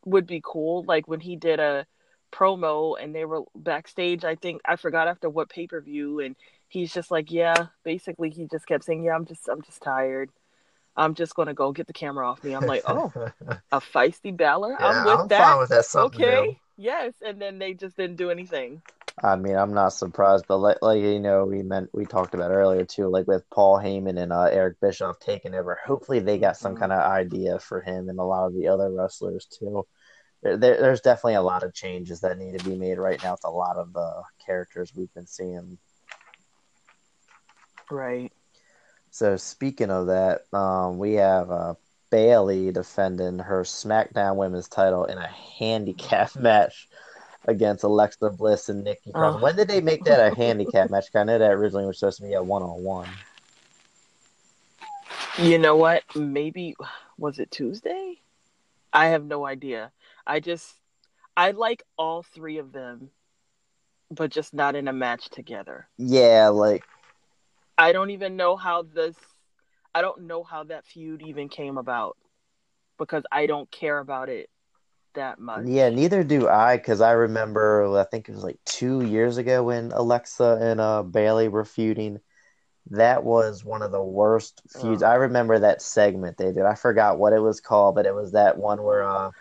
would 0.06 0.28
be 0.28 0.42
cool. 0.44 0.84
Like 0.88 1.08
when 1.08 1.20
he 1.20 1.36
did 1.36 1.60
a 1.60 1.88
promo 2.34 2.96
and 3.02 3.16
they 3.16 3.24
were 3.24 3.44
backstage. 3.56 4.26
I 4.26 4.36
think 4.36 4.62
I 4.66 4.76
forgot 4.76 5.08
after 5.08 5.30
what 5.30 5.50
pay 5.50 5.68
per 5.68 5.80
view, 5.80 6.20
and 6.20 6.36
he's 6.68 6.92
just 6.92 7.12
like, 7.12 7.32
yeah. 7.32 7.68
Basically, 7.84 8.30
he 8.30 8.48
just 8.52 8.68
kept 8.68 8.84
saying, 8.84 9.04
yeah, 9.04 9.16
I'm 9.16 9.26
just 9.26 9.48
I'm 9.48 9.62
just 9.62 9.82
tired. 9.82 10.30
I'm 10.96 11.16
just 11.16 11.36
gonna 11.36 11.54
go 11.54 11.72
get 11.72 11.88
the 11.88 11.94
camera 11.94 12.30
off 12.30 12.44
me. 12.44 12.54
I'm 12.54 12.66
like, 12.66 12.84
oh, 12.88 13.12
a 13.72 13.80
feisty 13.80 14.36
Balor. 14.36 14.76
I'm 14.80 15.06
with 15.06 15.30
that. 15.30 15.44
fine 15.44 15.60
with 15.60 15.70
that. 15.70 15.86
Okay, 15.96 16.42
new. 16.42 16.56
yes. 16.78 17.14
And 17.26 17.42
then 17.42 17.60
they 17.60 17.74
just 17.74 17.96
didn't 17.96 18.18
do 18.18 18.30
anything. 18.30 18.82
I 19.22 19.36
mean, 19.36 19.56
I'm 19.56 19.74
not 19.74 19.90
surprised, 19.90 20.46
but 20.48 20.58
like, 20.58 20.78
like 20.82 21.02
you 21.02 21.20
know, 21.20 21.46
we 21.46 21.62
meant 21.62 21.90
we 21.94 22.06
talked 22.06 22.34
about 22.34 22.52
earlier 22.52 22.84
too, 22.84 23.08
like 23.08 23.28
with 23.28 23.48
Paul 23.52 23.78
Heyman 23.78 24.20
and 24.20 24.34
uh, 24.34 24.46
Eric 24.46 24.80
Bischoff 24.82 25.20
taking 25.20 25.54
over. 25.54 25.78
Hopefully, 25.86 26.20
they 26.20 26.40
got 26.40 26.58
some 26.58 26.76
Mhm. 26.76 26.80
kind 26.80 26.92
of 26.94 27.00
idea 27.00 27.60
for 27.60 27.82
him 27.82 28.10
and 28.10 28.20
a 28.20 28.24
lot 28.24 28.48
of 28.48 28.54
the 28.56 28.68
other 28.68 28.92
wrestlers 28.92 29.46
too. 29.46 29.86
There, 30.42 30.58
there, 30.58 30.82
there's 30.82 31.02
definitely 31.02 31.36
a 31.36 31.42
lot 31.44 31.64
of 31.64 31.74
changes 31.74 32.22
that 32.22 32.38
need 32.38 32.58
to 32.58 32.66
be 32.66 32.76
made 32.76 32.98
right 32.98 33.22
now 33.24 33.34
with 33.34 33.46
a 33.46 33.52
lot 33.52 33.78
of 33.78 33.94
the 33.94 34.24
characters 34.46 34.92
we've 34.96 35.14
been 35.14 35.28
seeing. 35.28 35.78
Right. 37.92 38.32
So 39.12 39.38
speaking 39.38 39.92
of 39.92 40.08
that, 40.08 40.42
um, 40.52 40.98
we 40.98 41.14
have 41.14 41.52
uh, 41.52 41.76
Bayley 42.10 42.72
defending 42.72 43.38
her 43.40 43.62
SmackDown 43.62 44.38
Women's 44.38 44.68
title 44.68 45.06
in 45.06 45.20
a 45.20 45.28
handicap 45.60 46.36
match 46.36 46.90
against 47.46 47.84
Alexa 47.84 48.30
Bliss 48.32 48.70
and 48.70 48.84
Nikki 48.84 49.12
Cross. 49.12 49.42
When 49.42 49.56
did 49.56 49.68
they 49.68 49.82
make 49.82 50.04
that 50.06 50.20
a 50.20 50.36
handicap 50.36 50.90
match? 50.90 51.06
I 51.14 51.24
know 51.24 51.38
that 51.38 51.52
originally 51.52 51.86
was 51.86 52.00
supposed 52.00 52.18
to 52.18 52.24
be 52.24 52.34
a 52.34 52.44
one-on-one. 52.44 53.10
You 55.38 55.58
know 55.58 55.76
what? 55.76 56.04
Maybe 56.16 56.76
was 57.18 57.40
it 57.40 57.52
Tuesday? 57.52 58.22
I 58.92 59.08
have 59.08 59.26
no 59.26 59.46
idea. 59.46 59.92
I 60.26 60.40
just 60.40 60.76
I 61.36 61.52
like 61.52 61.84
all 61.98 62.24
three 62.24 62.60
of 62.60 62.72
them 62.72 63.10
but 64.14 64.32
just 64.32 64.54
not 64.54 64.76
in 64.76 64.88
a 64.88 64.94
match 64.94 65.30
together. 65.30 65.88
Yeah, 65.98 66.50
like 66.50 66.84
I 67.78 67.92
don't 67.92 68.12
even 68.12 68.38
know 68.38 68.56
how 68.56 68.84
this 68.84 69.16
I 69.96 70.02
don't 70.02 70.24
know 70.24 70.44
how 70.44 70.64
that 70.66 70.86
feud 70.86 71.22
even 71.22 71.50
came 71.50 71.78
about 71.78 72.18
because 72.98 73.24
I 73.32 73.48
don't 73.48 73.70
care 73.72 74.00
about 74.00 74.30
it 74.30 74.50
that 75.14 75.40
much. 75.40 75.66
Yeah, 75.66 75.90
neither 75.90 76.24
do 76.24 76.48
I 76.48 76.78
because 76.78 77.02
I 77.02 77.12
remember 77.12 77.98
I 77.98 78.04
think 78.06 78.28
it 78.28 78.34
was 78.34 78.44
like 78.44 78.60
two 78.66 79.02
years 79.04 79.38
ago 79.38 79.64
when 79.64 79.92
Alexa 79.92 80.58
and 80.62 80.82
uh, 80.82 81.04
Bayley 81.04 81.48
were 81.48 81.66
feuding. 81.66 82.20
That 82.92 83.24
was 83.24 83.64
one 83.64 83.82
of 83.82 83.92
the 83.92 84.04
worst 84.04 84.62
feuds. 84.70 85.04
I 85.04 85.16
remember 85.16 85.60
that 85.60 85.82
segment 85.82 86.38
they 86.38 86.52
did. 86.52 86.64
I 86.64 86.76
forgot 86.76 87.18
what 87.20 87.34
it 87.34 87.40
was 87.40 87.62
called, 87.62 87.96
but 87.96 88.06
it 88.06 88.14
was 88.16 88.34
that 88.34 88.58
one 88.58 88.84
where 88.84 89.04
uh, 89.04 89.32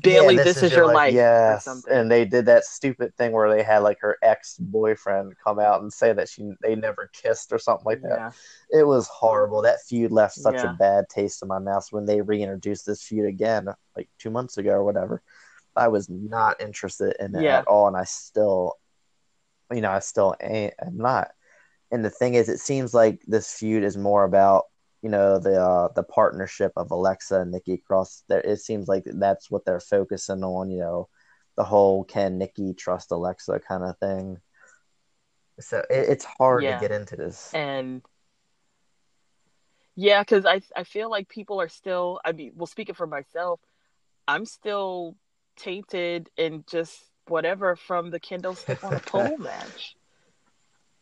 Bayley, 0.00 0.36
yeah, 0.36 0.44
this, 0.44 0.62
is, 0.62 0.72
your 0.72 0.92
life. 0.92 1.12
or 1.12 1.16
Yes, 1.16 1.66
and 1.90 2.10
they 2.10 2.24
did 2.24 2.46
that 2.46 2.64
stupid 2.64 3.14
thing 3.16 3.32
where 3.32 3.48
they 3.54 3.62
had 3.62 3.78
like 3.78 3.98
her 4.00 4.16
ex 4.22 4.56
boyfriend 4.58 5.34
come 5.42 5.58
out 5.58 5.82
and 5.82 5.92
say 5.92 6.12
that 6.12 6.28
she 6.28 6.50
they 6.62 6.74
never 6.74 7.10
kissed 7.12 7.52
or 7.52 7.58
something 7.58 7.84
like 7.84 8.02
that. 8.02 8.18
yeah. 8.18 8.30
It 8.70 8.84
was 8.84 9.08
horrible. 9.08 9.62
That 9.62 9.82
feud 9.82 10.12
left 10.12 10.34
such 10.34 10.54
Yeah. 10.54 10.72
a 10.72 10.76
bad 10.76 11.08
taste 11.08 11.42
in 11.42 11.48
my 11.48 11.58
mouth 11.58 11.86
when 11.90 12.06
they 12.06 12.20
reintroduced 12.20 12.86
this 12.86 13.02
feud 13.02 13.26
again, 13.26 13.68
like 13.96 14.08
two 14.18 14.30
months 14.30 14.58
ago 14.58 14.70
or 14.72 14.84
whatever. 14.84 15.22
I 15.74 15.88
was 15.88 16.08
not 16.08 16.60
interested 16.60 17.14
in 17.20 17.34
it 17.34 17.42
at 17.60 17.66
all, 17.66 17.86
and 17.86 17.96
I 17.96 18.04
still, 18.04 18.74
you 19.72 19.80
know, 19.80 19.90
I 19.90 19.98
still 19.98 20.34
ain't. 20.40 20.74
I'm 20.84 20.96
not. 20.96 21.28
And 21.90 22.04
the 22.04 22.10
thing 22.10 22.34
is, 22.34 22.48
it 22.48 22.58
seems 22.60 22.94
like 22.94 23.22
this 23.26 23.52
feud 23.52 23.84
is 23.84 23.96
more 23.96 24.24
about 24.24 24.64
you 25.02 25.08
know 25.10 25.38
the 25.38 25.60
uh, 25.60 25.88
the 25.94 26.02
partnership 26.02 26.72
of 26.76 26.90
Alexa 26.90 27.40
and 27.40 27.50
Nikki 27.50 27.76
Cross. 27.78 28.24
There, 28.28 28.40
it 28.40 28.60
seems 28.60 28.88
like 28.88 29.04
that's 29.06 29.50
what 29.50 29.64
they're 29.64 29.80
focusing 29.80 30.42
on. 30.42 30.70
You 30.70 30.78
know, 30.78 31.08
the 31.56 31.64
whole 31.64 32.04
can 32.04 32.38
Nikki 32.38 32.74
trust 32.74 33.10
Alexa 33.12 33.60
kind 33.60 33.84
of 33.84 33.98
thing. 33.98 34.38
So 35.60 35.78
it, 35.90 36.08
it's 36.10 36.24
hard 36.24 36.64
Yeah. 36.64 36.74
to 36.78 36.80
get 36.88 36.92
into 36.92 37.16
this. 37.16 37.50
and 37.54 38.02
yeah 39.94 40.20
because 40.22 40.44
I, 40.44 40.60
I 40.76 40.84
feel 40.84 41.10
like 41.10 41.28
people 41.28 41.60
are 41.60 41.68
still 41.70 42.20
i 42.24 42.32
mean 42.32 42.52
well 42.54 42.66
speaking 42.66 42.94
for 42.94 43.06
myself 43.06 43.60
i'm 44.28 44.44
still 44.44 45.16
tainted 45.56 46.28
and 46.36 46.66
just 46.66 47.02
whatever 47.28 47.76
from 47.76 48.10
the 48.10 48.20
kendo 48.20 48.54
stick 48.56 48.78
on 48.84 48.94
a 48.94 49.00
pole 49.00 49.38
match 49.38 49.96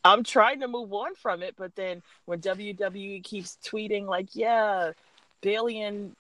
i'm 0.05 0.22
trying 0.22 0.61
to 0.61 0.68
move 0.68 0.92
on 0.92 1.14
from 1.14 1.42
it 1.42 1.55
but 1.57 1.74
then 1.74 2.02
when 2.26 2.40
wwe 2.40 3.22
keeps 3.22 3.59
tweeting 3.64 4.07
like 4.07 4.28
yeah 4.34 4.92
bayley 5.40 5.80
and 5.80 6.14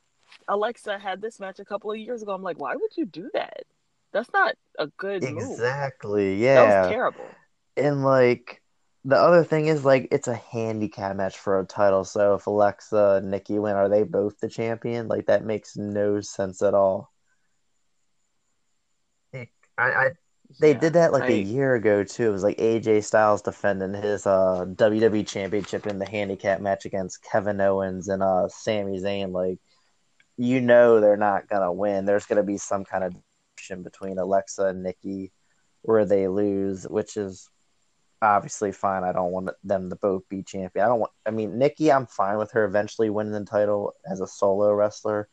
alexa 0.48 0.98
had 0.98 1.20
this 1.20 1.38
match 1.38 1.58
a 1.58 1.64
couple 1.64 1.90
of 1.90 1.98
years 1.98 2.22
ago 2.22 2.32
i'm 2.32 2.42
like 2.42 2.58
why 2.58 2.74
would 2.74 2.96
you 2.96 3.04
do 3.04 3.30
that 3.32 3.64
that's 4.14 4.32
not 4.32 4.54
a 4.78 4.86
good 4.96 5.22
move 5.24 5.50
Exactly. 5.50 6.36
Yeah. 6.36 6.54
That 6.54 6.82
was 6.82 6.92
terrible 6.92 7.26
And 7.76 8.04
like 8.04 8.62
the 9.04 9.16
other 9.16 9.44
thing 9.44 9.66
is 9.66 9.84
like 9.84 10.08
it's 10.12 10.28
a 10.28 10.36
handicap 10.36 11.16
match 11.16 11.36
for 11.36 11.58
a 11.58 11.66
title. 11.66 12.04
So 12.04 12.34
if 12.34 12.46
Alexa 12.46 13.20
and 13.22 13.30
Nikki 13.30 13.58
win, 13.58 13.74
are 13.74 13.88
they 13.88 14.04
both 14.04 14.38
the 14.38 14.48
champion? 14.48 15.08
Like 15.08 15.26
that 15.26 15.44
makes 15.44 15.76
no 15.76 16.20
sense 16.20 16.62
at 16.62 16.74
all. 16.74 17.10
I, 19.34 19.46
I 19.76 20.08
they 20.60 20.72
Yeah, 20.72 20.78
did 20.78 20.92
that 20.94 21.12
like 21.12 21.24
I- 21.24 21.28
a 21.32 21.40
year 21.42 21.74
ago 21.74 22.04
too. 22.04 22.28
It 22.28 22.32
was 22.32 22.42
like 22.42 22.58
AJ 22.58 23.00
Styles 23.04 23.42
defending 23.42 23.94
his 23.94 24.26
uh 24.26 24.64
WWE 24.74 25.24
championship 25.26 25.86
in 25.86 25.98
the 25.98 26.08
handicap 26.08 26.60
match 26.60 26.84
against 26.84 27.22
Kevin 27.22 27.60
Owens 27.60 28.08
and 28.08 28.22
uh 28.22 28.48
Sami 28.48 28.98
Zayn. 29.00 29.32
Like 29.32 29.58
you 30.36 30.60
know 30.60 31.00
they're 31.00 31.16
not 31.16 31.48
gonna 31.48 31.72
win. 31.72 32.04
There's 32.04 32.26
gonna 32.26 32.42
be 32.44 32.58
some 32.58 32.84
kind 32.84 33.04
of 33.04 33.16
action 33.58 33.82
between 33.82 34.18
Alexa 34.18 34.64
and 34.66 34.82
Nikki 34.82 35.32
where 35.82 36.04
they 36.06 36.28
lose, 36.28 36.84
which 36.88 37.16
is 37.16 37.48
obviously 38.22 38.72
fine. 38.72 39.04
I 39.04 39.12
don't 39.12 39.32
want 39.32 39.50
them 39.64 39.90
to 39.90 39.96
both 39.96 40.28
be 40.28 40.42
champion. 40.42 40.84
I 40.84 40.88
don't 40.88 41.00
want. 41.00 41.12
I 41.26 41.30
mean, 41.30 41.58
Nikki, 41.58 41.92
I'm 41.92 42.06
fine 42.06 42.38
with 42.38 42.52
her 42.52 42.64
eventually 42.64 43.10
winning 43.10 43.32
the 43.32 43.44
title 43.44 43.94
as 44.10 44.20
a 44.20 44.26
solo 44.26 44.72
wrestler, 44.72 45.28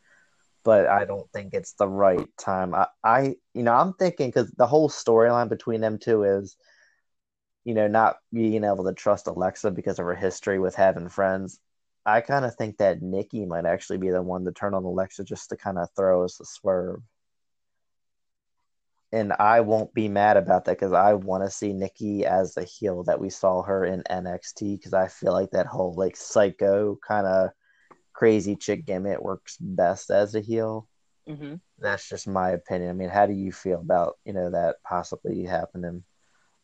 but 0.64 0.88
I 0.88 1.06
don't 1.06 1.30
think 1.32 1.54
it's 1.54 1.74
the 1.74 1.88
right 1.88 2.28
time. 2.38 2.74
I, 2.74 2.88
I 3.04 3.36
you 3.54 3.64
know, 3.64 3.74
I'm 3.74 3.94
thinking 3.94 4.30
because 4.30 4.52
the 4.52 4.68
whole 4.68 4.90
storyline 4.90 5.50
between 5.50 5.82
them 5.82 5.98
two 5.98 6.24
is, 6.24 6.56
you 7.64 7.74
know, 7.74 7.88
not 7.88 8.18
being 8.34 8.64
able 8.64 8.86
to 8.86 8.94
trust 8.94 9.28
Alexa 9.28 9.72
because 9.72 10.00
of 10.00 10.06
her 10.06 10.16
history 10.16 10.60
with 10.60 10.76
having 10.76 11.10
friends. 11.10 11.60
I 12.06 12.22
kind 12.22 12.46
of 12.46 12.56
think 12.56 12.78
that 12.78 13.02
Nikki 13.02 13.46
might 13.46 13.66
actually 13.66 14.00
be 14.00 14.10
the 14.10 14.22
one 14.22 14.46
to 14.46 14.52
turn 14.52 14.74
on 14.74 14.84
Alexa 14.84 15.24
just 15.24 15.50
to 15.50 15.58
kind 15.58 15.78
of 15.78 15.90
throw 15.96 16.24
us 16.24 16.40
a 16.40 16.46
swerve 16.46 17.02
and 19.12 19.34
I 19.34 19.62
won't 19.62 19.94
be 19.94 20.08
mad 20.08 20.38
about 20.38 20.66
that 20.66 20.78
because 20.78 20.94
I 20.94 21.14
want 21.14 21.44
to 21.44 21.50
see 21.50 21.74
Nikki 21.74 22.26
as 22.26 22.54
the 22.54 22.64
heel 22.64 23.04
that 23.04 23.20
we 23.20 23.30
saw 23.30 23.62
her 23.64 23.84
in 23.86 24.04
NXT 24.10 24.78
because 24.78 24.94
I 24.94 25.08
feel 25.08 25.34
like 25.34 25.52
that 25.52 25.66
whole 25.66 25.94
like 25.96 26.16
psycho 26.16 26.98
kind 27.06 27.28
of 27.28 27.50
crazy 28.22 28.56
chick 28.56 28.86
gimmick 28.86 29.20
works 29.20 29.58
best 29.60 30.12
as 30.12 30.36
a 30.36 30.40
heel. 30.40 30.88
Mhm. 31.28 31.60
That's 31.80 32.08
just 32.08 32.28
my 32.28 32.52
opinion. 32.52 32.92
I 32.92 32.94
mean, 32.94 33.10
how 33.10 33.26
do 33.26 33.34
you 33.34 33.52
feel 33.52 33.80
about 33.82 34.20
you 34.26 34.34
know 34.34 34.52
that 34.52 34.76
possibly 34.84 35.44
happening? 35.44 36.04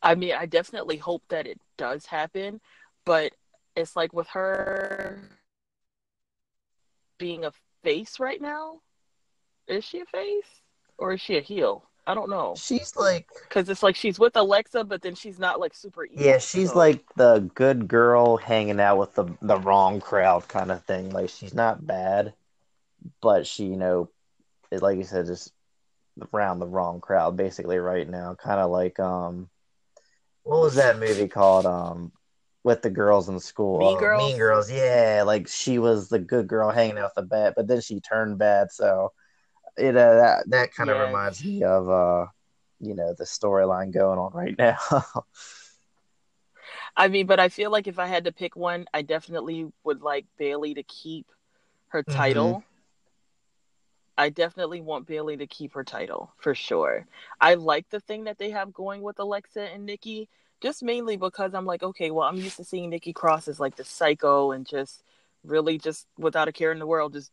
I 0.04 0.14
mean, 0.14 0.36
I 0.36 0.46
definitely 0.46 0.98
hope 0.98 1.24
that 1.30 1.48
it 1.48 1.60
does 1.76 2.06
happen, 2.06 2.62
but 3.06 3.34
it's 3.76 3.96
like 3.96 4.14
with 4.14 4.28
her 4.28 5.18
being 7.18 7.44
a 7.44 7.52
face 7.84 8.20
right 8.20 8.40
now. 8.40 8.82
Is 9.68 9.84
she 9.84 10.02
a 10.02 10.06
face 10.06 10.62
or 11.00 11.14
is 11.14 11.22
she 11.22 11.38
a 11.38 11.42
heel? 11.42 11.90
I 12.08 12.14
don't 12.14 12.30
know 12.30 12.56
She's 12.58 12.96
like, 12.96 13.28
because 13.44 13.68
it's 13.68 13.84
like 13.84 13.98
she's 13.98 14.18
with 14.18 14.36
Alexa, 14.38 14.86
but 14.86 15.02
then 15.02 15.14
she's 15.14 15.38
not 15.38 15.60
like 15.60 15.74
super. 15.76 16.06
Evil, 16.06 16.26
yeah, 16.26 16.38
she's 16.38 16.72
so- 16.72 16.78
like 16.78 17.04
the 17.16 17.40
good 17.54 17.88
girl 17.88 18.38
hanging 18.38 18.80
out 18.80 18.98
with 18.98 19.14
the 19.14 19.26
the 19.42 19.58
wrong 19.60 20.00
crowd 20.00 20.48
kind 20.48 20.72
of 20.72 20.84
thing. 20.86 21.10
Like 21.10 21.30
she's 21.30 21.54
not 21.54 21.86
bad, 21.86 22.34
but 23.22 23.46
she, 23.46 23.66
you 23.66 23.76
know, 23.76 24.10
is 24.72 24.82
like 24.82 24.98
you 24.98 25.04
said, 25.04 25.26
just 25.26 25.52
around 26.34 26.60
the 26.60 26.66
wrong 26.66 27.02
crowd 27.02 27.36
basically 27.36 27.78
right 27.78 28.10
now. 28.10 28.36
Kind 28.36 28.62
of 28.62 28.72
like 28.72 29.00
um, 29.02 29.50
what 30.44 30.62
was 30.62 30.76
that 30.76 31.00
movie 31.00 31.28
called? 31.28 31.66
Um, 31.66 32.14
with 32.64 32.82
the 32.82 32.90
girls 32.90 33.30
in 33.30 33.40
school. 33.40 33.80
Mean 33.80 33.96
Uh, 33.96 34.00
Girls? 34.00 34.24
Mean 34.24 34.38
Girls. 34.38 34.72
Yeah, 34.72 35.24
like 35.26 35.48
she 35.48 35.80
was 35.80 36.10
the 36.10 36.20
good 36.20 36.48
girl 36.48 36.70
hanging 36.70 36.98
out 36.98 37.16
the 37.16 37.22
bad, 37.22 37.54
but 37.56 37.68
then 37.68 37.80
she 37.80 38.02
turned 38.02 38.38
bad. 38.38 38.72
So, 38.74 39.14
you 39.78 39.92
know 39.92 40.16
that 40.16 40.50
that 40.50 40.74
kind 40.74 40.90
of 40.90 40.98
Yeah. 40.98 41.08
reminds 41.08 41.44
me 41.44 41.64
of 41.64 41.90
uh, 41.90 42.28
you 42.80 42.94
know, 42.96 43.14
the 43.18 43.24
storyline 43.24 43.92
going 43.94 44.20
on 44.20 44.32
right 44.34 44.58
now. 44.58 44.78
I 46.98 47.08
mean, 47.08 47.28
but 47.28 47.40
I 47.40 47.50
feel 47.50 47.72
like 47.72 47.88
if 47.88 48.00
I 48.00 48.08
had 48.08 48.26
to 48.26 48.32
pick 48.32 48.56
one, 48.56 48.86
I 48.94 49.02
definitely 49.02 49.72
would 49.84 50.02
like 50.02 50.26
Bayley 50.38 50.74
to 50.76 50.84
keep 50.84 51.28
her 51.90 52.04
Mhm. 52.04 52.16
title. 52.16 52.64
I 54.18 54.30
definitely 54.30 54.82
want 54.82 55.06
Bayley 55.06 55.38
to 55.38 55.48
keep 55.48 55.74
her 55.74 55.84
title 55.84 56.34
for 56.38 56.56
sure. 56.56 57.06
I 57.40 57.54
like 57.54 57.90
the 57.90 58.00
thing 58.00 58.24
that 58.24 58.40
they 58.40 58.50
have 58.50 58.74
going 58.74 59.02
with 59.04 59.20
Alexa 59.20 59.62
and 59.62 59.86
Nikki, 59.86 60.28
just 60.60 60.82
mainly 60.82 61.18
because 61.18 61.54
I'm 61.54 61.66
like, 61.66 61.84
okay, 61.84 62.10
well, 62.10 62.28
I'm 62.28 62.38
used 62.38 62.58
to 62.58 62.64
seeing 62.64 62.90
Nikki 62.90 63.14
Cross 63.14 63.48
as 63.48 63.60
like 63.60 63.76
the 63.76 63.84
psycho 63.84 64.52
and 64.52 64.66
just 64.68 65.04
really 65.44 65.78
just 65.78 66.08
without 66.18 66.48
a 66.48 66.52
care 66.52 66.72
in 66.72 66.80
the 66.80 66.88
world, 66.88 67.14
just 67.14 67.32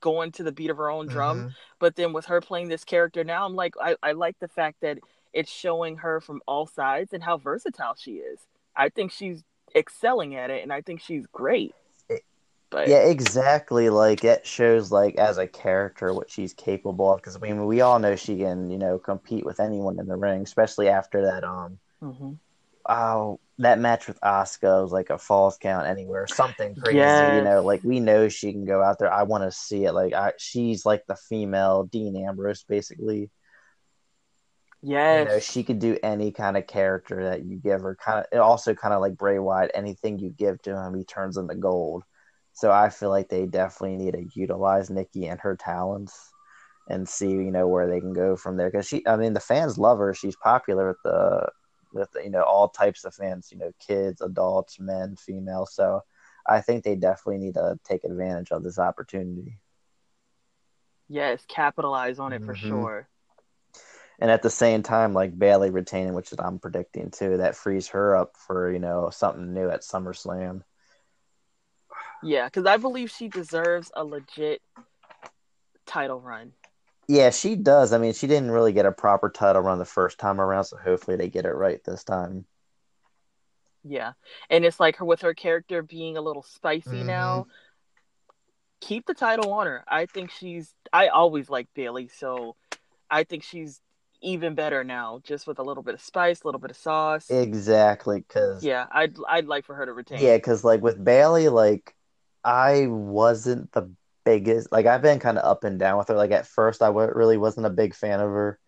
going 0.00 0.32
to 0.32 0.42
the 0.42 0.52
beat 0.52 0.70
of 0.70 0.76
her 0.78 0.90
own 0.90 1.06
drum. 1.06 1.44
Mhm. 1.44 1.54
But 1.78 1.96
then 1.96 2.12
with 2.12 2.26
her 2.26 2.40
playing 2.40 2.68
this 2.68 2.84
character 2.84 3.24
now, 3.24 3.44
I'm 3.46 3.54
like, 3.54 3.74
I, 3.80 3.96
I 4.02 4.12
like 4.12 4.38
the 4.40 4.48
fact 4.48 4.80
that 4.82 4.98
it's 5.32 5.50
showing 5.50 5.98
her 5.98 6.20
from 6.20 6.40
all 6.46 6.66
sides 6.66 7.12
and 7.12 7.22
how 7.22 7.36
versatile 7.38 7.94
she 7.96 8.12
is. 8.16 8.40
I 8.76 8.88
think 8.88 9.12
she's 9.12 9.42
excelling 9.74 10.34
at 10.34 10.50
it, 10.50 10.62
and 10.62 10.72
I 10.72 10.80
think 10.82 11.00
she's 11.00 11.26
great. 11.26 11.74
But 12.70 12.88
Yeah, 12.88 12.98
exactly. 13.08 13.88
Like 13.90 14.24
it 14.24 14.46
shows, 14.46 14.92
like 14.92 15.16
as 15.16 15.38
a 15.38 15.46
character, 15.46 16.12
what 16.12 16.30
she's 16.30 16.52
capable 16.52 17.12
of. 17.12 17.20
Because 17.20 17.36
I 17.36 17.40
mean, 17.40 17.66
we 17.66 17.80
all 17.80 17.98
know 17.98 18.14
she 18.16 18.38
can, 18.38 18.70
you 18.70 18.78
know, 18.78 18.98
compete 18.98 19.44
with 19.44 19.60
anyone 19.60 19.98
in 19.98 20.06
the 20.06 20.16
ring, 20.16 20.42
especially 20.42 20.88
after 20.88 21.22
that. 21.26 21.44
Um, 21.44 21.78
Mhm. 22.00 22.38
oh, 22.88 23.40
that 23.58 23.80
match 23.80 24.06
with 24.06 24.20
Asuka 24.20 24.82
was 24.82 24.92
like 24.92 25.10
a 25.10 25.18
false 25.18 25.58
count 25.58 25.86
anywhere, 25.86 26.26
something 26.28 26.74
crazy. 26.76 26.96
You 27.36 27.42
know, 27.42 27.62
like 27.62 27.82
we 27.82 28.00
know 28.00 28.28
she 28.28 28.52
can 28.52 28.64
go 28.64 28.82
out 28.82 28.98
there. 28.98 29.12
I 29.12 29.24
want 29.24 29.44
to 29.44 29.52
see 29.52 29.84
it. 29.84 29.92
Like 29.92 30.12
I, 30.12 30.32
she's 30.38 30.86
like 30.86 31.04
the 31.08 31.16
female 31.16 31.84
Dean 31.84 32.16
Ambrose, 32.16 32.62
basically. 32.62 33.30
yes, 34.82 35.28
You 35.28 35.34
know, 35.34 35.40
she 35.40 35.64
could 35.64 35.80
do 35.80 35.98
any 36.02 36.30
kind 36.30 36.56
of 36.56 36.66
character 36.68 37.24
that 37.24 37.44
you 37.44 37.56
give 37.56 37.80
her. 37.80 37.96
Kind 37.96 38.26
of, 38.32 38.40
also 38.40 38.74
kind 38.74 38.94
of 38.94 39.00
like 39.00 39.16
Bray 39.16 39.38
Wyatt. 39.40 39.72
Anything 39.74 40.18
you 40.20 40.30
give 40.30 40.62
to 40.62 40.76
him, 40.76 40.94
he 40.94 41.04
turns 41.04 41.36
into 41.36 41.56
gold. 41.56 42.04
So 42.52 42.70
I 42.72 42.90
feel 42.90 43.10
like 43.10 43.28
they 43.28 43.46
definitely 43.46 43.96
need 43.96 44.14
to 44.14 44.40
utilize 44.40 44.90
Nikki 44.90 45.26
and 45.26 45.40
her 45.40 45.56
talents 45.56 46.32
and 46.88 47.08
see, 47.08 47.30
you 47.30 47.50
know, 47.50 47.68
where 47.68 47.88
they 47.88 48.00
can 48.00 48.12
go 48.12 48.36
from 48.36 48.56
there. 48.56 48.70
Because 48.70 48.86
she, 48.88 49.06
I 49.06 49.16
mean, 49.16 49.32
the 49.32 49.40
fans 49.40 49.78
love 49.78 49.98
her. 49.98 50.14
She's 50.14 50.36
popular 50.36 50.88
with 50.88 50.96
the, 51.04 51.48
with 51.92 52.10
you 52.22 52.30
know 52.30 52.42
all 52.42 52.68
types 52.68 53.04
of 53.04 53.14
fans. 53.14 53.50
You 53.52 53.58
know, 53.58 53.72
kids, 53.78 54.20
adults, 54.20 54.78
men, 54.80 55.16
female. 55.16 55.66
So 55.66 56.02
I 56.46 56.60
think 56.60 56.84
they 56.84 56.96
definitely 56.96 57.38
need 57.38 57.54
to 57.54 57.78
take 57.84 58.04
advantage 58.04 58.50
of 58.52 58.62
this 58.62 58.78
opportunity. 58.78 59.58
yes, 61.08 61.44
capitalize 61.48 62.18
on 62.18 62.32
it 62.32 62.42
for 62.44 62.54
Mhm. 62.54 62.56
sure. 62.56 63.08
And 64.20 64.30
at 64.30 64.42
the 64.42 64.50
same 64.50 64.82
time, 64.82 65.14
like 65.14 65.38
Bayley 65.38 65.70
retaining, 65.70 66.14
which 66.14 66.32
is 66.32 66.38
I'm 66.38 66.58
predicting 66.58 67.10
too, 67.10 67.38
that 67.38 67.56
frees 67.56 67.88
her 67.88 68.16
up 68.16 68.36
for 68.36 68.72
you 68.72 68.78
know 68.78 69.10
something 69.10 69.52
new 69.54 69.70
at 69.70 69.82
SummerSlam. 69.82 70.62
Yeah, 72.22 72.46
because 72.46 72.66
I 72.66 72.76
believe 72.76 73.10
she 73.10 73.28
deserves 73.28 73.90
a 73.94 74.04
legit 74.04 74.60
title 75.86 76.20
run. 76.20 76.52
Yeah, 77.08 77.30
she 77.30 77.56
does. 77.56 77.92
I 77.92 77.98
mean, 77.98 78.12
she 78.12 78.26
didn't 78.26 78.50
really 78.50 78.72
get 78.72 78.86
a 78.86 78.92
proper 78.92 79.30
title 79.30 79.62
run 79.62 79.78
the 79.78 79.84
first 79.86 80.18
time 80.18 80.40
around, 80.40 80.64
so 80.64 80.76
hopefully 80.76 81.16
they 81.16 81.28
get 81.30 81.46
it 81.46 81.54
right 81.54 81.82
this 81.84 82.04
time. 82.04 82.44
Yeah, 83.84 84.12
and 84.50 84.64
it's 84.64 84.78
like 84.80 84.96
her 84.96 85.04
with 85.04 85.22
her 85.22 85.34
character 85.34 85.82
being 85.82 86.16
a 86.16 86.20
little 86.20 86.42
spicy 86.42 87.02
Mhm. 87.02 87.06
now. 87.06 87.46
Keep 88.80 89.06
the 89.06 89.14
title 89.14 89.52
on 89.52 89.66
her. 89.66 89.84
I 89.88 90.06
think 90.06 90.30
she's. 90.30 90.74
I 90.92 91.08
always 91.08 91.48
like 91.48 91.68
Bayley, 91.74 92.08
so 92.08 92.56
I 93.10 93.24
think 93.24 93.42
she's 93.42 93.80
even 94.20 94.54
better 94.54 94.84
now, 94.84 95.20
just 95.24 95.46
with 95.46 95.58
a 95.58 95.62
little 95.62 95.82
bit 95.82 95.94
of 95.94 96.00
spice, 96.00 96.42
a 96.42 96.46
little 96.46 96.60
bit 96.60 96.70
of 96.70 96.76
sauce. 96.76 97.30
Exactly, 97.30 98.20
because 98.20 98.62
yeah, 98.62 98.86
I'd 98.90 99.16
I'd 99.28 99.46
like 99.46 99.64
for 99.64 99.74
her 99.74 99.86
to 99.86 99.92
retain. 99.92 100.20
Yeah, 100.20 100.36
because 100.36 100.64
like 100.64 100.82
with 100.82 101.02
Bayley, 101.02 101.48
like 101.48 101.94
I 102.44 102.86
wasn't 102.88 103.72
the 103.72 103.90
biggest. 104.28 104.72
Like 104.72 104.86
I've 104.86 105.02
been 105.02 105.20
kind 105.20 105.38
of 105.38 105.44
up 105.44 105.64
and 105.64 105.78
down 105.78 105.98
with 105.98 106.08
her. 106.08 106.16
Like 106.16 106.32
at 106.32 106.46
first, 106.46 106.82
I 106.82 106.86
w- 106.88 107.12
really 107.14 107.36
wasn't 107.38 107.66
a 107.66 107.70
big 107.70 107.94
fan 107.94 108.20
of 108.20 108.30
her, 108.30 108.58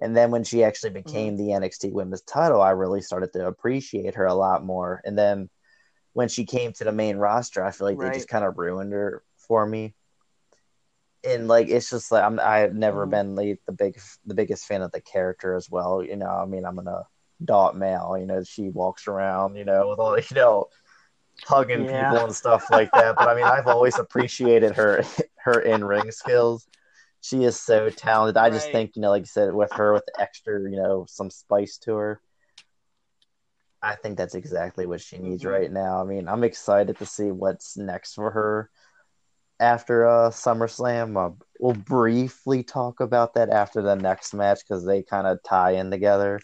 and 0.00 0.16
then 0.16 0.30
when 0.30 0.44
she 0.44 0.64
actually 0.64 0.90
became 0.90 1.36
the 1.36 1.52
NXT 1.52 1.92
Women's 1.92 2.22
Title, 2.22 2.62
I 2.62 2.70
really 2.70 3.02
started 3.02 3.32
to 3.34 3.46
appreciate 3.46 4.14
her 4.16 4.26
a 4.26 4.34
lot 4.34 4.64
more. 4.64 5.00
And 5.04 5.18
then 5.18 5.50
when 6.14 6.28
she 6.28 6.44
came 6.46 6.72
to 6.74 6.84
the 6.84 6.92
main 6.92 7.18
roster, 7.18 7.64
I 7.64 7.72
feel 7.72 7.86
like 7.88 8.00
they 8.00 8.10
just 8.10 8.28
kind 8.28 8.44
of 8.44 8.58
ruined 8.58 8.92
her 8.92 9.22
for 9.48 9.66
me. 9.66 9.94
And 11.24 11.48
like 11.48 11.68
it's 11.68 11.90
just 11.90 12.12
like 12.12 12.22
I'm 12.22 12.38
I've 12.38 12.74
never 12.74 13.04
Mhm. 13.04 13.06
been 13.06 13.34
like 13.34 13.60
the 13.66 13.72
big 13.72 13.98
the 14.26 14.34
biggest 14.34 14.66
fan 14.66 14.82
of 14.82 14.92
the 14.92 15.00
character 15.00 15.54
as 15.54 15.68
well. 15.70 16.02
You 16.02 16.16
know, 16.16 16.28
I 16.28 16.44
mean 16.46 16.64
I'm 16.64 16.78
an 16.78 16.88
adult 17.42 17.74
male. 17.76 18.16
You 18.18 18.26
know, 18.26 18.42
she 18.44 18.68
walks 18.70 19.08
around, 19.08 19.56
you 19.56 19.64
know, 19.64 19.88
with 19.88 19.98
all 19.98 20.16
you 20.18 20.24
know, 20.36 20.66
hugging 21.44 21.84
Yeah. 21.84 22.10
people 22.10 22.24
and 22.24 22.34
stuff 22.34 22.70
like 22.70 22.90
that. 22.92 23.16
But 23.16 23.28
I 23.28 23.34
mean, 23.34 23.44
I've 23.44 23.66
always 23.66 23.98
appreciated 23.98 24.72
her 24.76 25.02
her 25.38 25.60
in 25.60 25.84
ring 25.84 26.10
skills. 26.10 26.66
She 27.20 27.44
is 27.44 27.60
so 27.60 27.88
talented. 27.90 28.36
I 28.36 28.50
just 28.50 28.70
think 28.70 28.96
you 28.96 29.02
know, 29.02 29.10
like 29.10 29.22
you 29.22 29.26
said, 29.26 29.52
with 29.54 29.72
her 29.72 29.92
with 29.92 30.04
the 30.06 30.20
extra, 30.20 30.60
you 30.70 30.76
know, 30.76 31.06
some 31.08 31.30
spice 31.30 31.78
to 31.78 31.94
her. 31.94 32.20
I 33.82 33.94
think 33.94 34.16
that's 34.16 34.34
exactly 34.34 34.86
what 34.86 35.00
she 35.00 35.18
needs 35.18 35.44
Mhm. 35.44 35.50
right 35.50 35.70
now. 35.70 36.00
I 36.00 36.04
mean, 36.04 36.28
I'm 36.28 36.44
excited 36.44 36.98
to 36.98 37.06
see 37.06 37.30
what's 37.30 37.76
next 37.76 38.14
for 38.14 38.30
her 38.30 38.70
after 39.60 40.06
uh, 40.06 40.30
SummerSlam. 40.30 41.16
Uh, 41.16 41.34
we'll 41.60 41.74
briefly 41.74 42.62
talk 42.62 43.00
about 43.00 43.34
that 43.34 43.50
after 43.50 43.82
the 43.82 43.94
next 43.94 44.34
match 44.34 44.60
because 44.66 44.84
they 44.84 45.02
kind 45.02 45.26
of 45.26 45.42
tie 45.42 45.72
in 45.72 45.90
together. 45.90 46.40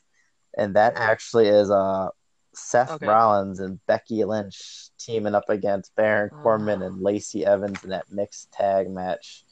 And 0.56 0.76
that 0.76 0.96
actually 0.96 1.48
is 1.48 1.70
uh, 1.70 2.08
Seth 2.54 2.90
Okay. 2.92 3.06
Rollins 3.06 3.60
and 3.60 3.84
Becky 3.86 4.24
Lynch 4.24 4.90
teaming 4.98 5.34
up 5.34 5.48
against 5.48 5.94
Baron 5.94 6.30
Corbin 6.30 6.82
Oh. 6.82 6.86
and 6.86 7.00
Lacey 7.02 7.44
Evans 7.46 7.82
in 7.84 7.90
that 7.90 8.10
mixed 8.10 8.52
tag 8.52 8.90
match. 8.90 9.44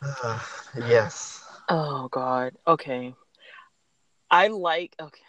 yes. 0.76 1.44
Oh 1.68 2.08
God. 2.08 2.54
Okay. 2.66 3.14
I 4.30 4.48
like. 4.48 4.94
Okay. 5.00 5.20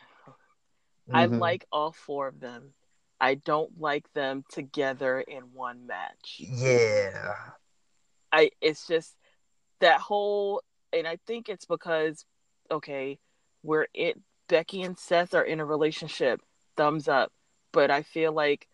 I 1.11 1.27
Mhm. 1.27 1.39
like 1.39 1.65
all 1.71 1.91
four 1.91 2.27
of 2.27 2.39
them. 2.39 2.73
I 3.19 3.35
don't 3.35 3.79
like 3.79 4.11
them 4.13 4.43
together 4.49 5.19
in 5.21 5.53
one 5.53 5.85
match. 5.85 6.37
Yeah. 6.39 7.51
I 8.31 8.51
it's 8.61 8.87
just 8.87 9.15
that 9.79 9.99
whole 9.99 10.63
and 10.91 11.07
I 11.07 11.17
think 11.27 11.49
it's 11.49 11.65
because 11.65 12.25
okay, 12.71 13.19
we're 13.63 13.87
it 13.93 14.19
Becky 14.47 14.81
and 14.81 14.97
Seth 14.97 15.33
are 15.33 15.43
in 15.43 15.59
a 15.59 15.65
relationship, 15.65 16.41
thumbs 16.75 17.07
up. 17.07 17.31
But 17.71 17.89
I 17.89 18.03
feel 18.03 18.31
like 18.31 18.67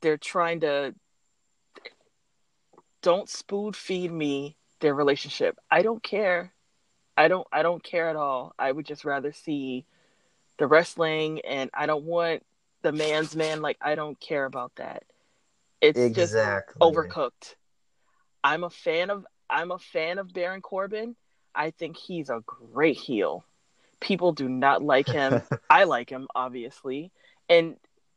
they're 0.00 0.18
trying 0.18 0.60
to 0.60 0.94
don't 3.02 3.28
spoon 3.28 3.72
feed 3.72 4.12
me 4.12 4.56
their 4.80 4.94
relationship. 4.94 5.58
I 5.70 5.82
don't 5.82 6.02
care. 6.02 6.52
I 7.16 7.28
don't 7.28 7.46
I 7.52 7.62
don't 7.62 7.82
care 7.82 8.08
at 8.08 8.16
all. 8.16 8.54
I 8.58 8.72
would 8.72 8.86
just 8.86 9.04
rather 9.04 9.32
see 9.32 9.84
the 10.58 10.66
wrestling 10.66 11.40
and 11.40 11.70
I 11.74 11.86
don't 11.86 12.04
want 12.04 12.44
the 12.82 12.92
man's 12.92 13.36
man 13.36 13.62
like 13.62 13.78
I 13.80 13.94
don't 13.94 14.18
care 14.20 14.44
about 14.44 14.72
that. 14.76 15.04
It's 15.80 15.98
just 16.14 16.34
overcooked. 16.80 17.54
I'm 18.44 18.64
a 18.64 18.70
fan 18.70 19.10
of 19.10 19.26
I'm 19.48 19.70
a 19.70 19.78
fan 19.78 20.18
of 20.18 20.32
Baron 20.32 20.62
Corbin. 20.62 21.16
I 21.54 21.70
think 21.72 21.96
he's 21.96 22.30
a 22.30 22.42
great 22.46 22.96
heel. 22.96 23.44
People 24.00 24.32
do 24.32 24.48
not 24.48 24.82
like 24.82 25.08
him. 25.08 25.42
I 25.70 25.84
like 25.84 26.10
him, 26.10 26.28
obviously. 26.34 27.12
And 27.48 27.76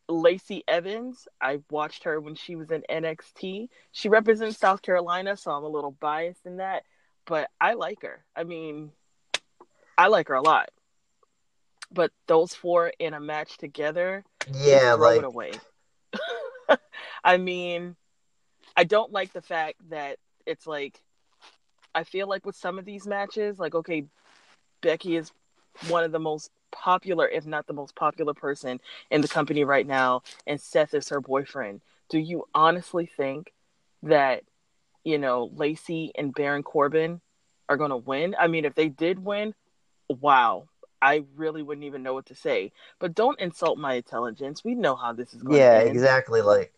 Lacey 0.10 0.64
Evans, 0.68 1.28
I 1.42 1.60
watched 1.70 2.04
her 2.04 2.20
when 2.20 2.36
she 2.36 2.56
was 2.56 2.72
in 2.72 2.84
NXT. 2.90 3.70
She 3.92 4.10
represents 4.10 4.58
South 4.58 4.82
Carolina, 4.82 5.38
so 5.38 5.52
I'm 5.52 5.64
a 5.64 5.68
little 5.68 5.92
biased 5.92 6.46
in 6.46 6.58
that. 6.58 6.84
But 7.26 7.50
I 7.60 7.74
like 7.74 8.02
her. 8.02 8.24
I 8.36 8.44
mean, 8.44 8.92
I 9.98 10.08
like 10.08 10.28
her 10.28 10.34
a 10.34 10.42
lot. 10.42 10.70
But 11.92 12.12
those 12.28 12.54
four 12.54 12.92
in 13.00 13.14
a 13.14 13.20
match 13.20 13.58
together, 13.58 14.24
yeah, 14.52 14.96
throw 14.96 15.10
like 15.10 15.18
it 15.20 15.24
away. 15.26 15.52
I 17.24 17.38
mean, 17.38 17.96
I 18.76 18.84
don't 18.84 19.12
like 19.12 19.32
the 19.32 19.42
fact 19.42 19.76
that 19.90 20.18
it's 20.46 20.66
like 20.66 21.00
I 21.96 22.04
feel 22.04 22.28
like 22.28 22.46
with 22.46 22.56
some 22.56 22.80
of 22.80 22.86
these 22.86 23.06
matches, 23.06 23.60
like 23.60 23.76
okay, 23.76 24.06
Becky 24.82 25.16
is 25.16 25.32
one 25.88 26.04
of 26.04 26.12
the 26.12 26.20
most 26.20 26.52
popular, 26.72 27.28
if 27.28 27.46
not 27.46 27.68
the 27.68 27.74
most 27.74 27.96
popular 27.96 28.34
person 28.34 28.80
in 29.12 29.22
the 29.22 29.28
company 29.28 29.64
right 29.64 29.88
now, 29.88 30.24
and 30.48 30.60
Seth 30.60 30.94
is 30.94 31.10
her 31.10 31.22
boyfriend. 31.22 31.82
Do 32.10 32.20
you 32.20 32.46
honestly 32.54 33.06
think 33.06 33.54
that 34.04 34.44
you 35.04 35.18
know 35.18 35.52
Lacey 35.56 36.12
and 36.16 36.34
Baron 36.34 36.64
Corbin 36.64 37.22
are 37.70 37.78
going 37.78 37.92
to 37.92 37.98
win? 37.98 38.36
I 38.40 38.48
mean, 38.48 38.66
if 38.66 38.76
they 38.76 38.90
did 38.90 39.24
win, 39.24 39.54
wow. 40.10 40.68
I 41.02 41.26
really 41.36 41.62
wouldn't 41.62 41.84
even 41.84 42.02
know 42.02 42.14
what 42.14 42.28
to 42.28 42.36
say. 42.36 42.72
But 42.98 43.14
don't 43.14 43.38
insult 43.38 43.78
my 43.78 43.96
intelligence. 43.96 44.64
We 44.64 44.74
know 44.74 44.96
how 44.96 45.12
this 45.12 45.34
is 45.34 45.44
going 45.44 45.58
yeah, 45.58 45.80
exactly. 45.80 46.42
Like, 46.42 46.74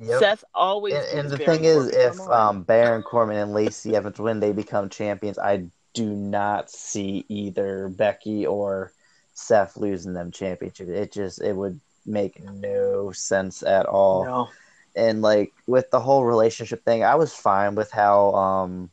yep. 0.00 0.18
Seth 0.18 0.42
always. 0.52 0.94
and, 0.94 1.20
and 1.20 1.30
the 1.30 1.36
Baron 1.36 1.58
thing 1.58 1.64
is, 1.64 1.90
if 1.90 2.18
um, 2.22 2.64
Baron 2.64 3.02
Corbin 3.02 3.36
and 3.36 3.52
Lacey 3.52 3.94
Evans 3.94 4.18
win, 4.18 4.40
they 4.40 4.50
become 4.50 4.88
champions. 4.88 5.38
I 5.38 5.68
do 5.94 6.06
not 6.14 6.70
see 6.70 7.24
either 7.28 7.88
Becky 7.88 8.46
or 8.46 8.92
Seth 9.32 9.76
losing 9.76 10.12
them 10.12 10.30
championship. 10.30 10.88
It 10.88 11.12
just 11.12 11.40
it 11.42 11.54
would 11.56 11.80
make 12.06 12.42
no 12.42 13.12
sense 13.12 13.62
at 13.62 13.86
all. 13.86 14.24
no, 14.24 14.48
And 14.96 15.22
like 15.22 15.52
with 15.66 15.90
the 15.90 16.00
whole 16.00 16.24
relationship 16.24 16.84
thing, 16.84 17.04
I 17.04 17.14
was 17.16 17.34
fine 17.34 17.74
with 17.74 17.90
how 17.90 18.32
um 18.34 18.90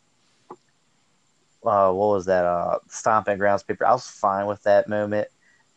uh 1.65 1.91
what 1.91 2.07
was 2.09 2.25
that 2.25 2.45
uh 2.45 2.79
stomping 2.87 3.37
grounds 3.37 3.63
paper. 3.63 3.85
I 3.85 3.93
was 3.93 4.07
fine 4.07 4.45
with 4.47 4.63
that 4.63 4.87
moment. 4.87 5.27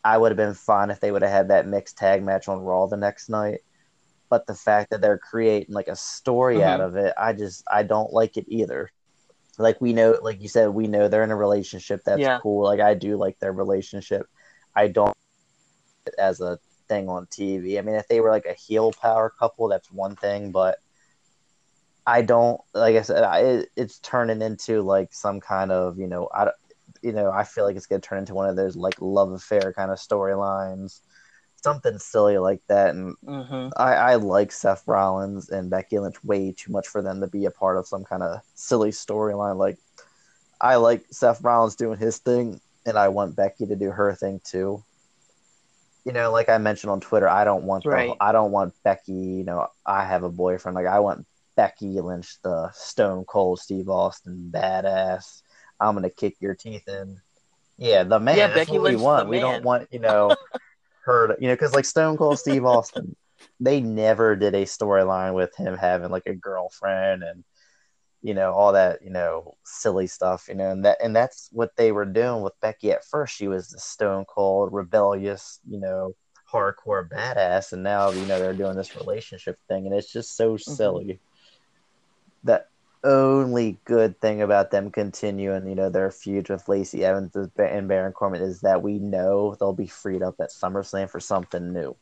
I 0.03 0.17
would 0.17 0.31
have 0.31 0.37
been 0.37 0.53
fine 0.53 0.89
if 0.91 0.99
they 0.99 1.11
would 1.11 1.21
have 1.23 1.31
had 1.31 1.49
that 1.49 1.67
mixed 1.67 1.97
tag 1.97 2.23
match 2.23 2.47
on 2.47 2.61
Raw 2.61 2.87
the 2.87 2.97
next 2.97 3.29
night. 3.29 3.61
But 4.29 4.45
the 4.47 4.55
fact 4.55 4.91
that 4.91 5.01
they're 5.01 5.17
creating 5.17 5.73
like 5.73 5.87
a 5.87 5.95
story 5.95 6.59
Mhm. 6.59 6.63
out 6.63 6.81
of 6.81 6.95
it, 6.95 7.13
I 7.17 7.33
just 7.33 7.63
I 7.71 7.83
don't 7.83 8.13
like 8.13 8.37
it 8.37 8.45
either. 8.47 8.91
Like 9.59 9.79
we 9.81 9.93
know, 9.93 10.17
like 10.21 10.41
you 10.41 10.47
said, 10.47 10.69
we 10.69 10.87
know 10.87 11.07
they're 11.07 11.23
in 11.23 11.31
a 11.31 11.35
relationship. 11.35 12.01
That's 12.05 12.21
Yeah. 12.21 12.39
cool. 12.41 12.63
Like 12.63 12.79
I 12.79 12.93
do 12.93 13.17
like 13.17 13.37
their 13.39 13.51
relationship. 13.51 14.25
I 14.75 14.87
don't 14.87 15.15
as 16.17 16.39
a 16.41 16.57
thing 16.87 17.09
on 17.09 17.27
TV. 17.27 17.77
I 17.77 17.81
mean, 17.81 17.95
if 17.95 18.07
they 18.07 18.21
were 18.21 18.29
like 18.31 18.45
a 18.45 18.53
heel 18.53 18.91
power 18.93 19.29
couple, 19.29 19.67
that's 19.67 19.91
one 19.91 20.15
thing, 20.15 20.51
but 20.51 20.79
I 22.07 22.21
don't 22.21 22.59
like 22.73 22.95
I 22.95 23.01
said, 23.01 23.23
I, 23.23 23.39
it, 23.41 23.69
it's 23.75 23.99
turning 23.99 24.41
into 24.41 24.81
like 24.81 25.13
some 25.13 25.39
kind 25.41 25.71
of 25.71 25.99
you 25.99 26.07
know, 26.07 26.29
I 26.33 26.45
don't- 26.45 26.55
you 27.01 27.11
know, 27.13 27.29
I 27.31 27.43
feel 27.43 27.65
like 27.65 27.75
it's 27.75 27.85
gonna 27.85 28.01
turn 28.01 28.17
into 28.19 28.33
one 28.33 28.49
of 28.49 28.55
those 28.55 28.75
like 28.75 28.95
love 28.99 29.31
affair 29.31 29.73
kind 29.73 29.91
of 29.91 29.99
storylines, 29.99 31.01
something 31.63 31.97
silly 31.99 32.37
like 32.37 32.61
that. 32.67 32.91
And 32.95 33.15
hmm 33.25 33.69
I, 33.77 33.93
I 33.93 34.15
like 34.15 34.51
Seth 34.51 34.87
Rollins 34.87 35.49
and 35.49 35.69
Becky 35.69 35.99
Lynch 35.99 36.23
way 36.23 36.53
too 36.57 36.71
much 36.71 36.87
for 36.87 37.01
them 37.01 37.21
to 37.21 37.27
be 37.27 37.45
a 37.45 37.51
part 37.51 37.77
of 37.77 37.87
some 37.87 38.03
kind 38.03 38.23
of 38.23 38.41
silly 38.55 38.91
storyline. 38.91 39.57
Like, 39.57 39.77
I 40.61 40.75
like 40.75 41.05
Seth 41.11 41.43
Rollins 41.43 41.75
doing 41.75 41.99
his 41.99 42.17
thing, 42.19 42.59
and 42.85 42.97
I 42.97 43.09
want 43.09 43.35
Becky 43.35 43.65
to 43.67 43.75
do 43.75 43.91
her 43.91 44.13
thing 44.15 44.41
too. 44.43 44.83
You 46.05 46.13
know, 46.13 46.31
like 46.31 46.49
I 46.49 46.57
mentioned 46.57 46.91
on 46.91 47.01
Twitter, 47.01 47.27
I 47.29 47.43
don't 47.43 47.63
want 47.65 47.89
the, 47.89 48.15
I 48.19 48.31
don't 48.31 48.51
want 48.51 48.73
Becky. 48.83 49.11
You 49.13 49.43
know, 49.43 49.67
I 49.85 50.05
have 50.05 50.23
a 50.23 50.29
boyfriend. 50.29 50.75
Like, 50.75 50.87
I 50.87 50.99
want 50.99 51.25
Becky 51.55 51.99
Lynch, 52.01 52.41
the 52.41 52.71
Stone 52.73 53.25
Cold 53.25 53.59
Steve 53.59 53.89
Austin 53.89 54.49
badass. 54.53 55.43
I'm 55.79 55.95
gonna 55.95 56.09
kick 56.09 56.37
your 56.39 56.55
teeth 56.55 56.87
in. 56.87 57.21
Yeah, 57.77 58.03
the 58.03 58.19
man. 58.19 58.37
Yeah, 58.37 58.47
That's 58.47 58.67
Becky 58.67 58.73
what 58.73 58.83
we 58.83 58.91
Lynch, 58.91 59.01
want. 59.01 59.29
We 59.29 59.39
don't 59.39 59.63
want 59.63 59.87
you 59.91 59.99
know 59.99 60.35
To, 61.05 61.35
you 61.39 61.47
know, 61.47 61.53
because 61.53 61.73
like 61.73 61.85
Stone 61.85 62.17
Cold 62.17 62.39
Steve 62.39 62.65
Austin, 62.65 63.15
they 63.59 63.81
never 63.81 64.35
did 64.35 64.55
a 64.55 64.65
storyline 64.65 65.33
with 65.35 65.55
him 65.55 65.77
having 65.77 66.11
like 66.11 66.27
a 66.27 66.35
girlfriend 66.35 67.23
and 67.23 67.43
you 68.21 68.33
know, 68.33 68.53
all 68.53 68.73
that, 68.73 69.01
you 69.03 69.09
know, 69.11 69.55
silly 69.63 70.07
stuff, 70.07 70.47
you 70.49 70.55
know, 70.55 70.71
and 70.71 70.85
that 70.85 70.97
and 71.03 71.15
that's 71.15 71.49
what 71.53 71.71
they 71.77 71.91
were 71.91 72.05
doing 72.05 72.41
with 72.41 72.59
Becky 72.61 72.91
at 72.91 73.05
first. 73.05 73.35
She 73.35 73.47
was 73.47 73.69
the 73.69 73.79
stone 73.79 74.25
cold, 74.25 74.73
rebellious, 74.73 75.59
you 75.67 75.79
know, 75.79 76.13
hardcore 76.51 77.07
badass, 77.09 77.71
and 77.73 77.83
now, 77.83 78.11
you 78.11 78.25
know, 78.25 78.39
they're 78.39 78.53
doing 78.53 78.75
this 78.75 78.95
relationship 78.95 79.57
thing, 79.69 79.85
and 79.85 79.95
it's 79.95 80.11
just 80.11 80.35
so 80.35 80.57
Mm-hmm. 80.67 80.99
silly. 81.05 81.21
Only 83.03 83.79
good 83.85 84.19
thing 84.19 84.41
about 84.41 84.71
them 84.71 84.91
continuing, 84.91 85.67
you 85.67 85.75
know, 85.75 85.89
their 85.89 86.11
feud 86.11 86.49
with 86.49 86.67
Lacey 86.67 87.05
Evans 87.05 87.35
and 87.35 87.87
Baron 87.87 88.13
Corbin 88.13 88.41
is 88.41 88.61
that 88.61 88.83
we 88.83 88.99
know 88.99 89.55
they'll 89.55 89.73
be 89.73 89.87
freed 89.87 90.21
up 90.21 90.35
at 90.41 90.49
SummerSlam 90.51 91.09
for 91.09 91.19
something 91.19 91.71
new. 91.73 91.97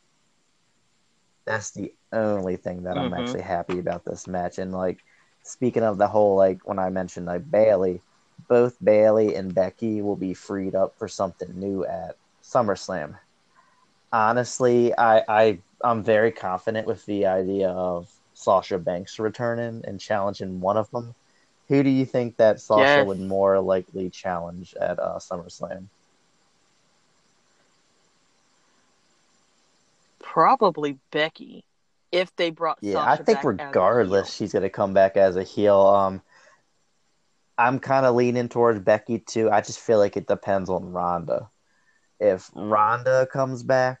That's 1.46 1.70
the 1.72 1.94
only 2.12 2.56
thing 2.56 2.84
that 2.84 2.98
I'm 2.98 3.12
Mhm. 3.12 3.18
actually 3.18 3.42
happy 3.42 3.78
about 3.78 4.04
this 4.04 4.26
match. 4.26 4.58
And 4.58 4.72
like 4.72 5.00
speaking 5.44 5.82
of 5.82 5.98
the 5.98 6.08
whole 6.08 6.36
like 6.36 6.66
when 6.66 6.78
I 6.78 6.90
mentioned 6.90 7.26
like 7.26 7.50
Bayley, 7.50 8.02
both 8.48 8.76
Bayley 8.82 9.34
and 9.34 9.54
Becky 9.54 10.02
will 10.02 10.16
be 10.16 10.34
freed 10.34 10.74
up 10.74 10.98
for 10.98 11.08
something 11.08 11.58
new 11.58 11.84
at 11.84 12.16
SummerSlam. 12.42 13.18
Honestly, 14.12 14.96
I, 14.96 15.22
I 15.28 15.62
I'm 15.82 16.02
very 16.02 16.32
confident 16.32 16.86
with 16.86 17.04
the 17.06 17.26
idea 17.26 17.70
of 17.70 18.17
Sasha 18.38 18.78
Banks 18.78 19.18
returning 19.18 19.82
and 19.84 20.00
challenging 20.00 20.60
one 20.60 20.76
of 20.76 20.90
them. 20.90 21.14
Who 21.68 21.82
do 21.82 21.90
you 21.90 22.06
think 22.06 22.36
that 22.36 22.60
Sasha 22.60 23.00
Yes. 23.00 23.08
would 23.08 23.20
more 23.20 23.60
likely 23.60 24.10
challenge 24.10 24.74
at 24.80 24.98
uh, 24.98 25.18
SummerSlam? 25.18 25.88
Probably 30.20 30.98
Becky, 31.10 31.64
if 32.12 32.34
they 32.36 32.50
brought 32.50 32.78
Yeah, 32.80 32.94
Sasha 32.94 33.22
I 33.22 33.24
think 33.24 33.44
regardless, 33.44 34.32
she's 34.32 34.52
gonna 34.52 34.70
come 34.70 34.94
back 34.94 35.16
as 35.16 35.36
a 35.36 35.42
heel. 35.42 35.80
Um, 35.80 36.22
I'm 37.58 37.80
kind 37.80 38.06
of 38.06 38.14
leaning 38.14 38.48
towards 38.48 38.78
Becky 38.80 39.18
too. 39.18 39.50
I 39.50 39.60
just 39.62 39.80
feel 39.80 39.98
like 39.98 40.16
it 40.16 40.28
depends 40.28 40.70
on 40.70 40.92
Ronda. 40.92 41.50
If 42.20 42.50
Ronda 42.54 43.26
comes 43.26 43.62
back, 43.64 44.00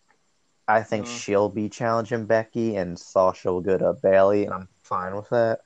I 0.68 0.82
think 0.82 1.06
Mhm. 1.06 1.18
she'll 1.18 1.48
be 1.48 1.70
challenging 1.70 2.26
Becky, 2.26 2.76
and 2.76 2.98
Sasha 2.98 3.50
will 3.50 3.62
go 3.62 3.78
to 3.78 3.94
Bayley, 3.94 4.44
and 4.44 4.52
I'm 4.52 4.68
fine 4.82 5.16
with 5.16 5.28
that. 5.30 5.62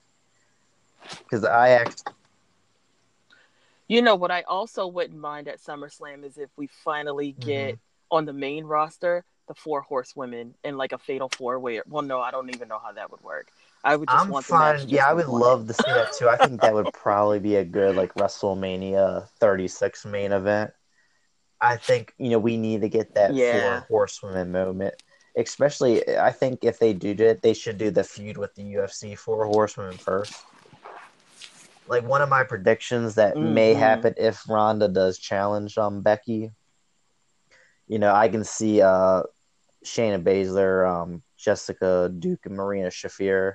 Because 1.19 1.45
I 1.45 1.71
act, 1.71 2.09
You 3.89 4.01
know 4.01 4.15
what 4.15 4.31
I 4.31 4.43
also 4.43 4.87
wouldn't 4.87 5.19
mind 5.19 5.49
at 5.49 5.59
SummerSlam 5.59 6.25
is 6.25 6.39
if 6.39 6.49
we 6.57 6.67
finally 6.67 7.33
get 7.33 7.79
on 8.11 8.25
the 8.25 8.33
main 8.33 8.65
roster 8.65 9.23
the 9.49 9.55
four 9.55 9.83
horsewomen 9.83 10.55
in 10.65 10.79
like 10.79 10.93
a 10.93 10.99
fatal 10.99 11.29
four 11.29 11.59
way. 11.59 11.81
Well, 11.87 12.03
no, 12.03 12.21
I 12.21 12.31
don't 12.31 12.55
even 12.55 12.69
know 12.69 12.79
how 12.79 12.93
that 12.93 13.11
would 13.11 13.23
work. 13.23 13.49
I 13.85 13.97
would 13.97 14.09
just 14.09 14.25
I'm 14.25 14.31
want 14.31 14.47
fine. 14.47 14.89
Yeah, 14.89 15.07
I 15.07 15.13
would 15.13 15.27
love 15.27 15.67
to 15.67 15.75
see 15.75 15.91
that 15.93 16.13
too. 16.13 16.29
I 16.29 16.37
think 16.37 16.61
that 16.61 16.73
would 16.73 16.93
probably 16.95 17.41
be 17.41 17.57
a 17.57 17.65
good 17.65 17.97
like 17.97 18.15
WrestleMania 18.15 19.29
36 19.41 20.07
main 20.07 20.33
event. 20.33 20.73
I 21.63 21.77
think 21.77 22.13
you 22.19 22.31
know 22.31 22.41
we 22.41 22.57
need 22.57 22.81
to 22.83 22.89
get 22.89 23.15
that 23.15 23.37
Yeah. 23.37 23.61
four 23.61 23.87
horsewomen 23.89 24.51
moment. 24.51 24.95
Especially, 25.37 26.19
I 26.19 26.31
think 26.33 26.65
if 26.65 26.79
they 26.79 26.93
do 26.93 27.15
it, 27.19 27.41
they 27.41 27.55
should 27.55 27.79
do 27.79 27.91
the 27.91 28.05
feud 28.05 28.37
with 28.37 28.55
the 28.55 28.65
UFC 28.75 29.17
four 29.17 29.47
horsewomen 29.47 29.97
first. 29.97 30.35
Like 31.87 32.05
one 32.05 32.21
of 32.21 32.29
my 32.29 32.43
predictions 32.45 33.15
that 33.15 33.41
may 33.41 33.75
Mhm. 33.75 33.79
happen 33.79 34.15
if 34.17 34.47
Ronda 34.49 34.89
does 34.89 35.19
challenge 35.19 35.79
um 35.79 36.03
Becky. 36.03 36.51
You 37.87 37.99
know, 37.99 38.13
I 38.13 38.29
can 38.29 38.45
see 38.45 38.83
uh 38.83 39.23
Shayna 39.85 40.23
Baszler, 40.23 40.89
um, 40.89 41.23
Jessamyn 41.39 42.21
Duke, 42.21 42.47
and 42.47 42.57
Marina 42.57 42.89
Shafir 42.89 43.55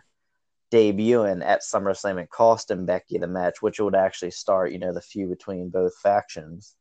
debuting 0.71 1.45
at 1.45 1.61
SummerSlam 1.61 2.19
and 2.19 2.29
costing 2.29 2.85
Becky 2.85 3.17
the 3.17 3.27
match, 3.27 3.61
which 3.61 3.79
would 3.79 3.95
actually 3.95 4.31
start, 4.31 4.71
you 4.71 4.79
know, 4.79 4.93
the 4.93 5.01
feud 5.01 5.29
between 5.29 5.69
both 5.69 5.97
factions. 5.97 6.76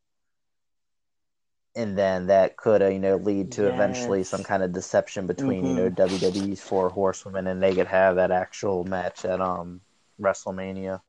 And 1.77 1.97
then 1.97 2.27
that 2.27 2.57
could, 2.57 2.81
uh, 2.83 2.87
you 2.89 2.99
know, 2.99 3.17
lead 3.17 3.51
to 3.53 3.67
eventually 3.67 4.23
some 4.25 4.43
kind 4.43 4.63
of 4.63 4.73
deception 4.73 5.27
between, 5.27 5.65
you 5.65 5.75
know, 5.75 5.89
Mhm. 5.89 5.95
WWE's 5.95 6.61
four 6.61 6.89
horsewomen, 6.89 7.47
and 7.47 7.63
they 7.63 7.75
could 7.75 7.87
have 7.87 8.17
that 8.17 8.31
actual 8.31 8.85
match 8.85 9.25
at 9.25 9.41
um 9.41 9.81
WrestleMania. 10.21 11.01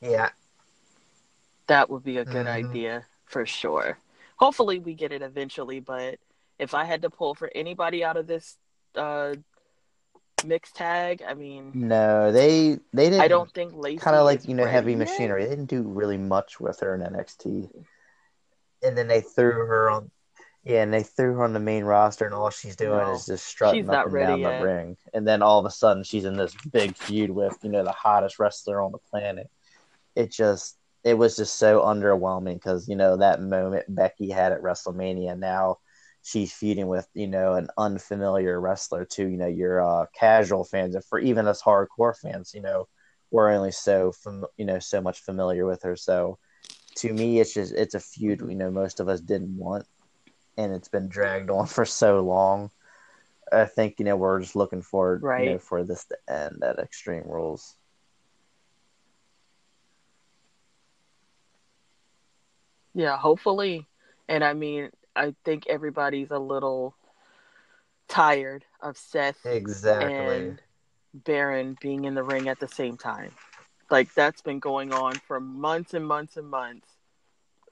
Yeah, 0.00 0.30
That 1.68 1.90
would 1.90 2.04
be 2.04 2.18
a 2.18 2.26
good 2.26 2.46
Mhm. 2.46 2.48
idea 2.48 3.06
for 3.26 3.46
sure. 3.46 3.98
Hopefully, 4.38 4.80
we 4.80 4.94
get 4.94 5.12
it 5.12 5.22
eventually. 5.22 5.80
But 5.80 6.20
if 6.58 6.74
I 6.74 6.84
had 6.84 7.02
to 7.02 7.10
pull 7.10 7.34
for 7.34 7.50
anybody 7.54 8.04
out 8.04 8.16
of 8.16 8.26
this 8.26 8.58
uh, 8.96 9.36
mixed 10.44 10.76
tag, 10.76 11.22
I 11.26 11.34
mean, 11.34 11.72
no, 11.74 12.32
they 12.32 12.78
they 12.92 13.10
didn't. 13.10 13.20
I 13.20 13.28
don't 13.28 13.52
think 13.52 13.72
Lacey 13.74 13.98
kind 13.98 14.16
of 14.16 14.24
like 14.24 14.46
you 14.48 14.54
know 14.54 14.66
heavy 14.66 14.92
yet. 14.92 14.98
machinery. 14.98 15.44
They 15.44 15.50
didn't 15.50 15.66
do 15.66 15.82
really 15.82 16.18
much 16.18 16.60
with 16.60 16.80
her 16.80 16.94
in 16.94 17.00
NXT, 17.00 17.68
and 18.82 18.96
then 18.96 19.08
they 19.08 19.20
threw 19.20 19.52
her 19.52 19.90
on. 19.90 20.10
Yeah, 20.64 20.82
and 20.82 20.92
they 20.92 21.02
threw 21.02 21.34
her 21.34 21.44
on 21.44 21.52
the 21.54 21.60
main 21.60 21.84
roster, 21.84 22.26
and 22.26 22.34
all 22.34 22.50
she's 22.50 22.76
doing 22.76 22.98
No, 22.98 23.14
is 23.14 23.26
just 23.26 23.46
strutting 23.46 23.88
up 23.88 24.06
and 24.06 24.14
down 24.14 24.40
yet. 24.40 24.58
the 24.58 24.66
ring. 24.66 24.96
And 25.14 25.26
then 25.26 25.40
all 25.40 25.58
of 25.58 25.64
a 25.64 25.70
sudden, 25.70 26.02
she's 26.02 26.24
in 26.26 26.36
this 26.36 26.54
big 26.70 26.96
feud 26.96 27.30
with 27.30 27.56
you 27.62 27.70
know 27.70 27.84
the 27.84 27.92
hottest 27.92 28.38
wrestler 28.38 28.82
on 28.82 28.92
the 28.92 28.98
planet. 28.98 29.48
It 30.14 30.30
just 30.30 30.76
it 31.04 31.14
was 31.14 31.36
just 31.36 31.54
so 31.54 31.80
underwhelming 31.80 32.54
because 32.54 32.88
you 32.88 32.96
know 32.96 33.16
that 33.16 33.40
moment 33.40 33.86
Becky 33.88 34.30
had 34.30 34.52
at 34.52 34.60
WrestleMania. 34.62 35.38
Now 35.38 35.78
she's 36.22 36.52
feuding 36.52 36.88
with 36.88 37.08
you 37.14 37.26
know 37.26 37.54
an 37.54 37.68
unfamiliar 37.78 38.60
wrestler 38.60 39.04
too. 39.04 39.28
You 39.28 39.38
know 39.38 39.46
your 39.46 39.82
uh, 39.82 40.06
casual 40.18 40.64
fans, 40.64 40.94
and 40.94 41.04
for 41.04 41.18
even 41.18 41.46
us 41.46 41.62
hardcore 41.62 42.16
fans, 42.16 42.52
you 42.54 42.60
know 42.62 42.88
we're 43.30 43.50
only 43.52 43.72
so 43.72 44.12
fam- 44.12 44.44
you 44.56 44.64
know 44.64 44.78
so 44.78 45.00
much 45.00 45.20
familiar 45.20 45.66
with 45.66 45.82
her. 45.82 45.96
So 45.96 46.38
to 46.96 47.12
me, 47.12 47.40
it's 47.40 47.54
just 47.54 47.72
it's 47.74 47.94
a 47.94 48.00
feud 48.00 48.40
you 48.40 48.56
know 48.56 48.70
most 48.70 49.00
of 49.00 49.08
us 49.08 49.20
didn't 49.20 49.56
want, 49.56 49.86
and 50.56 50.72
it's 50.72 50.88
been 50.88 51.08
dragged 51.08 51.50
on 51.50 51.66
for 51.68 51.84
so 51.84 52.20
long. 52.20 52.70
I 53.52 53.64
think 53.66 53.98
you 53.98 54.04
know 54.04 54.16
we're 54.16 54.40
just 54.40 54.56
looking 54.56 54.82
forward 54.82 55.26
you 55.36 55.44
know, 55.44 55.58
Right. 55.58 55.60
for 55.60 55.84
this 55.84 56.04
to 56.06 56.16
end 56.28 56.62
at 56.64 56.78
Extreme 56.78 57.24
Rules. 57.26 57.76
Yeah, 62.94 63.16
hopefully. 63.16 63.86
And 64.28 64.44
I 64.44 64.54
mean, 64.54 64.90
I 65.18 65.34
think 65.44 65.66
everybody's 65.68 66.30
a 66.30 66.38
little 66.38 66.94
tired 68.08 68.64
of 68.80 68.96
Seth 68.96 69.44
Exactly. 69.44 70.10
and 70.10 70.62
Baron 71.14 71.76
being 71.80 72.04
in 72.04 72.14
the 72.14 72.22
ring 72.24 72.48
at 72.48 72.60
the 72.60 72.68
same 72.68 72.96
time. 72.96 73.32
Like 73.90 74.14
that's 74.14 74.42
been 74.42 74.60
going 74.60 74.92
on 74.92 75.14
for 75.14 75.40
months 75.40 75.94
and 75.94 76.06
months 76.06 76.36
and 76.36 76.48
months. 76.48 76.88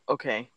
Okay. 0.09 0.51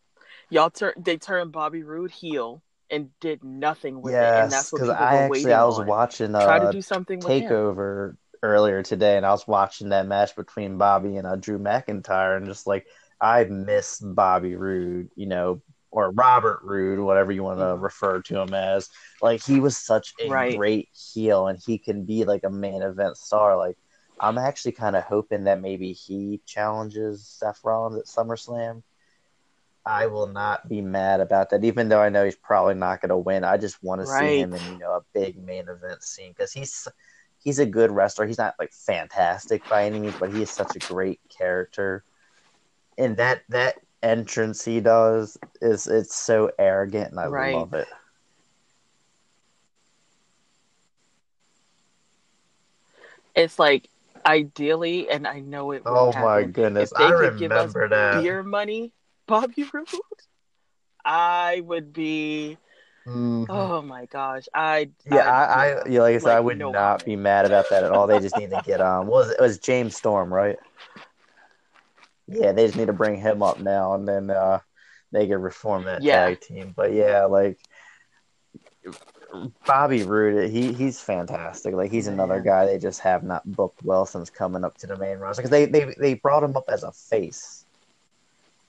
Y'all 0.50 0.70
turn 0.70 0.94
they 0.96 1.16
turned 1.16 1.52
Bobby 1.52 1.82
Roode 1.82 2.10
heel 2.12 2.62
and 2.90 3.10
did 3.20 3.44
nothing 3.44 4.02
with 4.02 4.22
it. 4.22 4.32
And 4.34 4.50
Yes, 4.50 4.52
that's 4.52 4.72
what 4.72 4.82
people 4.82 5.08
I 5.08 5.14
were 5.14 5.22
actually 5.24 5.30
waiting 5.30 5.54
I 5.54 5.64
was 5.64 5.78
on. 5.78 5.86
watching 5.86 6.34
Try 6.38 6.58
to 6.58 6.66
uh 6.66 6.72
do 6.72 6.82
something. 6.82 7.20
Takeover 7.20 8.16
earlier 8.42 8.82
today, 8.82 9.16
and 9.16 9.26
I 9.26 9.30
was 9.30 9.46
watching 9.46 9.90
that 9.90 10.06
match 10.06 10.34
between 10.36 10.78
Bobby 10.78 11.16
and 11.16 11.26
uh, 11.26 11.36
Drew 11.36 11.58
McIntyre, 11.58 12.36
and 12.36 12.46
just 12.46 12.66
like 12.66 12.86
I 13.20 13.44
miss 13.44 14.00
Bobby 14.00 14.56
Roode, 14.56 15.10
you 15.16 15.26
know, 15.26 15.62
or 15.90 16.10
Robert 16.12 16.60
Roode, 16.62 17.00
whatever 17.00 17.32
you 17.32 17.42
want 17.42 17.60
to 17.60 17.76
Mhm. 17.76 17.82
refer 17.82 18.22
to 18.22 18.40
him 18.40 18.54
as. 18.54 18.88
Like 19.22 19.42
he 19.42 19.60
was 19.60 19.76
such 19.76 20.14
a 20.20 20.30
Right. 20.30 20.52
great 20.54 20.88
heel, 20.92 21.46
and 21.48 21.58
he 21.64 21.78
can 21.78 22.04
be 22.04 22.24
like 22.24 22.44
a 22.44 22.50
main 22.50 22.82
event 22.82 23.16
star. 23.16 23.56
Like 23.56 23.76
I'm 24.20 24.38
actually 24.38 24.72
kind 24.72 24.96
of 24.96 25.04
hoping 25.04 25.44
that 25.44 25.60
maybe 25.60 25.92
he 25.92 26.40
challenges 26.46 27.26
Seth 27.28 27.60
Rollins 27.64 27.98
at 27.98 28.06
SummerSlam. 28.06 28.82
I 29.86 30.06
will 30.06 30.26
not 30.26 30.68
be 30.68 30.82
mad 30.82 31.20
about 31.20 31.50
that, 31.50 31.64
even 31.64 31.88
though 31.88 32.00
I 32.00 32.10
know 32.10 32.24
he's 32.24 32.36
probably 32.36 32.74
not 32.74 33.00
going 33.00 33.08
to 33.10 33.16
win. 33.16 33.44
I 33.44 33.56
just 33.56 33.82
want 33.82 34.00
to 34.02 34.06
see 34.06 34.38
him 34.38 34.52
in 34.54 34.62
you 34.72 34.78
know 34.78 34.92
a 34.92 35.02
big 35.14 35.38
main 35.42 35.68
event 35.68 36.02
scene 36.02 36.32
because 36.32 36.52
he's 36.52 36.86
he's 37.38 37.58
a 37.58 37.66
good 37.66 37.90
wrestler. 37.90 38.26
He's 38.26 38.38
not 38.38 38.54
like 38.58 38.72
fantastic 38.72 39.66
by 39.68 39.86
any 39.86 39.98
means, 39.98 40.16
but 40.16 40.30
he 40.30 40.42
is 40.42 40.54
such 40.54 40.76
a 40.76 40.80
great 40.80 41.20
character. 41.36 42.04
And 42.98 43.16
that 43.16 43.42
that 43.48 43.76
entrance 44.02 44.64
he 44.64 44.80
does 44.80 45.38
is 45.60 45.86
it's 45.86 46.14
so 46.16 46.50
arrogant, 46.58 47.10
and 47.10 47.20
I 47.20 47.26
Right. 47.26 47.68
love 47.68 47.74
it. 47.74 47.88
It's 53.34 53.58
like 53.58 53.88
ideally, 54.26 55.08
and 55.10 55.26
I 55.26 55.40
know 55.40 55.72
it 55.72 55.86
Oh 55.86 56.12
wouldn't 56.12 56.14
my 56.14 56.44
goodness, 56.44 56.92
If 56.92 56.94
they 56.96 57.12
I 57.12 57.12
could 57.12 57.36
give 57.36 57.56
us 57.56 57.74
that. 57.74 58.10
beer 58.10 58.42
money, 58.42 58.92
Bobby 59.26 59.64
Roode, 59.72 59.88
I 61.04 61.60
would 61.64 61.92
be. 61.92 62.58
Mhm. 63.06 63.46
Oh 63.48 63.82
my 63.82 64.06
gosh, 64.06 64.46
I 64.54 64.90
Yeah, 65.06 65.22
I- 65.22 65.44
I, 65.44 65.80
I 65.80 65.88
yeah, 65.88 66.00
like 66.02 66.14
I 66.14 66.18
said, 66.18 66.36
I 66.36 66.40
would 66.40 66.58
no 66.58 66.72
not 66.72 67.04
be 67.04 67.16
mad 67.16 67.44
about 67.46 67.70
that 67.70 67.84
at 67.84 67.90
all. 67.92 68.06
They 68.06 68.20
just 68.20 68.36
need 68.36 68.50
to 68.50 68.58
get 68.58 68.80
um, 68.80 69.06
what 69.06 69.26
was 69.26 69.30
it 69.30 69.40
was 69.40 69.58
James 69.58 69.96
Storm, 69.96 70.32
right? 70.32 70.56
Yeah, 72.30 72.52
they 72.52 72.66
just 72.66 72.76
need 72.76 72.86
to 72.86 72.92
bring 72.92 73.20
him 73.20 73.42
up 73.42 73.60
now, 73.60 73.94
and 73.94 74.06
then 74.06 74.30
uh, 74.30 74.60
they 75.12 75.26
can 75.26 75.40
reform 75.42 75.84
that 75.84 76.02
Yeah. 76.02 76.26
tag 76.26 76.40
team. 76.40 76.72
But 76.76 76.92
yeah, 76.92 77.24
like 77.24 77.58
Bobby 79.66 80.02
Roode, 80.02 80.50
he 80.50 80.72
he's 80.72 81.00
fantastic. 81.00 81.74
Like 81.74 81.90
he's 81.90 82.06
another 82.06 82.40
guy 82.40 82.66
they 82.66 82.78
just 82.78 83.00
have 83.00 83.22
not 83.24 83.42
booked 83.50 83.82
well 83.82 84.06
since 84.06 84.30
coming 84.30 84.64
up 84.64 84.78
to 84.78 84.86
the 84.86 84.96
main 84.96 85.18
roster 85.18 85.42
because 85.42 85.50
they, 85.50 85.66
they 85.66 85.94
they 85.98 86.14
brought 86.14 86.44
him 86.44 86.56
up 86.56 86.64
as 86.68 86.82
a 86.82 86.92
face 86.92 87.64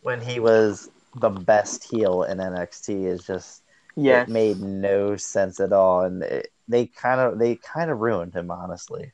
when 0.01 0.21
he 0.21 0.39
was 0.39 0.89
the 1.15 1.29
best 1.29 1.83
heel 1.83 2.23
in 2.23 2.39
NXT. 2.39 3.05
Is 3.05 3.25
just 3.25 3.63
yeah, 3.95 4.23
it 4.23 4.29
made 4.29 4.59
no 4.59 5.17
sense 5.17 5.59
at 5.59 5.73
all, 5.73 6.01
and 6.01 6.23
it, 6.23 6.47
they 6.67 6.87
kind 6.87 7.21
of 7.21 7.37
they 7.37 7.55
kind 7.55 7.91
of 7.91 7.99
ruined 7.99 8.33
him 8.33 8.49
honestly. 8.49 9.11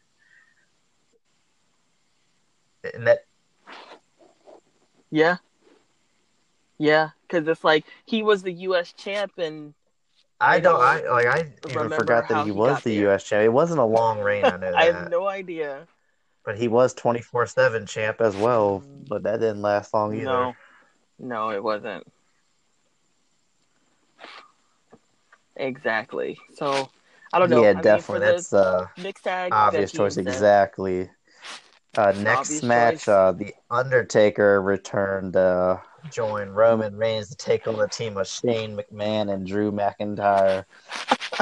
And 2.93 3.07
that 3.07 3.26
Yeah. 5.11 5.37
Yeah, 6.79 7.09
because 7.27 7.47
it's 7.47 7.63
like 7.63 7.85
he 8.05 8.21
was 8.21 8.43
the 8.43 8.51
U.S. 8.51 8.93
champ, 8.93 9.33
and 9.37 9.73
I 10.39 10.59
don't 10.59 10.79
I 10.79 11.01
like 11.09 11.25
I 11.25 11.53
even 11.69 11.89
forgot 11.89 12.27
that 12.29 12.37
he 12.39 12.45
he 12.45 12.51
was 12.51 12.81
the 12.83 12.91
there. 12.93 13.01
U.S. 13.03 13.23
champ. 13.23 13.43
It 13.43 13.49
wasn't 13.49 13.79
a 13.79 13.85
long 13.85 14.19
reign, 14.19 14.45
I 14.45 14.51
know 14.51 14.59
that. 14.59 14.75
I 14.77 14.83
have 14.85 15.09
no 15.09 15.27
idea. 15.27 15.87
But 16.45 16.57
he 16.57 16.67
was 16.67 16.93
twenty 16.93 17.21
four 17.21 17.47
seven 17.47 17.87
champ 17.87 18.21
as 18.21 18.35
well. 18.35 18.83
But 19.07 19.23
that 19.23 19.39
didn't 19.39 19.61
last 19.63 19.93
long 19.93 20.13
either. 20.13 20.25
No, 20.25 20.55
no, 21.19 21.49
it 21.49 21.63
wasn't. 21.63 22.05
Exactly. 25.55 26.37
So 26.55 26.89
I 27.33 27.39
don't 27.39 27.49
know. 27.49 27.63
Yeah, 27.63 27.71
I 27.71 27.81
definitely. 27.81 28.19
That's 28.19 28.53
uh 28.53 28.87
the 28.95 29.01
mixed 29.01 29.23
tag. 29.23 29.51
obvious 29.51 29.91
choice. 29.91 30.17
Exactly. 30.17 31.09
Uh, 31.97 32.11
next 32.11 32.61
match, 32.63 33.07
uh, 33.07 33.31
the 33.31 33.53
Undertaker 33.71 34.61
returned 34.61 35.33
to 35.33 35.81
join 36.11 36.49
Roman 36.49 36.95
Reigns 36.95 37.29
to 37.29 37.35
take 37.35 37.67
on 37.67 37.75
the 37.75 37.87
team 37.87 38.17
of 38.17 38.27
Shane 38.27 38.77
McMahon 38.77 39.33
and 39.33 39.47
Drew 39.47 39.71
McIntyre. 39.71 40.65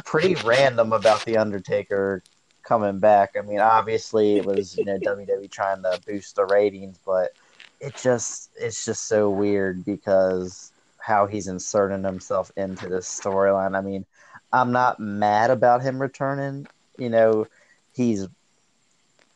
Pretty 0.05 0.35
random 0.45 0.93
about 0.93 1.25
the 1.25 1.37
Undertaker 1.37 2.23
coming 2.63 2.99
back. 2.99 3.35
I 3.37 3.41
mean, 3.41 3.59
obviously 3.59 4.37
it 4.37 4.45
was 4.45 4.77
you 4.77 4.85
know 4.85 4.97
WWE 4.97 5.51
trying 5.51 5.83
to 5.83 5.99
boost 6.05 6.35
the 6.35 6.45
ratings, 6.45 6.99
but 7.05 7.31
it 7.79 7.95
just 7.95 8.51
it's 8.55 8.85
just 8.85 9.07
so 9.07 9.29
weird 9.29 9.83
because 9.83 10.71
how 10.97 11.27
he's 11.27 11.47
inserting 11.47 12.03
himself 12.03 12.51
into 12.57 12.87
this 12.87 13.07
storyline. 13.07 13.77
I 13.77 13.81
mean, 13.81 14.05
I'm 14.51 14.71
not 14.71 14.99
mad 14.99 15.51
about 15.51 15.81
him 15.81 16.01
returning. 16.01 16.65
You 16.97 17.09
know, 17.09 17.45
he's 17.93 18.27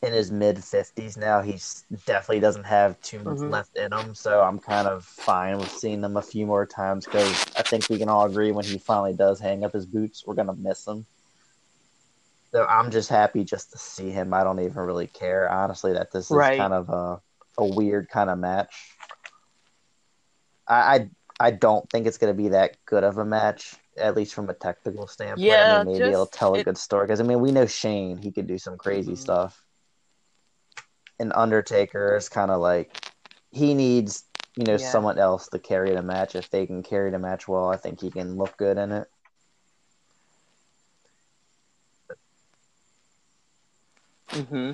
in 0.01 0.13
his 0.13 0.31
mid 0.31 0.57
50s 0.57 1.17
now. 1.17 1.41
He's 1.41 1.83
definitely 2.05 2.39
doesn't 2.39 2.63
have 2.63 2.99
too 3.01 3.19
much 3.19 3.37
Mhm. 3.37 3.51
left 3.51 3.75
in 3.77 3.91
him, 3.91 4.15
so 4.15 4.41
I'm 4.41 4.59
kind 4.59 4.87
of 4.87 5.03
fine 5.03 5.57
with 5.57 5.71
seeing 5.71 6.03
him 6.03 6.15
a 6.17 6.21
few 6.21 6.45
more 6.45 6.65
times 6.65 7.05
because 7.05 7.45
I 7.57 7.63
think 7.63 7.89
we 7.89 7.97
can 7.97 8.07
all 8.09 8.25
agree 8.25 8.51
when 8.51 8.65
he 8.65 8.77
finally 8.77 9.13
does 9.13 9.39
hang 9.39 9.63
up 9.65 9.73
his 9.73 9.85
boots, 9.85 10.25
we're 10.25 10.35
gonna 10.35 10.55
miss 10.55 10.87
him. 10.87 11.05
So 12.51 12.65
I'm 12.65 12.89
just 12.91 13.09
happy 13.09 13.43
just 13.43 13.71
to 13.73 13.77
see 13.77 14.09
him. 14.09 14.33
I 14.33 14.43
don't 14.43 14.59
even 14.59 14.77
really 14.83 15.07
care, 15.07 15.49
honestly, 15.51 15.93
that 15.93 16.11
this 16.11 16.31
is 16.31 16.37
Right. 16.37 16.57
kind 16.57 16.73
of 16.73 16.89
a 16.89 17.21
a 17.57 17.65
weird 17.65 18.07
kind 18.09 18.29
of 18.29 18.39
match. 18.39 18.95
I, 20.65 20.95
I 20.95 21.09
I 21.41 21.51
don't 21.51 21.89
think 21.89 22.07
it's 22.07 22.17
gonna 22.17 22.33
be 22.33 22.49
that 22.49 22.77
good 22.85 23.03
of 23.03 23.17
a 23.17 23.25
match, 23.25 23.75
at 23.97 24.15
least 24.15 24.33
from 24.33 24.49
a 24.49 24.53
technical 24.53 25.07
standpoint. 25.07 25.41
I 25.41 25.45
Yeah, 25.45 25.83
mean, 25.83 25.85
maybe 25.99 26.11
it'll 26.13 26.25
tell 26.25 26.55
a 26.55 26.59
it- 26.59 26.63
good 26.63 26.77
story 26.77 27.05
because 27.05 27.19
I 27.19 27.23
mean 27.23 27.41
we 27.41 27.51
know 27.51 27.65
Shane, 27.65 28.17
he 28.17 28.31
could 28.31 28.47
do 28.47 28.57
some 28.57 28.77
crazy 28.77 29.13
Mhm. 29.13 29.17
stuff. 29.17 29.61
And 31.19 31.33
Undertaker 31.35 32.15
is 32.15 32.29
kind 32.29 32.51
of 32.51 32.61
like 32.61 33.11
he 33.51 33.73
needs 33.73 34.23
you 34.55 34.65
know 34.65 34.77
Yeah. 34.77 34.77
someone 34.77 35.19
else 35.19 35.47
to 35.49 35.59
carry 35.59 35.93
the 35.93 36.01
match. 36.03 36.35
If 36.35 36.49
they 36.49 36.65
can 36.65 36.83
carry 36.83 37.11
the 37.11 37.19
match 37.19 37.47
well, 37.47 37.69
I 37.69 37.77
think 37.77 38.01
he 38.01 38.11
can 38.11 38.35
look 38.37 38.57
good 38.57 38.77
in 38.77 38.91
it. 38.91 39.07
hmm 44.31 44.71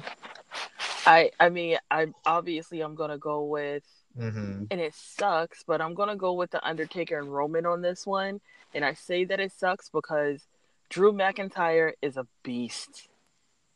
I 1.05 1.31
I 1.39 1.49
mean 1.49 1.77
I 1.89 2.07
obviously 2.25 2.81
I'm 2.81 2.95
gonna 2.95 3.17
go 3.17 3.43
with 3.45 3.83
Mm-hmm. 4.17 4.65
and 4.71 4.79
it 4.81 4.93
sucks, 4.95 5.63
but 5.63 5.81
I'm 5.81 5.93
gonna 5.93 6.15
go 6.15 6.33
with 6.33 6.51
the 6.51 6.65
Undertaker 6.65 7.19
and 7.19 7.33
Roman 7.33 7.65
on 7.65 7.81
this 7.81 8.05
one. 8.05 8.41
And 8.73 8.85
I 8.85 8.93
say 8.93 9.25
that 9.25 9.39
it 9.39 9.51
sucks 9.51 9.89
because 9.89 10.47
Drew 10.89 11.11
McIntyre 11.11 11.93
is 12.01 12.17
a 12.17 12.27
beast. 12.43 13.09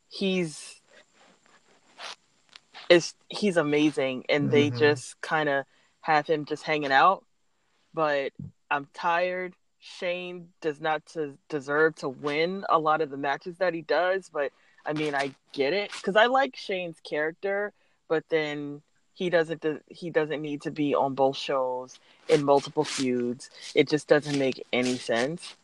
He's 0.09 0.78
is 2.89 3.13
he's 3.29 3.57
amazing, 3.57 4.25
and 4.29 4.51
they 4.51 4.69
Mhm. 4.69 4.77
just 4.79 5.21
kind 5.21 5.47
of 5.47 5.65
have 6.01 6.27
him 6.27 6.45
just 6.45 6.63
hanging 6.63 6.91
out. 6.91 7.23
But 7.93 8.33
I'm 8.69 8.87
tired. 8.93 9.55
Shane 9.79 10.51
does 10.61 10.81
not 10.81 11.05
to 11.07 11.37
deserve 11.47 11.95
to 11.95 12.09
win 12.09 12.65
a 12.69 12.77
lot 12.77 13.01
of 13.01 13.09
the 13.09 13.17
matches 13.17 13.57
that 13.57 13.73
he 13.73 13.81
does, 13.81 14.29
but 14.29 14.51
I 14.85 14.93
mean 14.93 15.15
I 15.15 15.33
get 15.53 15.73
it 15.73 15.91
because 15.93 16.15
I 16.15 16.25
like 16.25 16.55
Shane's 16.55 16.99
character, 16.99 17.71
but 18.07 18.27
then 18.29 18.81
he 19.13 19.29
doesn't 19.29 19.63
he 19.87 20.09
doesn't 20.09 20.41
need 20.41 20.61
to 20.63 20.71
be 20.71 20.95
on 20.95 21.15
both 21.15 21.37
shows 21.37 21.99
in 22.27 22.43
multiple 22.43 22.83
feuds. 22.83 23.49
It 23.73 23.87
just 23.87 24.07
doesn't 24.07 24.37
make 24.37 24.65
any 24.73 24.97
sense 24.97 25.55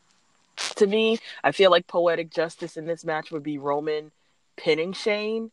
to 0.76 0.88
me. 0.88 1.20
I 1.44 1.52
feel 1.52 1.72
like 1.72 1.88
poetic 1.88 2.30
justice 2.30 2.78
in 2.78 2.86
this 2.86 3.04
match 3.04 3.32
would 3.32 3.44
be 3.44 3.58
Roman 3.58 4.12
pinning 4.56 4.94
Shane 4.94 5.52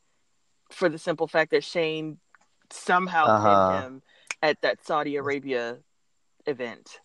for 0.72 0.88
the 0.88 0.98
simple 0.98 1.26
fact 1.26 1.50
that 1.52 1.64
Shane 1.64 2.18
somehow 2.70 3.26
Uh-huh. 3.26 3.48
pinned 3.48 3.82
him 3.84 4.02
at 4.42 4.60
that 4.62 4.84
Saudi 4.84 5.16
Arabia 5.16 5.78
event. 6.46 7.00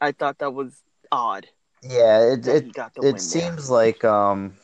I 0.00 0.12
thought 0.12 0.38
that 0.38 0.52
was 0.52 0.82
odd. 1.10 1.48
Yeah, 1.82 2.32
it 2.32 2.46
it 2.46 2.64
he 2.64 2.70
got 2.70 2.94
the 2.94 3.02
win 3.02 3.14
it 3.14 3.20
there. 3.20 3.20
seems 3.20 3.70
like 3.70 4.04
um 4.04 4.54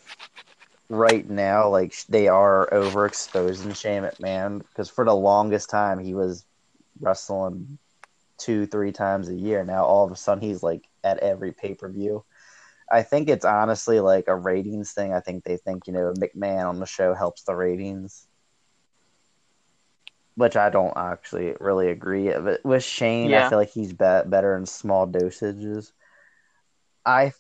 right 0.89 1.29
now 1.29 1.69
like 1.69 1.95
they 2.09 2.29
are 2.29 2.69
overexposing 2.73 3.77
Shane 3.77 4.03
McMahon 4.05 4.61
because 4.61 4.89
for 4.89 5.05
the 5.05 5.15
longest 5.15 5.71
time 5.71 5.99
he 5.99 6.15
was 6.15 6.45
wrestling 7.01 7.79
two 8.39 8.67
three 8.67 8.93
times 8.93 9.29
a 9.29 9.35
year. 9.35 9.65
Now 9.65 9.85
all 9.85 10.05
of 10.05 10.13
a 10.13 10.17
sudden 10.17 10.43
he's 10.43 10.63
like 10.63 10.85
at 11.05 11.19
every 11.19 11.53
pay 11.53 11.75
per 11.75 11.89
view. 11.89 12.25
I 12.91 13.03
think 13.03 13.29
it's 13.29 13.45
honestly 13.45 14.01
like 14.01 14.29
a 14.29 14.37
ratings 14.37 14.93
thing. 14.93 15.13
I 15.13 15.21
think 15.21 15.45
they 15.45 15.57
think 15.57 15.87
you 15.87 15.93
know 15.93 16.13
McMahon 16.19 16.69
on 16.69 16.81
the 16.81 16.87
show 16.87 17.15
helps 17.15 17.43
the 17.45 17.55
ratings, 17.55 18.27
which 20.37 20.57
I 20.57 20.71
don't 20.71 20.97
actually 20.97 21.55
really 21.61 21.91
agree. 21.91 22.31
But 22.31 22.65
with 22.65 22.85
Shane, 22.85 23.31
I 23.47 23.49
feel 23.49 23.59
like 23.59 23.71
he's 23.71 23.93
be- 23.93 24.23
better 24.27 24.57
in 24.57 24.67
small 24.67 25.07
dosages. 25.07 25.93
I 27.05 27.33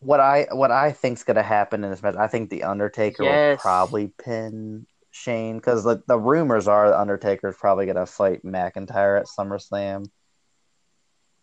what 0.00 0.20
I 0.20 0.48
what 0.52 0.70
I 0.70 0.92
think's 0.92 1.24
gonna 1.24 1.42
happen 1.42 1.84
in 1.84 1.90
this 1.90 2.02
match. 2.02 2.16
I 2.16 2.26
think 2.26 2.50
the 2.50 2.64
Undertaker 2.64 3.24
will 3.24 3.56
probably 3.58 4.12
pin 4.22 4.86
Shane 5.10 5.56
because 5.56 5.84
the 5.84 6.02
the 6.06 6.18
rumors 6.18 6.68
are 6.68 6.88
the 6.88 7.00
Undertaker 7.00 7.48
is 7.48 7.56
probably 7.56 7.86
gonna 7.86 8.06
fight 8.06 8.44
McIntyre 8.44 9.20
at 9.20 9.26
SummerSlam. 9.26 10.06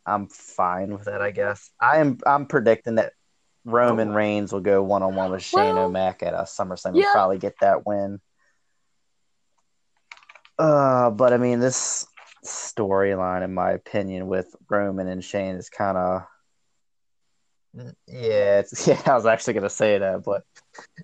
I'm 0.06 0.28
fine 0.28 0.92
with 0.92 1.06
that, 1.06 1.22
I 1.22 1.32
guess. 1.32 1.70
I'm 1.80 2.20
I'm 2.26 2.48
predicting 2.48 2.96
that 2.96 3.14
Roman 3.66 4.10
Oh. 4.10 4.14
Reigns 4.14 4.52
will 4.52 4.62
go 4.62 4.82
one 4.82 5.04
on 5.04 5.16
one 5.16 5.32
with 5.32 5.44
Shane 5.44 5.76
Well, 5.76 5.86
O'Mac 5.86 6.24
at 6.24 6.34
a 6.34 6.44
SummerSlam 6.44 6.96
yeah. 6.96 7.04
and 7.04 7.12
probably 7.14 7.38
get 7.38 7.56
that 7.62 7.86
win. 7.86 8.20
Uh, 10.58 11.10
but 11.10 11.34
I 11.34 11.38
mean, 11.38 11.60
this 11.60 12.08
storyline, 12.46 13.44
in 13.44 13.54
my 13.54 13.72
opinion, 13.72 14.28
with 14.28 14.56
Roman 14.70 15.08
and 15.08 15.24
Shane 15.24 15.56
is 15.56 15.70
kind 15.70 15.98
of. 15.98 16.24
Yeah, 18.08 18.60
it's, 18.60 18.88
yeah. 18.88 19.02
I 19.06 19.14
was 19.14 19.26
actually 19.26 19.54
gonna 19.54 19.70
say 19.70 19.98
that, 19.98 20.24
but 20.24 20.44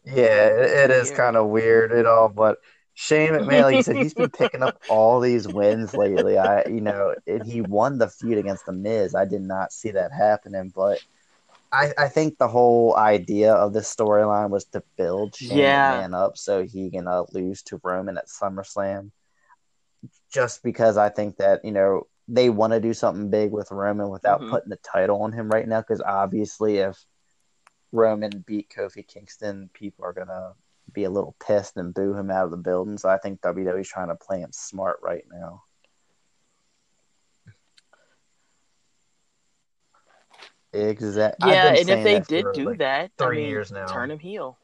yeah, 0.03 0.47
it, 0.47 0.89
it 0.89 0.91
is 0.91 1.11
kind 1.11 1.35
of 1.37 1.47
weird 1.47 1.91
at 1.91 2.05
all. 2.05 2.27
But 2.27 2.57
Shane 2.95 3.31
McMahon, 3.31 3.63
like 3.63 3.75
you 3.75 3.83
said, 3.83 3.97
he's 3.97 4.13
been 4.13 4.29
picking 4.37 4.63
up 4.63 4.81
all 4.89 5.19
these 5.19 5.47
wins 5.47 5.93
lately. 5.93 6.37
I, 6.37 6.65
you 6.65 6.81
know, 6.81 7.13
he 7.45 7.61
won 7.61 7.97
the 7.97 8.07
feud 8.07 8.37
against 8.37 8.65
the 8.65 8.71
Miz. 8.71 9.13
I 9.13 9.25
did 9.25 9.41
not 9.41 9.71
see 9.71 9.91
that 9.91 10.11
happening, 10.11 10.71
but 10.73 10.99
I, 11.75 11.93
I 11.97 12.07
think 12.07 12.37
the 12.37 12.47
whole 12.47 12.95
idea 12.95 13.53
of 13.53 13.73
this 13.73 13.93
storyline 13.93 14.49
was 14.49 14.65
to 14.67 14.81
build 14.97 15.35
Shane 15.35 15.57
Yeah. 15.57 15.91
McMahon 16.01 16.15
up 16.15 16.37
so 16.37 16.63
he 16.63 16.89
can 16.89 17.07
uh, 17.07 17.23
lose 17.33 17.61
to 17.63 17.79
Roman 17.83 18.17
at 18.17 18.27
SummerSlam. 18.27 19.11
Just 20.31 20.63
because 20.63 20.97
I 20.97 21.09
think 21.09 21.37
that 21.37 21.65
you 21.65 21.71
know 21.71 22.07
they 22.27 22.49
want 22.49 22.73
to 22.73 22.79
do 22.79 22.93
something 22.93 23.29
big 23.29 23.51
with 23.51 23.71
Roman 23.71 24.09
without 24.09 24.41
Mhm. 24.41 24.49
putting 24.49 24.69
the 24.69 24.77
title 24.77 25.21
on 25.23 25.31
him 25.31 25.49
right 25.49 25.67
now. 25.67 25.81
Because 25.81 26.01
obviously, 26.01 26.77
if 26.77 27.03
Roman 27.91 28.43
beat 28.45 28.69
Kofi 28.69 29.05
Kingston, 29.07 29.69
people 29.73 30.05
are 30.05 30.13
gonna 30.13 30.53
be 30.91 31.03
a 31.03 31.09
little 31.09 31.35
pissed 31.39 31.77
and 31.77 31.93
boo 31.93 32.13
him 32.13 32.29
out 32.31 32.45
of 32.45 32.51
the 32.51 32.57
building. 32.57 32.97
So 32.97 33.09
I 33.09 33.17
think 33.17 33.41
WWE's 33.41 33.87
trying 33.87 34.09
to 34.09 34.15
play 34.15 34.39
him 34.41 34.51
smart 34.51 34.99
right 35.01 35.25
now. 35.31 35.63
Exactly. 40.75 41.51
Yeah, 41.51 41.69
and 41.69 41.89
if 41.89 42.03
they 42.03 42.19
did 42.19 42.45
do 42.53 42.69
like, 42.69 42.79
that, 42.79 43.11
I 43.19 43.25
three 43.25 43.41
mean, 43.41 43.49
years 43.49 43.71
now. 43.71 43.85
turn 43.87 44.11
him 44.11 44.19
heel. 44.19 44.57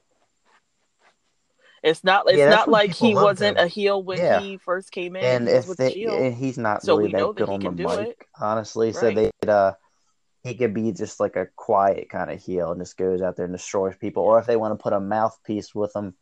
It's 1.84 2.04
not. 2.04 2.26
It's 2.28 2.38
Yeah, 2.38 2.50
not 2.50 2.70
like 2.70 2.94
he 2.94 3.16
wasn't 3.16 3.58
him. 3.58 3.66
a 3.66 3.68
heel 3.68 4.04
when 4.04 4.20
Yeah. 4.20 4.40
he 4.40 4.58
first 4.58 4.92
came 4.92 5.16
in. 5.16 5.24
and 5.24 5.50
if 5.50 5.66
they, 5.78 5.94
and 6.04 6.36
he's 6.36 6.58
not 6.58 6.84
So 6.84 6.98
really 6.98 7.12
that 7.12 7.36
good 7.36 7.50
on 7.50 7.60
the 7.60 7.72
mic, 7.72 8.10
it. 8.10 8.18
honestly. 8.40 8.92
So 8.94 9.08
Right. 9.08 9.16
they 9.16 9.48
uh, 9.48 9.74
he 10.44 10.56
could 10.56 10.74
be 10.74 10.92
just 10.92 11.20
like 11.20 11.36
a 11.36 11.48
quiet 11.56 12.10
kind 12.10 12.30
of 12.30 12.42
heel 12.44 12.72
and 12.72 12.82
just 12.82 12.98
goes 12.98 13.22
out 13.22 13.36
there 13.36 13.46
and 13.46 13.56
destroys 13.56 13.96
people. 13.96 14.24
Or 14.24 14.40
if 14.40 14.46
they 14.46 14.58
want 14.58 14.78
to 14.78 14.82
put 14.84 14.94
a 14.94 15.00
mouthpiece 15.00 15.74
with 15.74 15.96
him, 15.96 16.16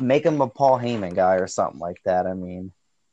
make 0.00 0.24
him 0.24 0.40
a 0.40 0.48
Paul 0.48 0.78
Heyman 0.78 1.14
guy 1.14 1.36
or 1.36 1.46
something 1.46 1.80
like 1.80 2.00
that. 2.04 2.26
I 2.26 2.34
mean, 2.34 2.72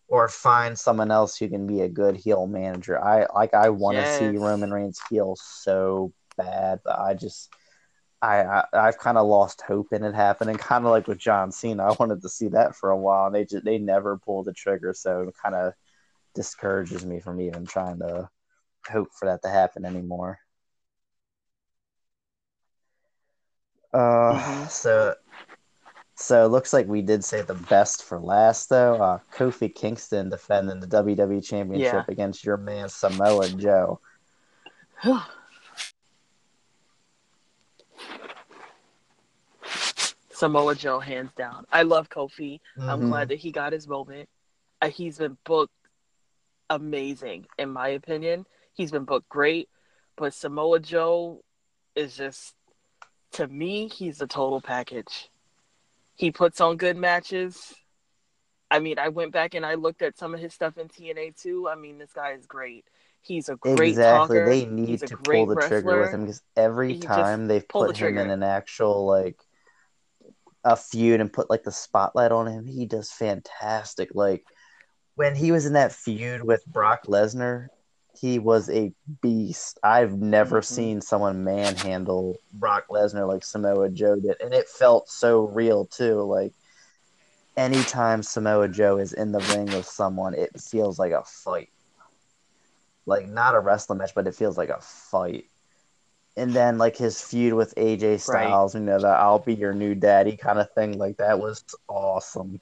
or 0.09 0.27
find 0.29 0.77
someone 0.77 1.11
else 1.11 1.37
who 1.37 1.49
can 1.49 1.67
be 1.67 1.81
a 1.81 1.89
good 1.89 2.15
heel 2.15 2.47
manager. 2.47 3.03
I 3.03 3.27
like 3.35 3.53
I 3.53 3.69
want 3.69 3.99
to 3.99 4.05
Yes. 4.05 4.11
see 4.11 4.37
Roman 4.37 4.71
Reigns 4.71 5.01
heel 5.09 5.35
so 5.37 6.13
bad, 6.37 6.79
but 6.85 6.99
I 6.99 7.13
just 7.13 7.49
I, 8.21 8.43
I 8.43 8.65
I've 8.73 8.97
kind 8.99 9.17
of 9.17 9.27
lost 9.27 9.61
hope 9.61 9.93
in 9.93 10.03
it 10.03 10.15
happening. 10.15 10.57
Kind 10.59 10.85
of 10.85 10.91
like 10.91 11.07
with 11.07 11.19
John 11.19 11.51
Cena, 11.51 11.85
I 11.91 11.95
wanted 11.99 12.21
to 12.23 12.29
see 12.29 12.49
that 12.49 12.75
for 12.75 12.91
a 12.91 12.97
while, 12.97 13.27
and 13.27 13.35
they 13.35 13.45
just 13.45 13.65
they 13.65 13.77
never 13.79 14.17
pulled 14.17 14.45
the 14.47 14.53
trigger, 14.53 14.93
so 14.93 15.21
it 15.23 15.35
kind 15.43 15.55
of 15.55 15.73
discourages 16.35 17.05
me 17.05 17.19
from 17.21 17.41
even 17.41 17.65
trying 17.65 17.99
to 17.99 18.29
hope 18.89 19.09
for 19.19 19.27
that 19.27 19.41
to 19.43 19.49
happen 19.49 19.85
anymore. 19.85 20.39
Uh, 23.93 24.37
Mhm. 24.37 24.69
so 24.69 25.15
so 26.19 26.43
it 26.43 26.49
looks 26.49 26.73
like 26.73 26.87
we 26.87 27.01
did 27.03 27.23
say 27.23 27.41
the 27.41 27.53
best 27.53 28.03
for 28.03 28.19
last 28.19 28.69
though. 28.69 28.95
Uh, 28.95 29.19
Kofi 29.33 29.73
Kingston 29.73 30.29
defending 30.29 30.79
the 30.79 30.87
WWE 30.87 31.41
Championship 31.45 31.93
Yeah. 31.93 32.03
against 32.07 32.43
your 32.43 32.57
man 32.57 32.89
Samoa 32.89 33.47
Joe. 33.49 33.99
Samoa 40.31 40.75
Joe, 40.75 40.99
hands 40.99 41.31
down. 41.35 41.65
I 41.71 41.81
love 41.83 42.09
Kofi. 42.09 42.59
I'm 42.79 43.01
Mhm. 43.01 43.09
glad 43.09 43.29
that 43.29 43.39
he 43.39 43.51
got 43.51 43.73
his 43.73 43.87
moment. 43.87 44.29
Uh, 44.81 44.89
he's 44.89 45.17
been 45.17 45.37
booked 45.43 45.73
amazing, 46.69 47.47
in 47.57 47.71
my 47.71 47.89
opinion. 47.89 48.45
He's 48.73 48.91
been 48.91 49.05
booked 49.05 49.29
great, 49.29 49.69
but 50.15 50.33
Samoa 50.33 50.79
Joe 50.79 51.43
is 51.95 52.15
just, 52.15 52.55
to 53.31 53.47
me, 53.47 53.87
he's 53.87 54.21
a 54.21 54.27
total 54.27 54.61
package. 54.61 55.29
He 56.17 56.31
puts 56.31 56.59
on 56.59 56.77
good 56.77 56.97
matches. 56.97 57.73
I 58.69 58.79
mean, 58.79 58.99
I 58.99 59.09
went 59.09 59.31
back 59.31 59.53
and 59.53 59.65
I 59.65 59.75
looked 59.75 60.01
at 60.01 60.17
some 60.17 60.33
of 60.33 60.39
his 60.39 60.53
stuff 60.53 60.77
in 60.77 60.89
TNA 60.89 61.41
too. 61.41 61.69
I 61.69 61.75
mean, 61.75 61.99
this 61.99 62.11
guy 62.11 62.31
is 62.31 62.45
great. 62.45 62.85
He's 63.21 63.49
a 63.49 63.55
great 63.55 63.89
exactly. 63.89 64.37
talker. 64.37 64.49
They 64.49 64.65
need 64.65 64.99
to 65.01 65.17
pull 65.17 65.45
the 65.45 65.55
trigger 65.55 66.01
with 66.01 66.11
him 66.11 66.21
because 66.21 66.41
every 66.55 66.93
He 66.93 66.99
time 66.99 67.47
they've 67.47 67.67
pull 67.67 67.81
the 67.81 67.87
put 67.87 67.97
him 67.97 68.17
in 68.17 68.29
an 68.29 68.43
actual 68.43 69.05
like 69.05 69.39
a 70.63 70.75
feud 70.75 71.21
and 71.21 71.31
put 71.31 71.49
like 71.49 71.63
the 71.63 71.71
spotlight 71.71 72.31
on 72.31 72.47
him, 72.47 72.65
he 72.65 72.85
does 72.85 73.11
fantastic. 73.11 74.09
Like 74.13 74.43
when 75.15 75.35
he 75.35 75.51
was 75.51 75.65
in 75.65 75.73
that 75.73 75.93
feud 75.93 76.43
with 76.43 76.65
Brock 76.65 77.05
Lesnar, 77.05 77.67
he 78.19 78.39
was 78.39 78.69
a 78.69 78.91
beast. 79.21 79.79
I've 79.83 80.17
never 80.17 80.61
Mhm. 80.61 80.65
seen 80.65 81.01
someone 81.01 81.43
manhandle 81.43 82.37
Brock 82.53 82.85
Lesnar 82.89 83.27
like 83.27 83.43
Samoa 83.43 83.89
Joe 83.89 84.15
did, 84.15 84.41
and 84.41 84.53
it 84.53 84.67
felt 84.67 85.09
so 85.09 85.41
real 85.41 85.85
too. 85.85 86.21
Like 86.23 86.53
anytime 87.55 88.23
Samoa 88.23 88.67
Joe 88.67 88.97
is 88.97 89.13
in 89.13 89.31
the 89.31 89.39
ring 89.39 89.65
with 89.65 89.85
someone, 89.85 90.33
it 90.33 90.59
feels 90.59 90.99
like 90.99 91.11
a 91.11 91.23
fight. 91.23 91.69
Like 93.05 93.27
not 93.27 93.55
a 93.55 93.59
wrestling 93.59 93.99
match, 93.99 94.13
but 94.13 94.27
it 94.27 94.35
feels 94.35 94.57
like 94.57 94.69
a 94.69 94.81
fight. 94.81 95.49
And 96.35 96.53
then 96.53 96.77
like 96.77 96.95
his 96.95 97.21
feud 97.21 97.53
with 97.53 97.73
AJ 97.77 98.17
Styles, 98.19 98.75
you 98.75 98.81
know, 98.81 98.99
the 98.99 99.07
I'll 99.07 99.39
be 99.39 99.55
your 99.55 99.73
new 99.73 99.95
daddy 99.95 100.37
kind 100.37 100.59
of 100.59 100.71
thing, 100.73 100.97
like 100.97 101.17
that 101.17 101.39
was 101.39 101.63
awesome. 101.87 102.59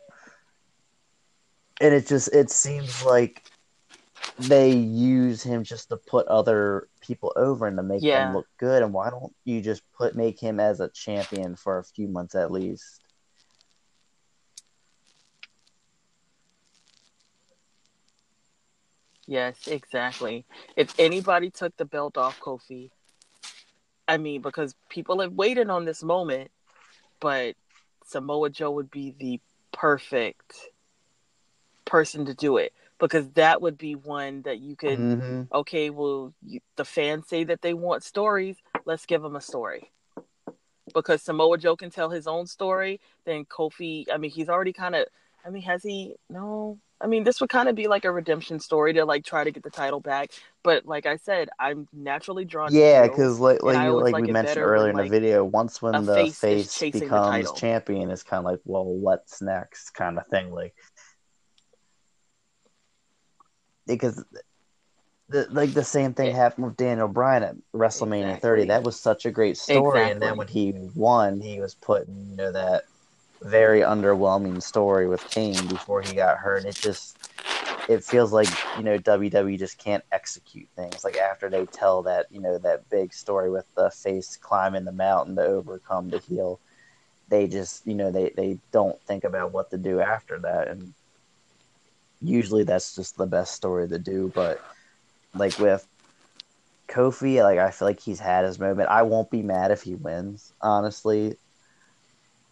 And 1.82 1.94
it 1.94 2.08
just 2.08 2.34
it 2.34 2.50
seems 2.50 3.04
like 3.04 3.44
they 4.38 4.72
use 4.72 5.42
him 5.42 5.64
just 5.64 5.90
to 5.90 5.98
put 5.98 6.28
other 6.28 6.90
people 7.02 7.32
over 7.36 7.68
and 7.68 7.78
to 7.78 7.84
make 7.84 8.04
Yeah. 8.04 8.26
them 8.26 8.34
look 8.34 8.48
good. 8.58 8.84
And 8.84 8.94
why 8.94 9.10
don't 9.10 9.34
you 9.46 9.62
just 9.62 9.82
put 9.94 10.16
make 10.16 10.40
him 10.40 10.60
as 10.60 10.80
a 10.80 10.90
champion 10.90 11.56
for 11.56 11.78
a 11.80 11.84
few 11.84 12.08
months 12.08 12.36
at 12.36 12.52
least? 12.52 13.02
Yes, 19.28 19.68
exactly. 19.68 20.46
If 20.76 20.94
anybody 21.00 21.50
took 21.50 21.76
the 21.78 21.86
belt 21.86 22.18
off 22.18 22.40
Kofi, 22.40 22.92
I 24.08 24.18
mean, 24.18 24.42
because 24.42 24.76
people 24.90 25.22
have 25.22 25.34
waited 25.34 25.70
on 25.70 25.86
this 25.86 26.04
moment, 26.04 26.52
but 27.20 27.56
Samoa 28.06 28.52
Joe 28.52 28.72
would 28.72 28.92
be 28.92 29.16
the 29.18 29.42
perfect 29.72 30.70
person 31.86 32.26
to 32.26 32.34
do 32.36 32.58
it 32.58 32.72
because 33.00 33.30
that 33.32 33.62
would 33.62 33.78
be 33.78 33.96
one 33.96 34.42
that 34.44 34.60
you 34.60 34.76
could, 34.76 34.98
Mm-hmm. 35.00 35.42
okay, 35.54 35.90
well, 35.90 36.34
you, 36.46 36.60
the 36.76 36.86
fans 36.86 37.28
say 37.28 37.44
that 37.44 37.62
they 37.62 37.74
want 37.74 38.04
stories, 38.04 38.58
let's 38.86 39.06
give 39.06 39.22
them 39.22 39.36
a 39.36 39.42
story. 39.42 39.92
Because 40.94 41.22
Samoa 41.22 41.58
Joe 41.58 41.76
can 41.76 41.90
tell 41.90 42.10
his 42.10 42.28
own 42.28 42.48
story, 42.48 43.02
then 43.26 43.46
Kofi, 43.46 44.06
I 44.14 44.18
mean, 44.18 44.32
he's 44.32 44.50
already 44.50 44.72
kind 44.72 44.96
of, 44.96 45.06
I 45.46 45.50
mean, 45.50 45.64
has 45.64 45.84
he? 45.84 46.16
No. 46.30 46.80
I 47.02 47.08
mean, 47.08 47.26
this 47.26 47.42
would 47.42 47.50
kind 47.50 47.68
of 47.68 47.76
be 47.76 47.88
like 47.88 48.06
a 48.06 48.12
redemption 48.12 48.60
story 48.60 48.94
to 48.94 49.04
like 49.04 49.26
try 49.26 49.44
to 49.44 49.52
get 49.52 49.64
the 49.64 49.70
title 49.70 50.00
back. 50.00 50.32
But 50.64 50.86
like 50.86 51.06
I 51.06 51.18
said, 51.18 51.50
I'm 51.60 51.88
naturally 51.92 52.46
drawn 52.46 52.74
Yeah, 52.74 53.04
because 53.04 53.40
like 53.40 53.62
like, 53.62 53.78
you, 53.84 53.94
like 54.02 54.14
like 54.14 54.26
we 54.26 54.32
mentioned 54.32 54.60
earlier 54.60 54.94
when, 54.94 55.06
in 55.06 55.12
the 55.12 55.20
video, 55.20 55.44
once 55.44 55.82
when 55.82 56.06
the 56.06 56.28
face 56.28 56.40
face 56.40 56.80
becomes 56.92 57.52
champion, 57.52 58.10
it's 58.10 58.24
kind 58.24 58.40
of 58.40 58.46
like, 58.46 58.62
well, 58.64 58.86
what's 58.86 59.42
next, 59.42 59.90
kind 59.90 60.18
of 60.18 60.26
thing. 60.28 60.52
Like 60.52 60.74
because 63.88 64.24
the, 65.30 65.48
like 65.52 65.74
the 65.74 65.84
same 65.84 66.14
thing 66.14 66.28
Yeah. 66.28 66.36
happened 66.36 66.68
with 66.68 66.78
Daniel 66.78 67.08
Bryan 67.08 67.44
at 67.44 67.56
WrestleMania 67.74 68.40
30. 68.40 68.66
That 68.66 68.84
was 68.84 69.00
such 69.00 69.26
a 69.26 69.32
great 69.32 69.58
story, 69.58 70.10
and 70.10 70.22
then 70.22 70.38
when 70.38 70.48
he 70.48 70.74
won, 70.96 71.42
he 71.42 71.60
was 71.60 71.76
put 71.76 72.08
in 72.08 72.30
you 72.30 72.36
know 72.36 72.52
that 72.52 72.84
very 73.42 73.82
underwhelming 73.82 74.62
story 74.62 75.08
with 75.08 75.24
Kane 75.30 75.68
before 75.68 76.02
he 76.02 76.16
got 76.16 76.38
hurt. 76.38 76.66
It 76.66 76.76
just 76.76 77.18
it 77.90 78.04
feels 78.04 78.32
like 78.32 78.48
you 78.78 78.84
know 78.84 78.98
WWE 78.98 79.58
just 79.58 79.78
can't 79.78 80.04
execute 80.12 80.68
things 80.76 81.04
like 81.04 81.18
after 81.18 81.50
they 81.50 81.66
tell 81.66 82.04
that 82.04 82.28
you 82.32 82.40
know 82.42 82.58
that 82.60 82.90
big 82.90 83.14
story 83.14 83.50
with 83.50 83.66
the 83.76 83.90
face 83.92 84.38
climbing 84.38 84.86
the 84.86 84.92
mountain 84.92 85.36
to 85.36 85.44
overcome 85.44 86.10
the 86.10 86.20
heel. 86.20 86.60
They 87.30 87.48
just 87.48 87.86
you 87.88 87.96
know 87.96 88.12
they 88.12 88.32
they 88.36 88.60
don't 88.72 89.02
think 89.04 89.24
about 89.24 89.52
what 89.52 89.72
to 89.72 89.78
do 89.78 90.00
after 90.00 90.40
that, 90.40 90.68
and 90.68 90.94
usually 92.28 92.64
that's 92.64 92.96
just 92.96 93.18
the 93.18 93.26
best 93.26 93.54
story 93.54 93.88
to 93.88 94.00
do. 94.00 94.32
But 94.34 94.62
like 95.34 95.58
with 95.60 95.88
Kofi, 96.88 97.42
like 97.44 97.60
I 97.60 97.72
feel 97.72 97.88
like 97.88 98.00
he's 98.00 98.20
had 98.20 98.46
his 98.46 98.60
moment. 98.60 98.90
I 98.90 99.04
won't 99.04 99.32
be 99.32 99.42
mad 99.42 99.72
if 99.72 99.82
he 99.82 99.96
wins, 99.96 100.54
honestly. 100.62 101.38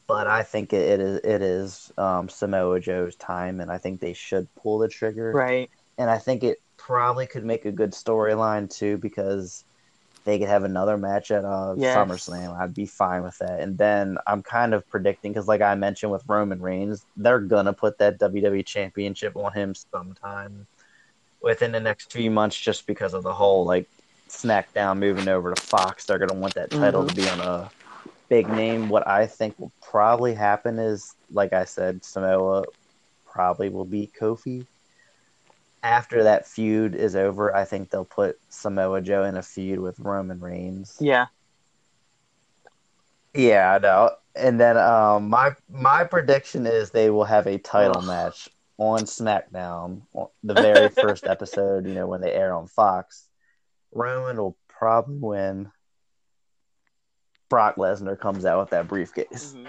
But 0.05 0.27
I 0.27 0.43
think 0.43 0.73
it, 0.73 0.81
it 0.81 0.99
is 0.99 1.19
it 1.23 1.41
is 1.41 1.91
um, 1.97 2.29
Samoa 2.29 2.79
Joe's 2.79 3.15
time, 3.15 3.61
and 3.61 3.71
I 3.71 3.77
think 3.77 3.99
they 3.99 4.13
should 4.13 4.53
pull 4.55 4.79
the 4.79 4.87
trigger. 4.87 5.31
Right. 5.31 5.69
And 5.97 6.09
I 6.09 6.17
think 6.17 6.43
it 6.43 6.61
probably 6.77 7.25
could 7.25 7.45
make 7.45 7.65
a 7.65 7.71
good 7.71 7.91
storyline 7.91 8.69
too, 8.69 8.97
because 8.97 9.63
they 10.25 10.39
could 10.39 10.47
have 10.47 10.63
another 10.63 10.97
match 10.97 11.31
at 11.31 11.43
uh, 11.45 11.75
Yes. 11.77 11.95
SummerSlam. 11.95 12.57
I'd 12.59 12.73
be 12.73 12.85
fine 12.85 13.23
with 13.23 13.37
that. 13.39 13.59
And 13.59 13.77
then 13.77 14.17
I'm 14.25 14.41
kind 14.41 14.73
of 14.73 14.87
predicting 14.89 15.33
because, 15.33 15.47
like 15.47 15.61
I 15.61 15.75
mentioned 15.75 16.11
with 16.11 16.23
Roman 16.27 16.61
Reigns, 16.61 17.05
they're 17.17 17.39
gonna 17.39 17.73
put 17.73 17.97
that 17.97 18.19
WWE 18.19 18.65
Championship 18.65 19.35
on 19.35 19.51
him 19.53 19.73
sometime 19.75 20.65
within 21.41 21.71
the 21.73 21.79
next 21.79 22.11
few 22.13 22.31
months, 22.31 22.57
just 22.57 22.87
because 22.87 23.13
of 23.13 23.23
the 23.23 23.33
whole 23.33 23.65
like 23.65 23.87
SmackDown 24.29 24.97
moving 24.97 25.27
over 25.27 25.53
to 25.53 25.61
Fox. 25.61 26.05
They're 26.05 26.19
gonna 26.19 26.39
want 26.39 26.55
that 26.55 26.71
title 26.71 27.05
to 27.05 27.13
be 27.13 27.27
on 27.29 27.39
a 27.41 27.69
big 28.29 28.47
name. 28.47 28.89
What 28.89 29.07
I 29.07 29.27
think 29.27 29.59
will 29.59 29.71
probably 29.81 30.33
happen 30.33 30.79
is, 30.79 31.13
like 31.31 31.53
I 31.53 31.65
said, 31.65 32.03
Samoa 32.05 32.63
probably 33.25 33.69
will 33.69 33.85
beat 33.85 34.13
Kofi. 34.13 34.65
After 35.83 36.23
that 36.23 36.47
feud 36.47 36.95
is 36.95 37.15
over, 37.15 37.53
I 37.53 37.65
think 37.65 37.89
they'll 37.89 38.05
put 38.05 38.39
Samoa 38.47 39.01
Joe 39.01 39.25
in 39.25 39.35
a 39.35 39.41
feud 39.41 39.79
with 39.79 39.99
Roman 39.99 40.39
Reigns. 40.39 40.97
Yeah. 41.01 41.25
Yeah, 43.33 43.73
I 43.73 43.79
know. 43.79 44.11
And 44.35 44.59
then 44.59 44.77
um, 44.77 45.29
my 45.29 45.55
my 45.69 46.05
prediction 46.05 46.65
is 46.65 46.89
they 46.89 47.09
will 47.09 47.25
have 47.25 47.47
a 47.47 47.57
title 47.57 47.97
Ugh. 47.97 48.07
match 48.07 48.49
on 48.77 49.01
SmackDown, 49.01 50.03
the 50.43 50.53
very 50.53 50.89
first 51.01 51.25
episode. 51.25 51.85
You 51.85 51.93
know 51.93 52.07
when 52.07 52.21
they 52.21 52.31
air 52.31 52.53
on 52.53 52.67
Fox. 52.67 53.27
Roman 53.91 54.37
will 54.37 54.57
probably 54.67 55.17
win. 55.19 55.71
Brock 57.49 57.75
Lesnar 57.75 58.17
comes 58.17 58.45
out 58.45 58.59
with 58.59 58.69
that 58.71 58.87
briefcase. 58.87 59.53
Mhm. 59.55 59.67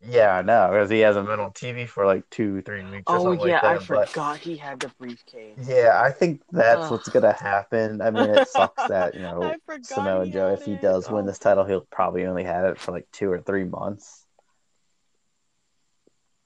Yeah, 0.00 0.30
I 0.32 0.42
know 0.42 0.68
because 0.70 0.90
he 0.90 1.00
hasn't 1.00 1.26
been 1.26 1.40
on 1.40 1.50
TV 1.52 1.88
for 1.88 2.06
like 2.06 2.28
two, 2.30 2.62
three 2.62 2.84
weeks. 2.84 3.04
Or 3.08 3.16
Oh 3.18 3.22
something 3.24 3.48
yeah, 3.48 3.54
like 3.56 3.64
I 3.64 3.78
that, 3.78 3.88
but- 3.88 4.08
forgot 4.08 4.38
he 4.38 4.56
had 4.56 4.78
the 4.80 4.88
briefcase. 4.98 5.58
Yeah, 5.66 6.00
I 6.00 6.12
think 6.12 6.42
that's 6.52 6.84
Ugh. 6.84 6.92
what's 6.92 7.08
gonna 7.08 7.32
happen. 7.32 8.00
I 8.00 8.10
mean, 8.10 8.30
it 8.30 8.46
sucks 8.48 8.84
that 8.86 9.14
you 9.14 9.20
know 9.22 9.54
Samoa 9.82 10.26
Joe, 10.28 10.52
if 10.54 10.64
he 10.64 10.72
it. 10.72 10.82
does 10.82 11.10
win 11.10 11.26
this 11.26 11.40
title, 11.40 11.64
he'll 11.64 11.80
probably 11.90 12.26
only 12.26 12.44
have 12.44 12.64
it 12.66 12.78
for 12.78 12.92
like 12.92 13.08
two 13.10 13.28
or 13.30 13.40
three 13.40 13.64
months. 13.64 14.24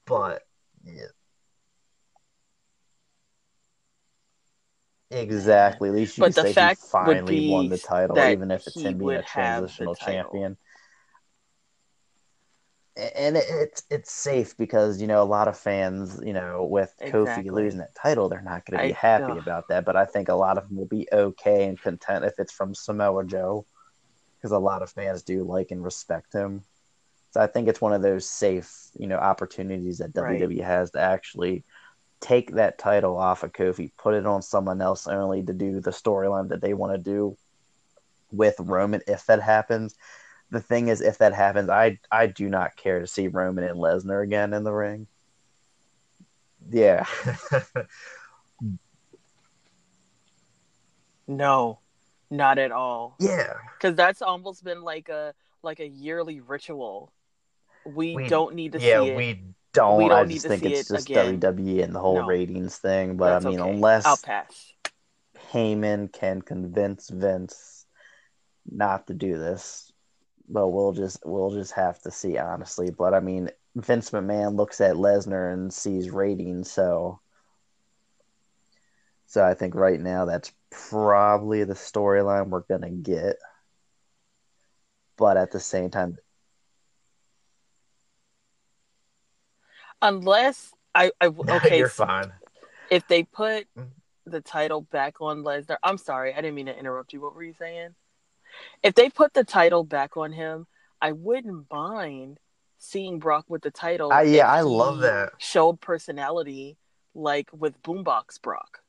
But 0.06 0.42
yeah, 0.84 1.04
exactly. 5.10 5.90
At 5.90 5.94
least 5.94 6.16
you 6.16 6.22
But 6.22 6.34
can 6.34 6.44
the 6.44 6.48
say 6.48 6.52
fact 6.54 6.80
he 6.82 6.88
finally 6.88 7.50
won 7.50 7.68
the 7.68 7.78
title, 7.78 8.16
even 8.18 8.50
if 8.50 8.66
it's 8.66 8.80
him 8.80 8.98
being 8.98 9.10
a 9.10 9.22
transitional 9.22 9.94
champion. 9.94 10.56
And 12.96 13.36
it, 13.38 13.44
it's 13.48 13.82
it's 13.90 14.12
safe 14.12 14.56
because 14.56 15.00
you 15.00 15.06
know 15.06 15.22
a 15.22 15.24
lot 15.24 15.48
of 15.48 15.56
fans, 15.58 16.20
you 16.22 16.32
know, 16.34 16.64
with 16.64 16.94
Kofi 17.00 17.50
losing 17.50 17.78
that 17.80 17.94
title, 17.94 18.28
they're 18.28 18.42
not 18.42 18.66
going 18.66 18.78
to 18.80 18.86
be 18.88 18.92
I- 18.92 18.96
happy 18.96 19.32
ugh. 19.32 19.38
about 19.38 19.68
that. 19.68 19.84
But 19.84 19.96
I 19.96 20.04
think 20.04 20.28
a 20.28 20.34
lot 20.34 20.58
of 20.58 20.68
them 20.68 20.76
will 20.76 20.86
be 20.86 21.08
okay 21.12 21.64
and 21.68 21.80
content 21.80 22.24
if 22.24 22.34
it's 22.38 22.52
from 22.52 22.74
Samoa 22.74 23.24
Joe, 23.24 23.66
because 24.38 24.52
a 24.52 24.58
lot 24.58 24.82
of 24.82 24.90
fans 24.90 25.22
do 25.22 25.42
like 25.44 25.70
and 25.70 25.82
respect 25.82 26.34
him. 26.34 26.64
So 27.30 27.40
I 27.40 27.46
think 27.46 27.68
it's 27.68 27.80
one 27.80 27.94
of 27.94 28.02
those 28.02 28.28
safe, 28.28 28.70
you 28.98 29.06
know, 29.06 29.16
opportunities 29.16 29.98
that 29.98 30.12
Right. 30.14 30.42
WWE 30.42 30.62
has 30.62 30.90
to 30.90 31.00
actually 31.00 31.64
take 32.20 32.52
that 32.56 32.78
title 32.78 33.16
off 33.16 33.42
of 33.42 33.52
Kofi, 33.52 33.90
put 33.96 34.14
it 34.14 34.26
on 34.26 34.42
someone 34.42 34.82
else 34.82 35.06
only 35.06 35.42
to 35.42 35.52
do 35.54 35.80
the 35.80 35.90
storyline 35.90 36.50
that 36.50 36.60
they 36.60 36.74
want 36.74 36.92
to 36.92 36.98
do 36.98 37.36
with 38.30 38.56
Roman 38.60 39.00
if 39.06 39.26
that 39.26 39.40
happens. 39.40 39.94
The 40.52 40.60
thing 40.60 40.86
is, 40.88 41.00
if 41.00 41.18
that 41.18 41.32
happens, 41.34 41.68
I 41.70 41.98
I 42.12 42.26
do 42.28 42.48
not 42.48 42.76
care 42.76 43.00
to 43.00 43.06
see 43.06 43.26
Roman 43.26 43.64
and 43.64 43.78
Lesnar 43.78 44.22
again 44.22 44.52
in 44.52 44.62
the 44.64 44.72
ring. 44.72 45.06
Yeah. 46.70 47.04
No, 51.26 51.78
not 52.30 52.58
at 52.58 52.72
all. 52.72 53.16
yeah. 53.20 53.54
Because 53.78 53.96
that's 53.96 54.22
almost 54.22 54.64
been 54.64 54.82
like 54.82 55.08
a 55.08 55.34
like 55.62 55.80
a 55.80 55.86
yearly 55.86 56.40
ritual. 56.40 57.12
We, 57.86 58.14
We- 58.16 58.28
don't 58.28 58.54
need 58.54 58.72
to 58.72 58.80
Yeah, 58.80 59.02
see 59.02 59.08
it. 59.10 59.16
we 59.16 59.40
don't. 59.72 59.98
We 59.98 60.08
don't 60.08 60.18
I 60.28 60.32
just 60.32 60.46
think 60.46 60.64
it's 60.64 60.90
it 60.90 60.94
just 60.94 61.08
again. 61.08 61.40
WWE 61.40 61.82
and 61.84 61.94
the 61.94 62.00
whole 62.00 62.16
No. 62.20 62.26
ratings 62.26 62.76
thing. 62.76 63.16
But 63.16 63.32
I 63.44 63.48
mean, 63.48 63.60
okay. 63.60 63.70
unless 63.70 64.06
I'll 64.06 64.16
pass. 64.16 64.72
Heyman 65.52 66.12
can 66.12 66.42
convince 66.42 67.08
Vince 67.10 67.86
not 68.70 69.06
to 69.06 69.14
do 69.14 69.38
this. 69.38 69.91
But 70.48 70.68
we'll 70.68 70.92
just 70.92 71.18
we'll 71.24 71.50
just 71.50 71.72
have 71.72 72.00
to 72.02 72.10
see 72.10 72.36
honestly. 72.38 72.90
But 72.90 73.14
I 73.14 73.20
mean, 73.20 73.50
Vince 73.76 74.10
McMahon 74.10 74.56
looks 74.56 74.80
at 74.80 74.96
Lesnar 74.96 75.52
and 75.52 75.72
sees 75.72 76.10
ratings, 76.10 76.70
so 76.70 77.20
so 79.26 79.44
I 79.44 79.54
think 79.54 79.74
right 79.74 79.98
now 80.00 80.26
that's 80.26 80.52
probably 80.70 81.64
the 81.64 81.74
storyline 81.74 82.48
we're 82.48 82.60
gonna 82.60 82.90
get. 82.90 83.36
But 85.16 85.36
at 85.36 85.52
the 85.52 85.60
same 85.60 85.90
time, 85.90 86.18
Unless 90.02 90.72
I, 90.94 91.12
I 91.20 91.26
okay, 91.50 91.78
you're 91.78 91.88
so 91.88 92.04
fine. 92.04 92.32
if 92.90 93.06
they 93.06 93.22
put 93.22 93.66
Mm. 93.78 93.88
the 94.26 94.40
title 94.40 94.82
back 94.82 95.20
on 95.20 95.42
Lesnar, 95.44 95.76
I'm 95.82 95.96
sorry, 95.96 96.32
I 96.32 96.36
didn't 96.36 96.56
mean 96.56 96.66
to 96.66 96.76
interrupt 96.78 97.12
you. 97.12 97.20
What 97.20 97.34
were 97.34 97.42
you 97.44 97.54
saying? 97.54 97.94
If 98.82 98.94
they 98.94 99.10
put 99.10 99.34
the 99.34 99.44
title 99.44 99.84
back 99.84 100.16
on 100.16 100.32
him, 100.32 100.66
I 101.00 101.12
wouldn't 101.12 101.70
mind 101.70 102.38
seeing 102.78 103.18
Brock 103.18 103.44
with 103.48 103.62
the 103.62 103.70
title. 103.70 104.12
I, 104.12 104.22
yeah, 104.22 104.46
I 104.46 104.60
love 104.62 105.00
that. 105.00 105.30
Showed 105.38 105.80
personality 105.80 106.76
like 107.14 107.48
with 107.52 107.80
Boombox 107.82 108.40
Brock. 108.40 108.80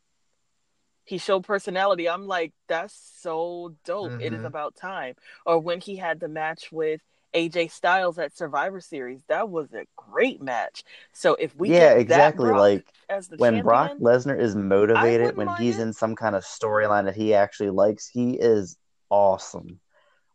He 1.06 1.18
showed 1.18 1.44
personality. 1.44 2.08
I'm 2.10 2.28
like, 2.28 2.54
that's 2.68 2.94
so 3.22 3.76
dope. 3.84 4.14
It 4.20 4.34
is 4.34 4.42
Mhm. 4.42 4.46
about 4.46 4.76
time. 4.76 5.16
Or 5.46 5.60
when 5.60 5.82
he 5.82 5.98
had 5.98 6.20
the 6.20 6.30
match 6.30 6.72
with 6.72 7.02
AJ 7.34 7.68
Styles 7.68 8.18
at 8.20 8.36
Survivor 8.38 8.80
Series, 8.80 9.22
that 9.28 9.50
was 9.50 9.74
a 9.74 9.86
great 9.98 10.42
match. 10.42 10.84
So 11.12 11.36
if 11.36 11.56
we 11.56 11.70
yeah, 11.70 11.90
get 11.90 11.98
exactly. 12.00 12.52
Like 12.52 12.86
as 13.10 13.28
the 13.28 13.38
when 13.38 13.56
champion, 13.56 13.64
Brock 13.64 13.92
Lesnar 14.00 14.40
is 14.40 14.56
motivated, 14.56 15.36
when 15.36 15.50
he's 15.58 15.78
it. 15.78 15.82
in 15.82 15.94
some 15.94 16.16
kind 16.16 16.36
of 16.36 16.44
storyline 16.44 17.06
that 17.06 17.16
he 17.16 17.34
actually 17.34 17.72
likes, 17.72 18.08
he 18.08 18.34
is 18.40 18.78
awesome. 19.14 19.80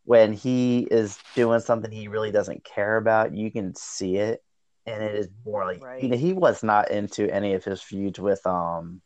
When 0.05 0.33
he 0.33 0.87
is 0.89 1.19
doing 1.35 1.59
something 1.59 1.91
he 1.91 2.07
really 2.07 2.31
doesn't 2.31 2.63
care 2.63 2.97
about, 2.97 3.35
you 3.35 3.51
can 3.51 3.75
see 3.75 4.17
it, 4.17 4.41
and 4.85 5.03
it 5.03 5.15
is 5.15 5.29
more 5.45 5.65
like 5.65 5.81
Right. 5.81 6.01
you 6.01 6.09
know 6.09 6.17
he 6.17 6.33
was 6.33 6.63
not 6.63 6.91
into 6.91 7.29
any 7.31 7.53
of 7.53 7.63
his 7.63 7.81
feuds 7.81 8.19
with 8.19 8.45
um 8.47 9.01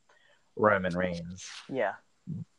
Roman 0.55 0.95
Reigns, 0.95 1.45
yeah, 1.69 1.93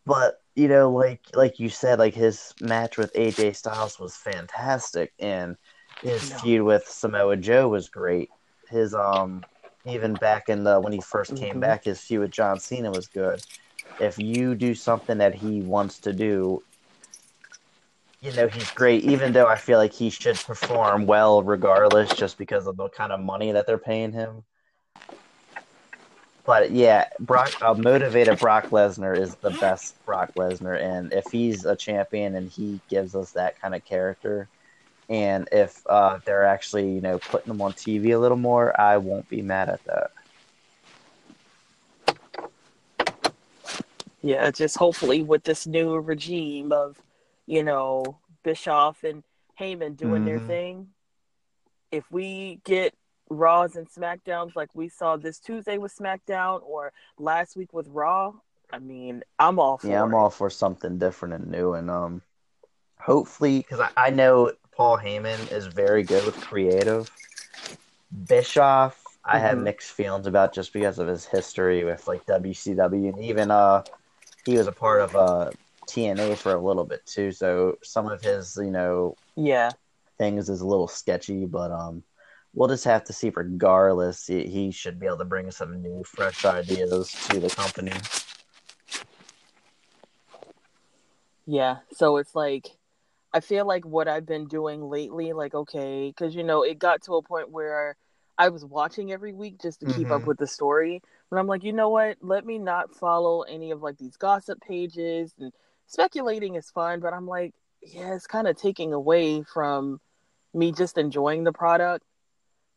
but 0.07 0.35
you 0.55 0.69
know 0.69 0.91
like 0.93 1.23
like 1.35 1.59
you 1.59 1.69
said, 1.69 1.99
like 1.99 2.15
his 2.15 2.55
match 2.61 2.99
with 2.99 3.13
AJ 3.15 3.53
Styles 3.53 3.99
was 3.99 4.17
fantastic, 4.17 5.13
and 5.19 5.57
his 6.03 6.31
No. 6.31 6.39
feud 6.41 6.63
with 6.63 6.85
Samoa 6.87 7.37
Joe 7.37 7.69
was 7.69 7.89
great. 7.89 8.31
His 8.69 8.95
um 8.95 9.47
even 9.87 10.17
back 10.17 10.49
in 10.49 10.65
the 10.65 10.81
when 10.81 10.93
he 10.93 11.01
1st 11.01 11.35
came 11.37 11.55
Mhm. 11.57 11.61
back, 11.61 11.85
his 11.85 12.01
feud 12.01 12.21
with 12.21 12.31
John 12.31 12.59
Cena 12.59 12.91
was 12.93 13.09
good. 13.09 13.43
If 13.99 14.19
you 14.19 14.55
do 14.55 14.75
something 14.75 15.19
that 15.19 15.35
he 15.35 15.63
wants 15.63 16.01
to 16.01 16.13
do, 16.13 16.65
you 18.25 18.33
know 18.33 18.49
he's 18.49 18.71
great. 18.71 19.05
Even 19.05 19.33
though 19.33 19.47
I 19.47 19.57
feel 19.57 19.79
like 19.79 19.93
he 19.93 20.09
should 20.09 20.37
perform 20.37 21.07
well 21.07 21.43
regardless, 21.43 22.11
just 22.15 22.39
because 22.39 22.67
of 22.67 22.77
the 22.77 22.89
kind 22.89 23.13
of 23.13 23.21
money 23.21 23.53
that 23.53 23.67
they're 23.67 23.79
paying 23.79 24.13
him. 24.13 24.45
But 26.47 26.71
yeah, 26.73 27.09
Brock, 27.21 27.53
a 27.63 27.75
motivated 27.75 28.39
Brock 28.39 28.71
Lesnar 28.71 29.17
is 29.17 29.35
the 29.37 29.51
best 29.51 30.03
Brock 30.07 30.33
Lesnar, 30.37 30.81
and 30.81 31.13
if 31.13 31.27
he's 31.31 31.65
a 31.67 31.77
champion 31.77 32.35
and 32.37 32.51
he 32.51 32.81
gives 32.89 33.15
us 33.15 33.33
that 33.33 33.61
kind 33.61 33.75
of 33.75 33.85
character, 33.85 34.49
and 35.11 35.49
if 35.53 35.83
uh, 35.87 36.19
they're 36.25 36.45
actually 36.45 36.91
you 36.93 37.01
know 37.03 37.19
putting 37.19 37.51
him 37.51 37.61
on 37.61 37.73
TV 37.73 38.15
a 38.15 38.19
little 38.19 38.39
more, 38.39 38.79
I 38.81 38.97
won't 38.97 39.29
be 39.29 39.43
mad 39.43 39.69
at 39.69 39.85
that. 39.85 40.11
yeah. 44.25 44.51
Just 44.51 44.79
hopefully 44.79 45.23
with 45.23 45.45
this 45.45 45.67
new 45.67 45.99
regime 45.99 46.73
of, 46.73 46.99
you 47.47 47.63
know, 47.63 48.19
Bischoff 48.43 49.05
and 49.05 49.23
Heyman 49.59 49.97
doing 49.97 50.25
their 50.25 50.39
Mhm. 50.39 50.47
thing, 50.47 50.89
if 51.91 52.11
we 52.11 52.61
get 52.65 52.95
Raws 53.31 53.77
and 53.77 53.89
SmackDowns 53.89 54.55
like 54.55 54.75
we 54.75 54.89
saw 54.89 55.17
this 55.17 55.39
Tuesday 55.39 55.79
with 55.79 55.97
SmackDown 55.97 56.63
or 56.63 56.93
last 57.19 57.57
week 57.57 57.73
with 57.73 57.89
Raw, 57.89 58.35
I 58.73 58.79
mean, 58.79 59.23
I'm 59.39 59.59
all 59.59 59.79
for 59.79 59.89
Yeah, 59.89 60.03
I'm 60.03 60.13
it. 60.13 60.17
all 60.17 60.31
for 60.31 60.51
something 60.51 60.99
different 60.99 61.35
and 61.35 61.51
new, 61.51 61.75
and 61.75 61.91
um, 61.91 62.23
hopefully, 62.99 63.59
because 63.59 63.81
I, 63.81 63.91
I 63.97 64.11
know 64.11 64.53
Paul 64.73 64.99
Heyman 64.99 65.53
is 65.53 65.67
very 65.67 66.03
good 66.03 66.25
with 66.25 66.37
creative. 66.37 67.11
Bischoff, 68.29 69.01
I 69.25 69.39
have 69.39 69.59
Mhm. 69.59 69.63
mixed 69.65 69.91
feelings 69.93 70.27
about 70.27 70.53
just 70.53 70.73
because 70.73 70.99
of 70.99 71.09
his 71.09 71.25
history 71.25 71.85
with 71.85 72.07
like 72.07 72.27
WCW, 72.27 73.09
and 73.09 73.21
even 73.21 73.51
uh, 73.51 73.83
he 74.45 74.57
was 74.57 74.67
a 74.67 74.73
part 74.73 75.01
of 75.01 75.17
uh 75.17 75.53
TNA 75.89 76.37
for 76.39 76.55
a 76.55 76.61
little 76.65 76.85
bit 76.85 77.05
too. 77.07 77.33
So 77.33 77.77
some 77.83 78.09
of 78.09 78.23
his, 78.23 78.57
you 78.61 78.71
know, 78.71 79.17
Yeah, 79.37 79.73
things 80.19 80.49
is 80.49 80.61
a 80.61 80.67
little 80.67 80.89
sketchy, 80.89 81.47
but 81.47 81.71
um, 81.73 82.03
we'll 82.55 82.69
just 82.69 82.85
have 82.85 83.05
to 83.05 83.13
see. 83.13 83.31
Regardless, 83.35 84.27
he, 84.27 84.47
he 84.47 84.71
should 84.71 84.99
be 85.01 85.07
able 85.07 85.19
to 85.19 85.25
bring 85.25 85.51
some 85.51 85.83
new, 85.83 86.03
fresh 86.05 86.45
ideas 86.45 87.13
to 87.31 87.41
the 87.41 87.51
company. 87.51 87.93
yeah. 91.47 91.79
So 91.93 92.17
it's 92.19 92.35
like, 92.35 92.71
I 93.33 93.41
feel 93.41 93.67
like 93.67 93.85
what 93.85 94.09
I've 94.09 94.27
been 94.27 94.47
doing 94.47 94.83
lately, 94.89 95.33
like, 95.33 95.55
okay, 95.55 96.09
because, 96.09 96.35
you 96.35 96.45
know, 96.45 96.63
it 96.63 96.79
got 96.79 97.03
to 97.05 97.15
a 97.17 97.23
point 97.23 97.51
where 97.51 97.97
I 98.39 98.49
was 98.49 98.65
watching 98.65 99.13
every 99.13 99.33
week 99.33 99.61
just 99.61 99.81
to 99.81 99.87
keep 99.87 100.11
up 100.11 100.23
Mhm. 100.23 100.27
with 100.27 100.39
the 100.39 100.47
story. 100.47 101.03
But 101.31 101.39
I'm 101.39 101.47
like, 101.47 101.65
you 101.65 101.73
know 101.73 101.89
what? 101.89 102.19
Let 102.21 102.47
me 102.47 102.59
not 102.59 102.95
follow 102.95 103.43
any 103.43 103.71
of 103.71 103.83
like 103.83 103.99
these 103.99 104.17
gossip 104.17 104.61
pages 104.61 105.35
and 105.39 105.53
speculating 105.87 106.55
is 106.55 106.71
fun, 106.71 107.01
but 107.01 107.13
I'm 107.13 107.27
like, 107.27 107.55
yeah, 107.83 108.15
it's 108.15 108.27
kind 108.27 108.49
of 108.49 108.57
taking 108.57 108.93
away 108.93 109.43
from 109.43 110.01
me 110.53 110.73
just 110.73 110.99
enjoying 110.99 111.45
the 111.45 111.53
product. 111.53 112.05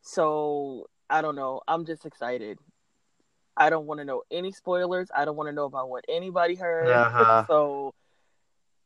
So 0.01 0.87
I 1.09 1.21
don't 1.21 1.35
know. 1.35 1.61
I'm 1.67 1.85
just 1.85 2.05
excited. 2.05 2.59
I 3.55 3.69
don't 3.69 3.85
want 3.85 3.99
to 3.99 4.05
know 4.05 4.21
any 4.29 4.51
spoilers. 4.51 5.09
I 5.15 5.25
don't 5.25 5.35
want 5.35 5.47
to 5.47 5.53
know 5.53 5.65
about 5.65 5.89
what 5.89 6.05
anybody 6.07 6.55
heard. 6.55 6.89
Uh-huh. 6.89 7.45
so 7.47 7.93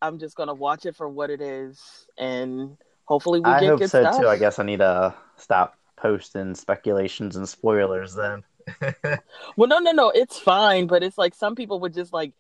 I'm 0.01 0.17
just 0.17 0.36
gonna 0.36 0.53
watch 0.53 0.86
it 0.86 0.95
for 0.95 1.07
what 1.07 1.30
it 1.30 1.41
is, 1.41 2.07
and 2.17 2.78
hopefully 3.05 3.39
we 3.39 3.49
I 3.49 3.59
get 3.59 3.69
hope 3.69 3.80
good 3.80 3.89
so 3.89 4.01
stuff. 4.01 4.19
too. 4.19 4.28
I 4.28 4.38
guess 4.38 4.57
I 4.59 4.63
need 4.63 4.80
to 4.80 5.13
stop 5.36 5.76
posting 5.95 6.55
speculations 6.55 7.36
and 7.36 7.47
spoilers 7.47 8.15
then. 8.15 8.43
Well, 9.57 9.67
no, 9.67 9.80
no, 9.80 9.91
no, 9.91 10.09
it's 10.11 10.39
fine, 10.39 10.88
but 10.88 11.03
it's 11.03 11.17
like 11.17 11.36
some 11.36 11.55
people 11.55 11.80
would 11.82 11.93
just 11.93 12.13
like 12.13 12.34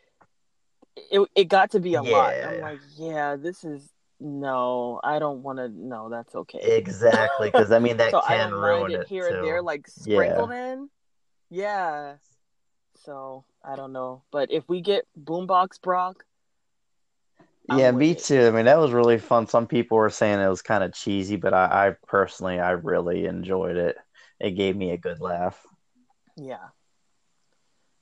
it. 0.95 1.29
It 1.35 1.47
got 1.47 1.71
to 1.71 1.79
be 1.79 1.95
a 1.95 2.01
lot. 2.01 2.35
Yeah, 2.35 2.49
I'm 2.49 2.55
yeah. 2.55 2.61
like, 2.61 2.79
yeah, 2.97 3.35
this 3.35 3.63
is 3.63 3.89
no, 4.19 4.99
I 5.03 5.19
don't 5.19 5.41
want 5.41 5.57
to. 5.57 5.69
No, 5.69 6.09
that's 6.09 6.35
okay. 6.35 6.59
exactly, 6.59 7.49
because 7.49 7.71
I 7.71 7.79
mean 7.79 7.97
that 7.97 8.11
so 8.11 8.21
can 8.21 8.53
ruin 8.53 8.91
it 8.91 9.01
it 9.01 9.07
here 9.07 9.27
and 9.27 9.43
there, 9.43 9.61
like 9.61 9.87
Yeah. 10.05 10.15
sprinkled 10.15 10.51
in. 10.51 10.89
Yeah. 11.49 12.15
So 13.03 13.45
I 13.63 13.75
don't 13.75 13.93
know, 13.93 14.23
but 14.31 14.51
if 14.51 14.67
we 14.69 14.81
get 14.81 15.05
Boombox 15.19 15.81
Brock, 15.81 16.23
I'm 17.69 17.79
yeah, 17.79 17.91
me 17.91 18.11
it. 18.11 18.19
too. 18.19 18.47
I 18.47 18.51
mean, 18.51 18.65
that 18.65 18.79
was 18.79 18.91
really 18.91 19.17
fun. 19.17 19.47
Some 19.47 19.65
people 19.65 19.97
were 19.97 20.09
saying 20.09 20.39
it 20.39 20.47
was 20.47 20.61
kind 20.61 20.83
of 20.83 20.93
cheesy, 20.93 21.35
but 21.35 21.53
I, 21.53 21.87
I 21.87 21.95
personally, 22.07 22.59
I 22.59 22.71
really 22.71 23.25
enjoyed 23.25 23.77
it. 23.77 23.97
It 24.39 24.51
gave 24.51 24.75
me 24.75 24.91
a 24.91 24.97
good 24.97 25.19
laugh. 25.19 25.59
Yeah. 26.35 26.69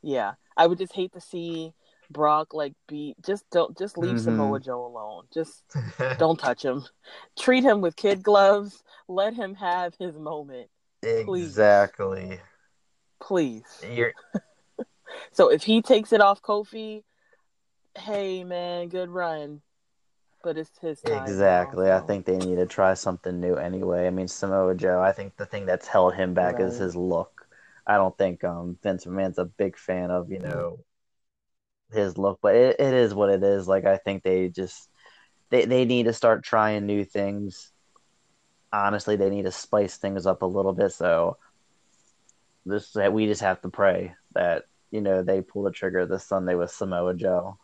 Yeah. 0.01 0.33
I 0.57 0.67
would 0.67 0.77
just 0.77 0.93
hate 0.93 1.13
to 1.13 1.21
see 1.21 1.73
Brock 2.11 2.53
like 2.53 2.73
beat 2.87 3.15
just 3.23 3.49
don't 3.51 3.77
just 3.77 3.97
leave 3.97 4.17
Mhm. 4.17 4.23
Samoa 4.23 4.59
Joe 4.59 4.85
alone. 4.85 5.25
Just 5.33 5.63
don't 6.17 6.39
touch 6.39 6.63
him. 6.63 6.85
Treat 7.37 7.63
him 7.63 7.81
with 7.81 7.95
kid 7.95 8.23
gloves. 8.23 8.83
Let 9.07 9.33
him 9.33 9.55
have 9.55 9.95
his 9.99 10.15
moment, 10.15 10.69
exactly. 11.01 12.39
please. 13.19 13.63
You're 13.87 14.13
So 15.31 15.49
if 15.49 15.63
he 15.63 15.81
takes 15.81 16.13
it 16.13 16.21
off 16.21 16.41
Kofi, 16.41 17.03
hey 17.97 18.43
man, 18.43 18.89
good 18.89 19.09
run. 19.09 19.61
But 20.41 20.57
it's 20.57 20.77
his 20.79 21.01
exactly. 21.03 21.91
I 21.91 21.99
think 21.99 22.25
they 22.25 22.37
need 22.37 22.55
to 22.55 22.65
try 22.65 22.93
something 22.93 23.41
new 23.41 23.55
anyway. 23.55 24.07
I 24.07 24.09
mean, 24.09 24.29
Samoa 24.29 24.73
Joe. 24.73 25.01
I 25.01 25.11
think 25.11 25.35
the 25.35 25.45
thing 25.45 25.65
that's 25.65 25.87
held 25.87 26.15
him 26.15 26.33
back 26.33 26.59
is 26.61 26.77
his 26.77 26.95
look. 26.95 27.47
I 27.85 27.95
don't 27.97 28.17
think 28.17 28.43
um, 28.43 28.77
Vince 28.81 29.05
McMahon's 29.05 29.37
a 29.37 29.45
big 29.45 29.77
fan 29.77 30.11
of 30.11 30.31
you 30.31 30.39
know 30.39 30.79
his 31.91 32.17
look, 32.17 32.39
but 32.41 32.55
it, 32.55 32.79
it 32.79 32.93
is 32.93 33.13
what 33.13 33.29
it 33.29 33.43
is. 33.43 33.67
Like 33.67 33.85
I 33.85 33.97
think 33.97 34.23
they 34.23 34.49
just 34.49 34.89
they 35.49 35.65
they 35.65 35.85
need 35.85 36.03
to 36.03 36.13
start 36.13 36.43
trying 36.43 36.85
new 36.85 37.03
things. 37.03 37.71
Honestly, 38.71 39.15
they 39.15 39.29
need 39.29 39.45
to 39.45 39.51
spice 39.51 39.97
things 39.97 40.25
up 40.25 40.41
a 40.41 40.45
little 40.45 40.73
bit. 40.73 40.91
So 40.91 41.37
this 42.65 42.91
that 42.93 43.13
we 43.13 43.25
just 43.25 43.41
have 43.41 43.61
to 43.61 43.69
pray 43.69 44.13
that 44.33 44.63
you 44.91 45.01
know 45.01 45.23
they 45.23 45.41
pull 45.41 45.63
the 45.63 45.71
trigger 45.71 46.05
this 46.05 46.25
Sunday 46.25 46.55
with 46.55 46.71
Samoa 46.71 47.15
Joe. 47.15 47.57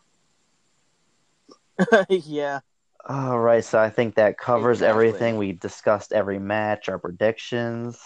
yeah. 2.08 2.60
All 3.08 3.38
right, 3.38 3.64
so 3.64 3.78
I 3.78 3.88
think 3.90 4.16
that 4.16 4.36
covers 4.36 4.78
Exactly. 4.78 4.88
everything. 4.88 5.36
We 5.36 5.52
discussed 5.52 6.12
every 6.12 6.40
match, 6.40 6.88
our 6.88 6.98
predictions. 6.98 8.00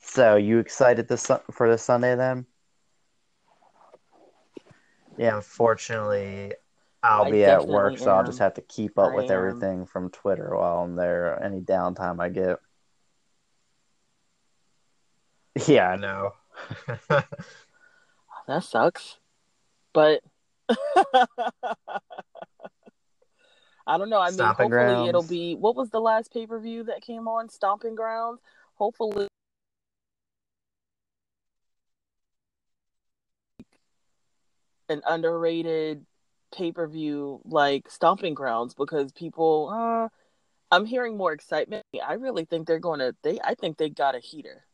So, 0.00 0.36
you 0.36 0.58
excited 0.58 1.06
this 1.06 1.30
for 1.52 1.68
this 1.68 1.82
Sunday 1.82 2.14
then? 2.14 2.46
Yeah, 5.18 5.36
unfortunately, 5.36 6.54
I'll 7.02 7.24
I 7.24 7.30
be 7.30 7.44
at 7.44 7.66
work, 7.66 7.98
so 7.98 8.10
I'll 8.10 8.24
just 8.24 8.38
have 8.38 8.54
to 8.54 8.62
keep 8.62 8.98
up 8.98 9.12
I 9.12 9.16
with 9.16 9.30
am. 9.30 9.36
everything 9.36 9.86
from 9.86 10.10
Twitter 10.10 10.54
while 10.56 10.82
I'm 10.82 10.96
there. 10.96 11.42
Any 11.42 11.60
downtime 11.60 12.20
I 12.20 12.28
get. 12.28 12.58
Yeah, 15.66 15.88
I 15.88 15.96
know. 15.96 16.32
That 18.46 18.62
sucks. 18.62 19.18
But 19.92 20.22
I 23.86 23.98
don't 23.98 24.10
know. 24.10 24.20
I 24.20 24.26
mean, 24.26 24.34
Stomping 24.34 24.70
hopefully 24.70 25.08
it'll 25.08 25.22
be. 25.22 25.54
What 25.54 25.76
was 25.76 25.90
the 25.90 26.00
last 26.00 26.32
pay 26.32 26.46
per 26.46 26.58
view 26.60 26.84
that 26.84 27.02
came 27.02 27.28
on? 27.28 27.48
Stomping 27.48 27.94
Grounds. 27.94 28.40
Hopefully, 28.74 29.28
an 34.88 35.02
underrated 35.06 36.04
pay 36.54 36.72
per 36.72 36.86
view 36.86 37.40
like 37.44 37.90
Stomping 37.90 38.34
Grounds 38.34 38.74
because 38.74 39.12
people. 39.12 39.70
Uh, 39.72 40.08
I'm 40.70 40.84
hearing 40.84 41.16
more 41.16 41.32
excitement. 41.32 41.84
I 42.04 42.14
really 42.14 42.44
think 42.44 42.66
they're 42.66 42.80
going 42.80 42.98
to. 42.98 43.14
They. 43.22 43.38
I 43.42 43.54
think 43.54 43.76
they 43.76 43.88
got 43.88 44.14
a 44.14 44.18
heater. 44.18 44.64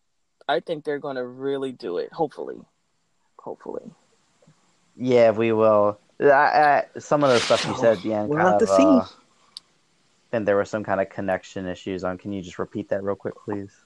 I 0.48 0.60
think 0.60 0.84
they're 0.84 0.98
going 0.98 1.16
to 1.16 1.26
really 1.26 1.72
do 1.72 1.98
it. 1.98 2.12
Hopefully, 2.12 2.60
hopefully. 3.38 3.90
Yeah, 4.96 5.30
we 5.30 5.52
will. 5.52 5.98
I, 6.20 6.26
I, 6.26 6.84
some 6.98 7.24
of 7.24 7.30
the 7.30 7.40
stuff 7.40 7.66
you 7.66 7.76
said 7.76 7.98
at 7.98 8.02
the 8.02 8.14
end 8.14 8.28
We'll 8.28 8.38
kind 8.38 8.52
have 8.52 8.62
of. 8.62 8.68
to 8.68 8.74
see. 8.74 8.82
Uh, 8.82 9.04
and 10.32 10.48
there 10.48 10.56
was 10.56 10.70
some 10.70 10.82
kind 10.82 11.00
of 11.00 11.10
connection 11.10 11.66
issues 11.66 12.04
on. 12.04 12.16
Can 12.18 12.32
you 12.32 12.42
just 12.42 12.58
repeat 12.58 12.88
that 12.88 13.02
real 13.02 13.16
quick, 13.16 13.34
please? 13.44 13.81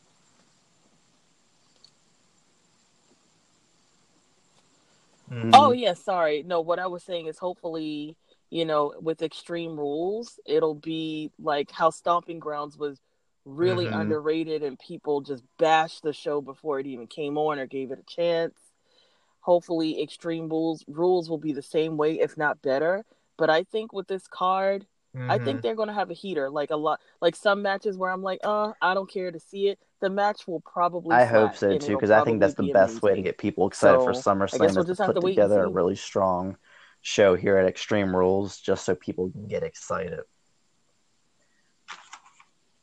Oh 5.52 5.72
yeah, 5.72 5.94
sorry. 5.94 6.42
No, 6.42 6.60
what 6.60 6.78
I 6.78 6.86
was 6.86 7.04
saying 7.04 7.26
is 7.26 7.38
hopefully, 7.38 8.16
you 8.50 8.64
know, 8.64 8.94
with 9.00 9.22
extreme 9.22 9.78
rules, 9.78 10.38
it'll 10.46 10.74
be 10.74 11.30
like 11.38 11.70
how 11.70 11.90
Stomping 11.90 12.38
Grounds 12.38 12.76
was 12.78 13.00
really 13.44 13.90
Mhm. 13.90 14.00
underrated 14.00 14.62
and 14.62 14.78
people 14.78 15.20
just 15.20 15.44
bashed 15.58 16.02
the 16.02 16.12
show 16.12 16.40
before 16.40 16.80
it 16.80 16.86
even 16.86 17.06
came 17.06 17.38
on 17.38 17.58
or 17.58 17.66
gave 17.66 17.90
it 17.92 17.98
a 17.98 18.02
chance. 18.04 18.58
Hopefully 19.40 20.02
extreme 20.02 20.48
rules 20.48 20.84
rules 20.88 21.30
will 21.30 21.38
be 21.38 21.52
the 21.52 21.62
same 21.62 21.96
way, 21.96 22.18
if 22.20 22.36
not 22.36 22.62
better. 22.62 23.04
But 23.38 23.50
I 23.50 23.64
think 23.64 23.92
with 23.92 24.08
this 24.08 24.26
card, 24.28 24.86
I 25.28 25.38
Mm-hmm. 25.38 25.44
think 25.44 25.62
they're 25.62 25.74
gonna 25.74 25.92
have 25.94 26.10
a 26.10 26.14
heater. 26.14 26.50
Like 26.50 26.70
a 26.70 26.76
lot 26.76 27.00
like 27.20 27.36
some 27.36 27.62
matches 27.62 27.96
where 27.96 28.10
I'm 28.10 28.22
like, 28.22 28.40
uh, 28.44 28.72
I 28.80 28.94
don't 28.94 29.10
care 29.10 29.30
to 29.32 29.40
see 29.40 29.68
it. 29.68 29.78
The 30.00 30.10
match 30.10 30.46
will 30.46 30.60
probably 30.60 31.16
I 31.16 31.24
hope 31.24 31.56
so 31.56 31.74
too, 31.76 31.96
because 31.96 32.10
I 32.10 32.20
think 32.20 32.40
that's 32.40 32.54
the 32.54 32.62
be 32.62 32.72
best 32.72 33.02
way 33.02 33.14
to 33.14 33.22
get 33.22 33.38
people 33.38 33.66
excited 33.66 34.02
for 34.02 34.12
So, 34.12 34.22
I 34.52 34.58
SummerSlam 34.58 34.58
guess 34.58 34.76
we'll 34.76 34.84
to 34.86 34.86
just 34.86 35.00
have 35.00 35.12
put 35.12 35.14
to 35.14 35.20
wait 35.20 35.34
together 35.36 35.62
a 35.64 35.68
really 35.68 35.96
strong 35.96 36.56
show 37.02 37.36
here 37.36 37.56
at 37.58 37.66
Extreme 37.68 38.14
Rules, 38.14 38.60
just 38.60 38.84
so 38.84 38.94
people 38.94 39.30
can 39.30 39.46
get 39.48 39.62
excited. 39.62 40.20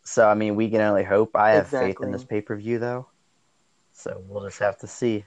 So 0.05 0.27
I 0.27 0.33
mean, 0.33 0.55
we 0.55 0.69
can 0.69 0.81
only 0.81 1.03
hope. 1.03 1.35
I 1.35 1.51
have 1.51 1.67
faith 1.69 2.03
in 2.03 2.11
this 2.11 2.23
pay 2.25 2.41
per 2.41 2.55
view, 2.57 2.79
though. 2.79 3.07
So 3.93 4.21
we'll 4.27 4.45
just 4.45 4.59
have 4.59 4.77
to 4.79 4.87
see. 4.87 5.25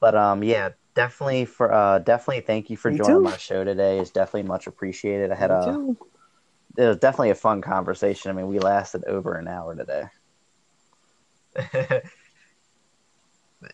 But 0.00 0.14
um, 0.14 0.42
yeah, 0.44 0.70
definitely 0.94 1.44
for 1.46 1.72
uh, 1.72 1.98
definitely 2.00 2.42
thank 2.42 2.70
you 2.70 2.76
for 2.76 2.90
Me 2.90 2.98
joining 2.98 3.22
too. 3.22 3.22
my 3.22 3.36
show 3.36 3.64
today. 3.64 4.00
It's 4.00 4.10
definitely 4.10 4.48
much 4.48 4.66
appreciated. 4.66 5.32
I 5.32 5.36
had 5.36 5.50
Me 5.50 5.52
a 5.52 5.56
too. 5.56 5.96
It 6.76 6.86
was 6.86 6.98
definitely 6.98 7.30
a 7.30 7.34
fun 7.34 7.62
conversation. 7.62 8.30
I 8.30 8.34
mean, 8.34 8.48
we 8.48 8.58
lasted 8.58 9.04
over 9.04 9.34
an 9.34 9.48
hour 9.48 9.74
today. 9.74 10.04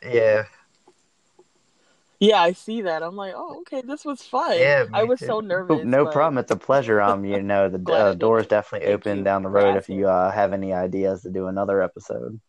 yeah, 0.03 0.44
Yeah, 2.22 2.40
I 2.40 2.53
see 2.53 2.82
that. 2.82 3.03
I'm 3.03 3.16
like, 3.16 3.34
oh, 3.36 3.59
okay, 3.62 3.82
this 3.82 4.05
was 4.05 4.22
fun. 4.22 4.57
Yeah, 4.57 4.84
I 4.94 5.03
was 5.03 5.18
too. 5.18 5.26
so 5.26 5.40
nervous. 5.40 5.84
no 5.84 6.05
but 6.05 6.12
problem. 6.12 6.38
It's 6.38 6.53
a 6.53 6.57
pleasure. 6.57 7.00
Um, 7.00 7.24
you 7.24 7.42
know, 7.42 7.68
the 7.68 7.78
Glad 7.78 7.96
I 7.96 8.03
uh, 8.03 8.11
did 8.12 8.20
door's 8.20 8.46
definitely 8.46 8.86
Thank 8.86 9.00
open 9.00 9.18
you 9.18 9.24
down 9.24 9.42
the 9.42 9.48
road 9.48 9.76
if 9.76 9.88
you 9.88 10.07
uh, 10.07 10.30
have 10.30 10.53
any 10.53 10.72
ideas 10.72 11.22
to 11.22 11.30
do 11.30 11.48
another 11.48 11.82
episode. 11.82 12.40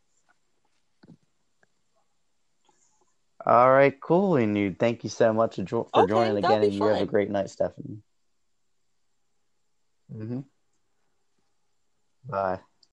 All 3.43 3.71
right, 3.71 3.99
cool. 3.99 4.35
And 4.35 4.55
you, 4.55 4.75
thank 4.77 5.03
you 5.03 5.09
so 5.09 5.33
much 5.33 5.55
for, 5.55 5.63
jo- 5.63 5.89
Okay, 5.95 6.07
joining 6.07 6.37
again. 6.37 6.63
And 6.63 6.73
you 6.73 6.83
have 6.83 7.01
a 7.01 7.05
great 7.07 7.31
night, 7.31 7.49
Stephanie. 7.49 7.97
Hmm 10.13 10.39
Bye. 12.29 12.59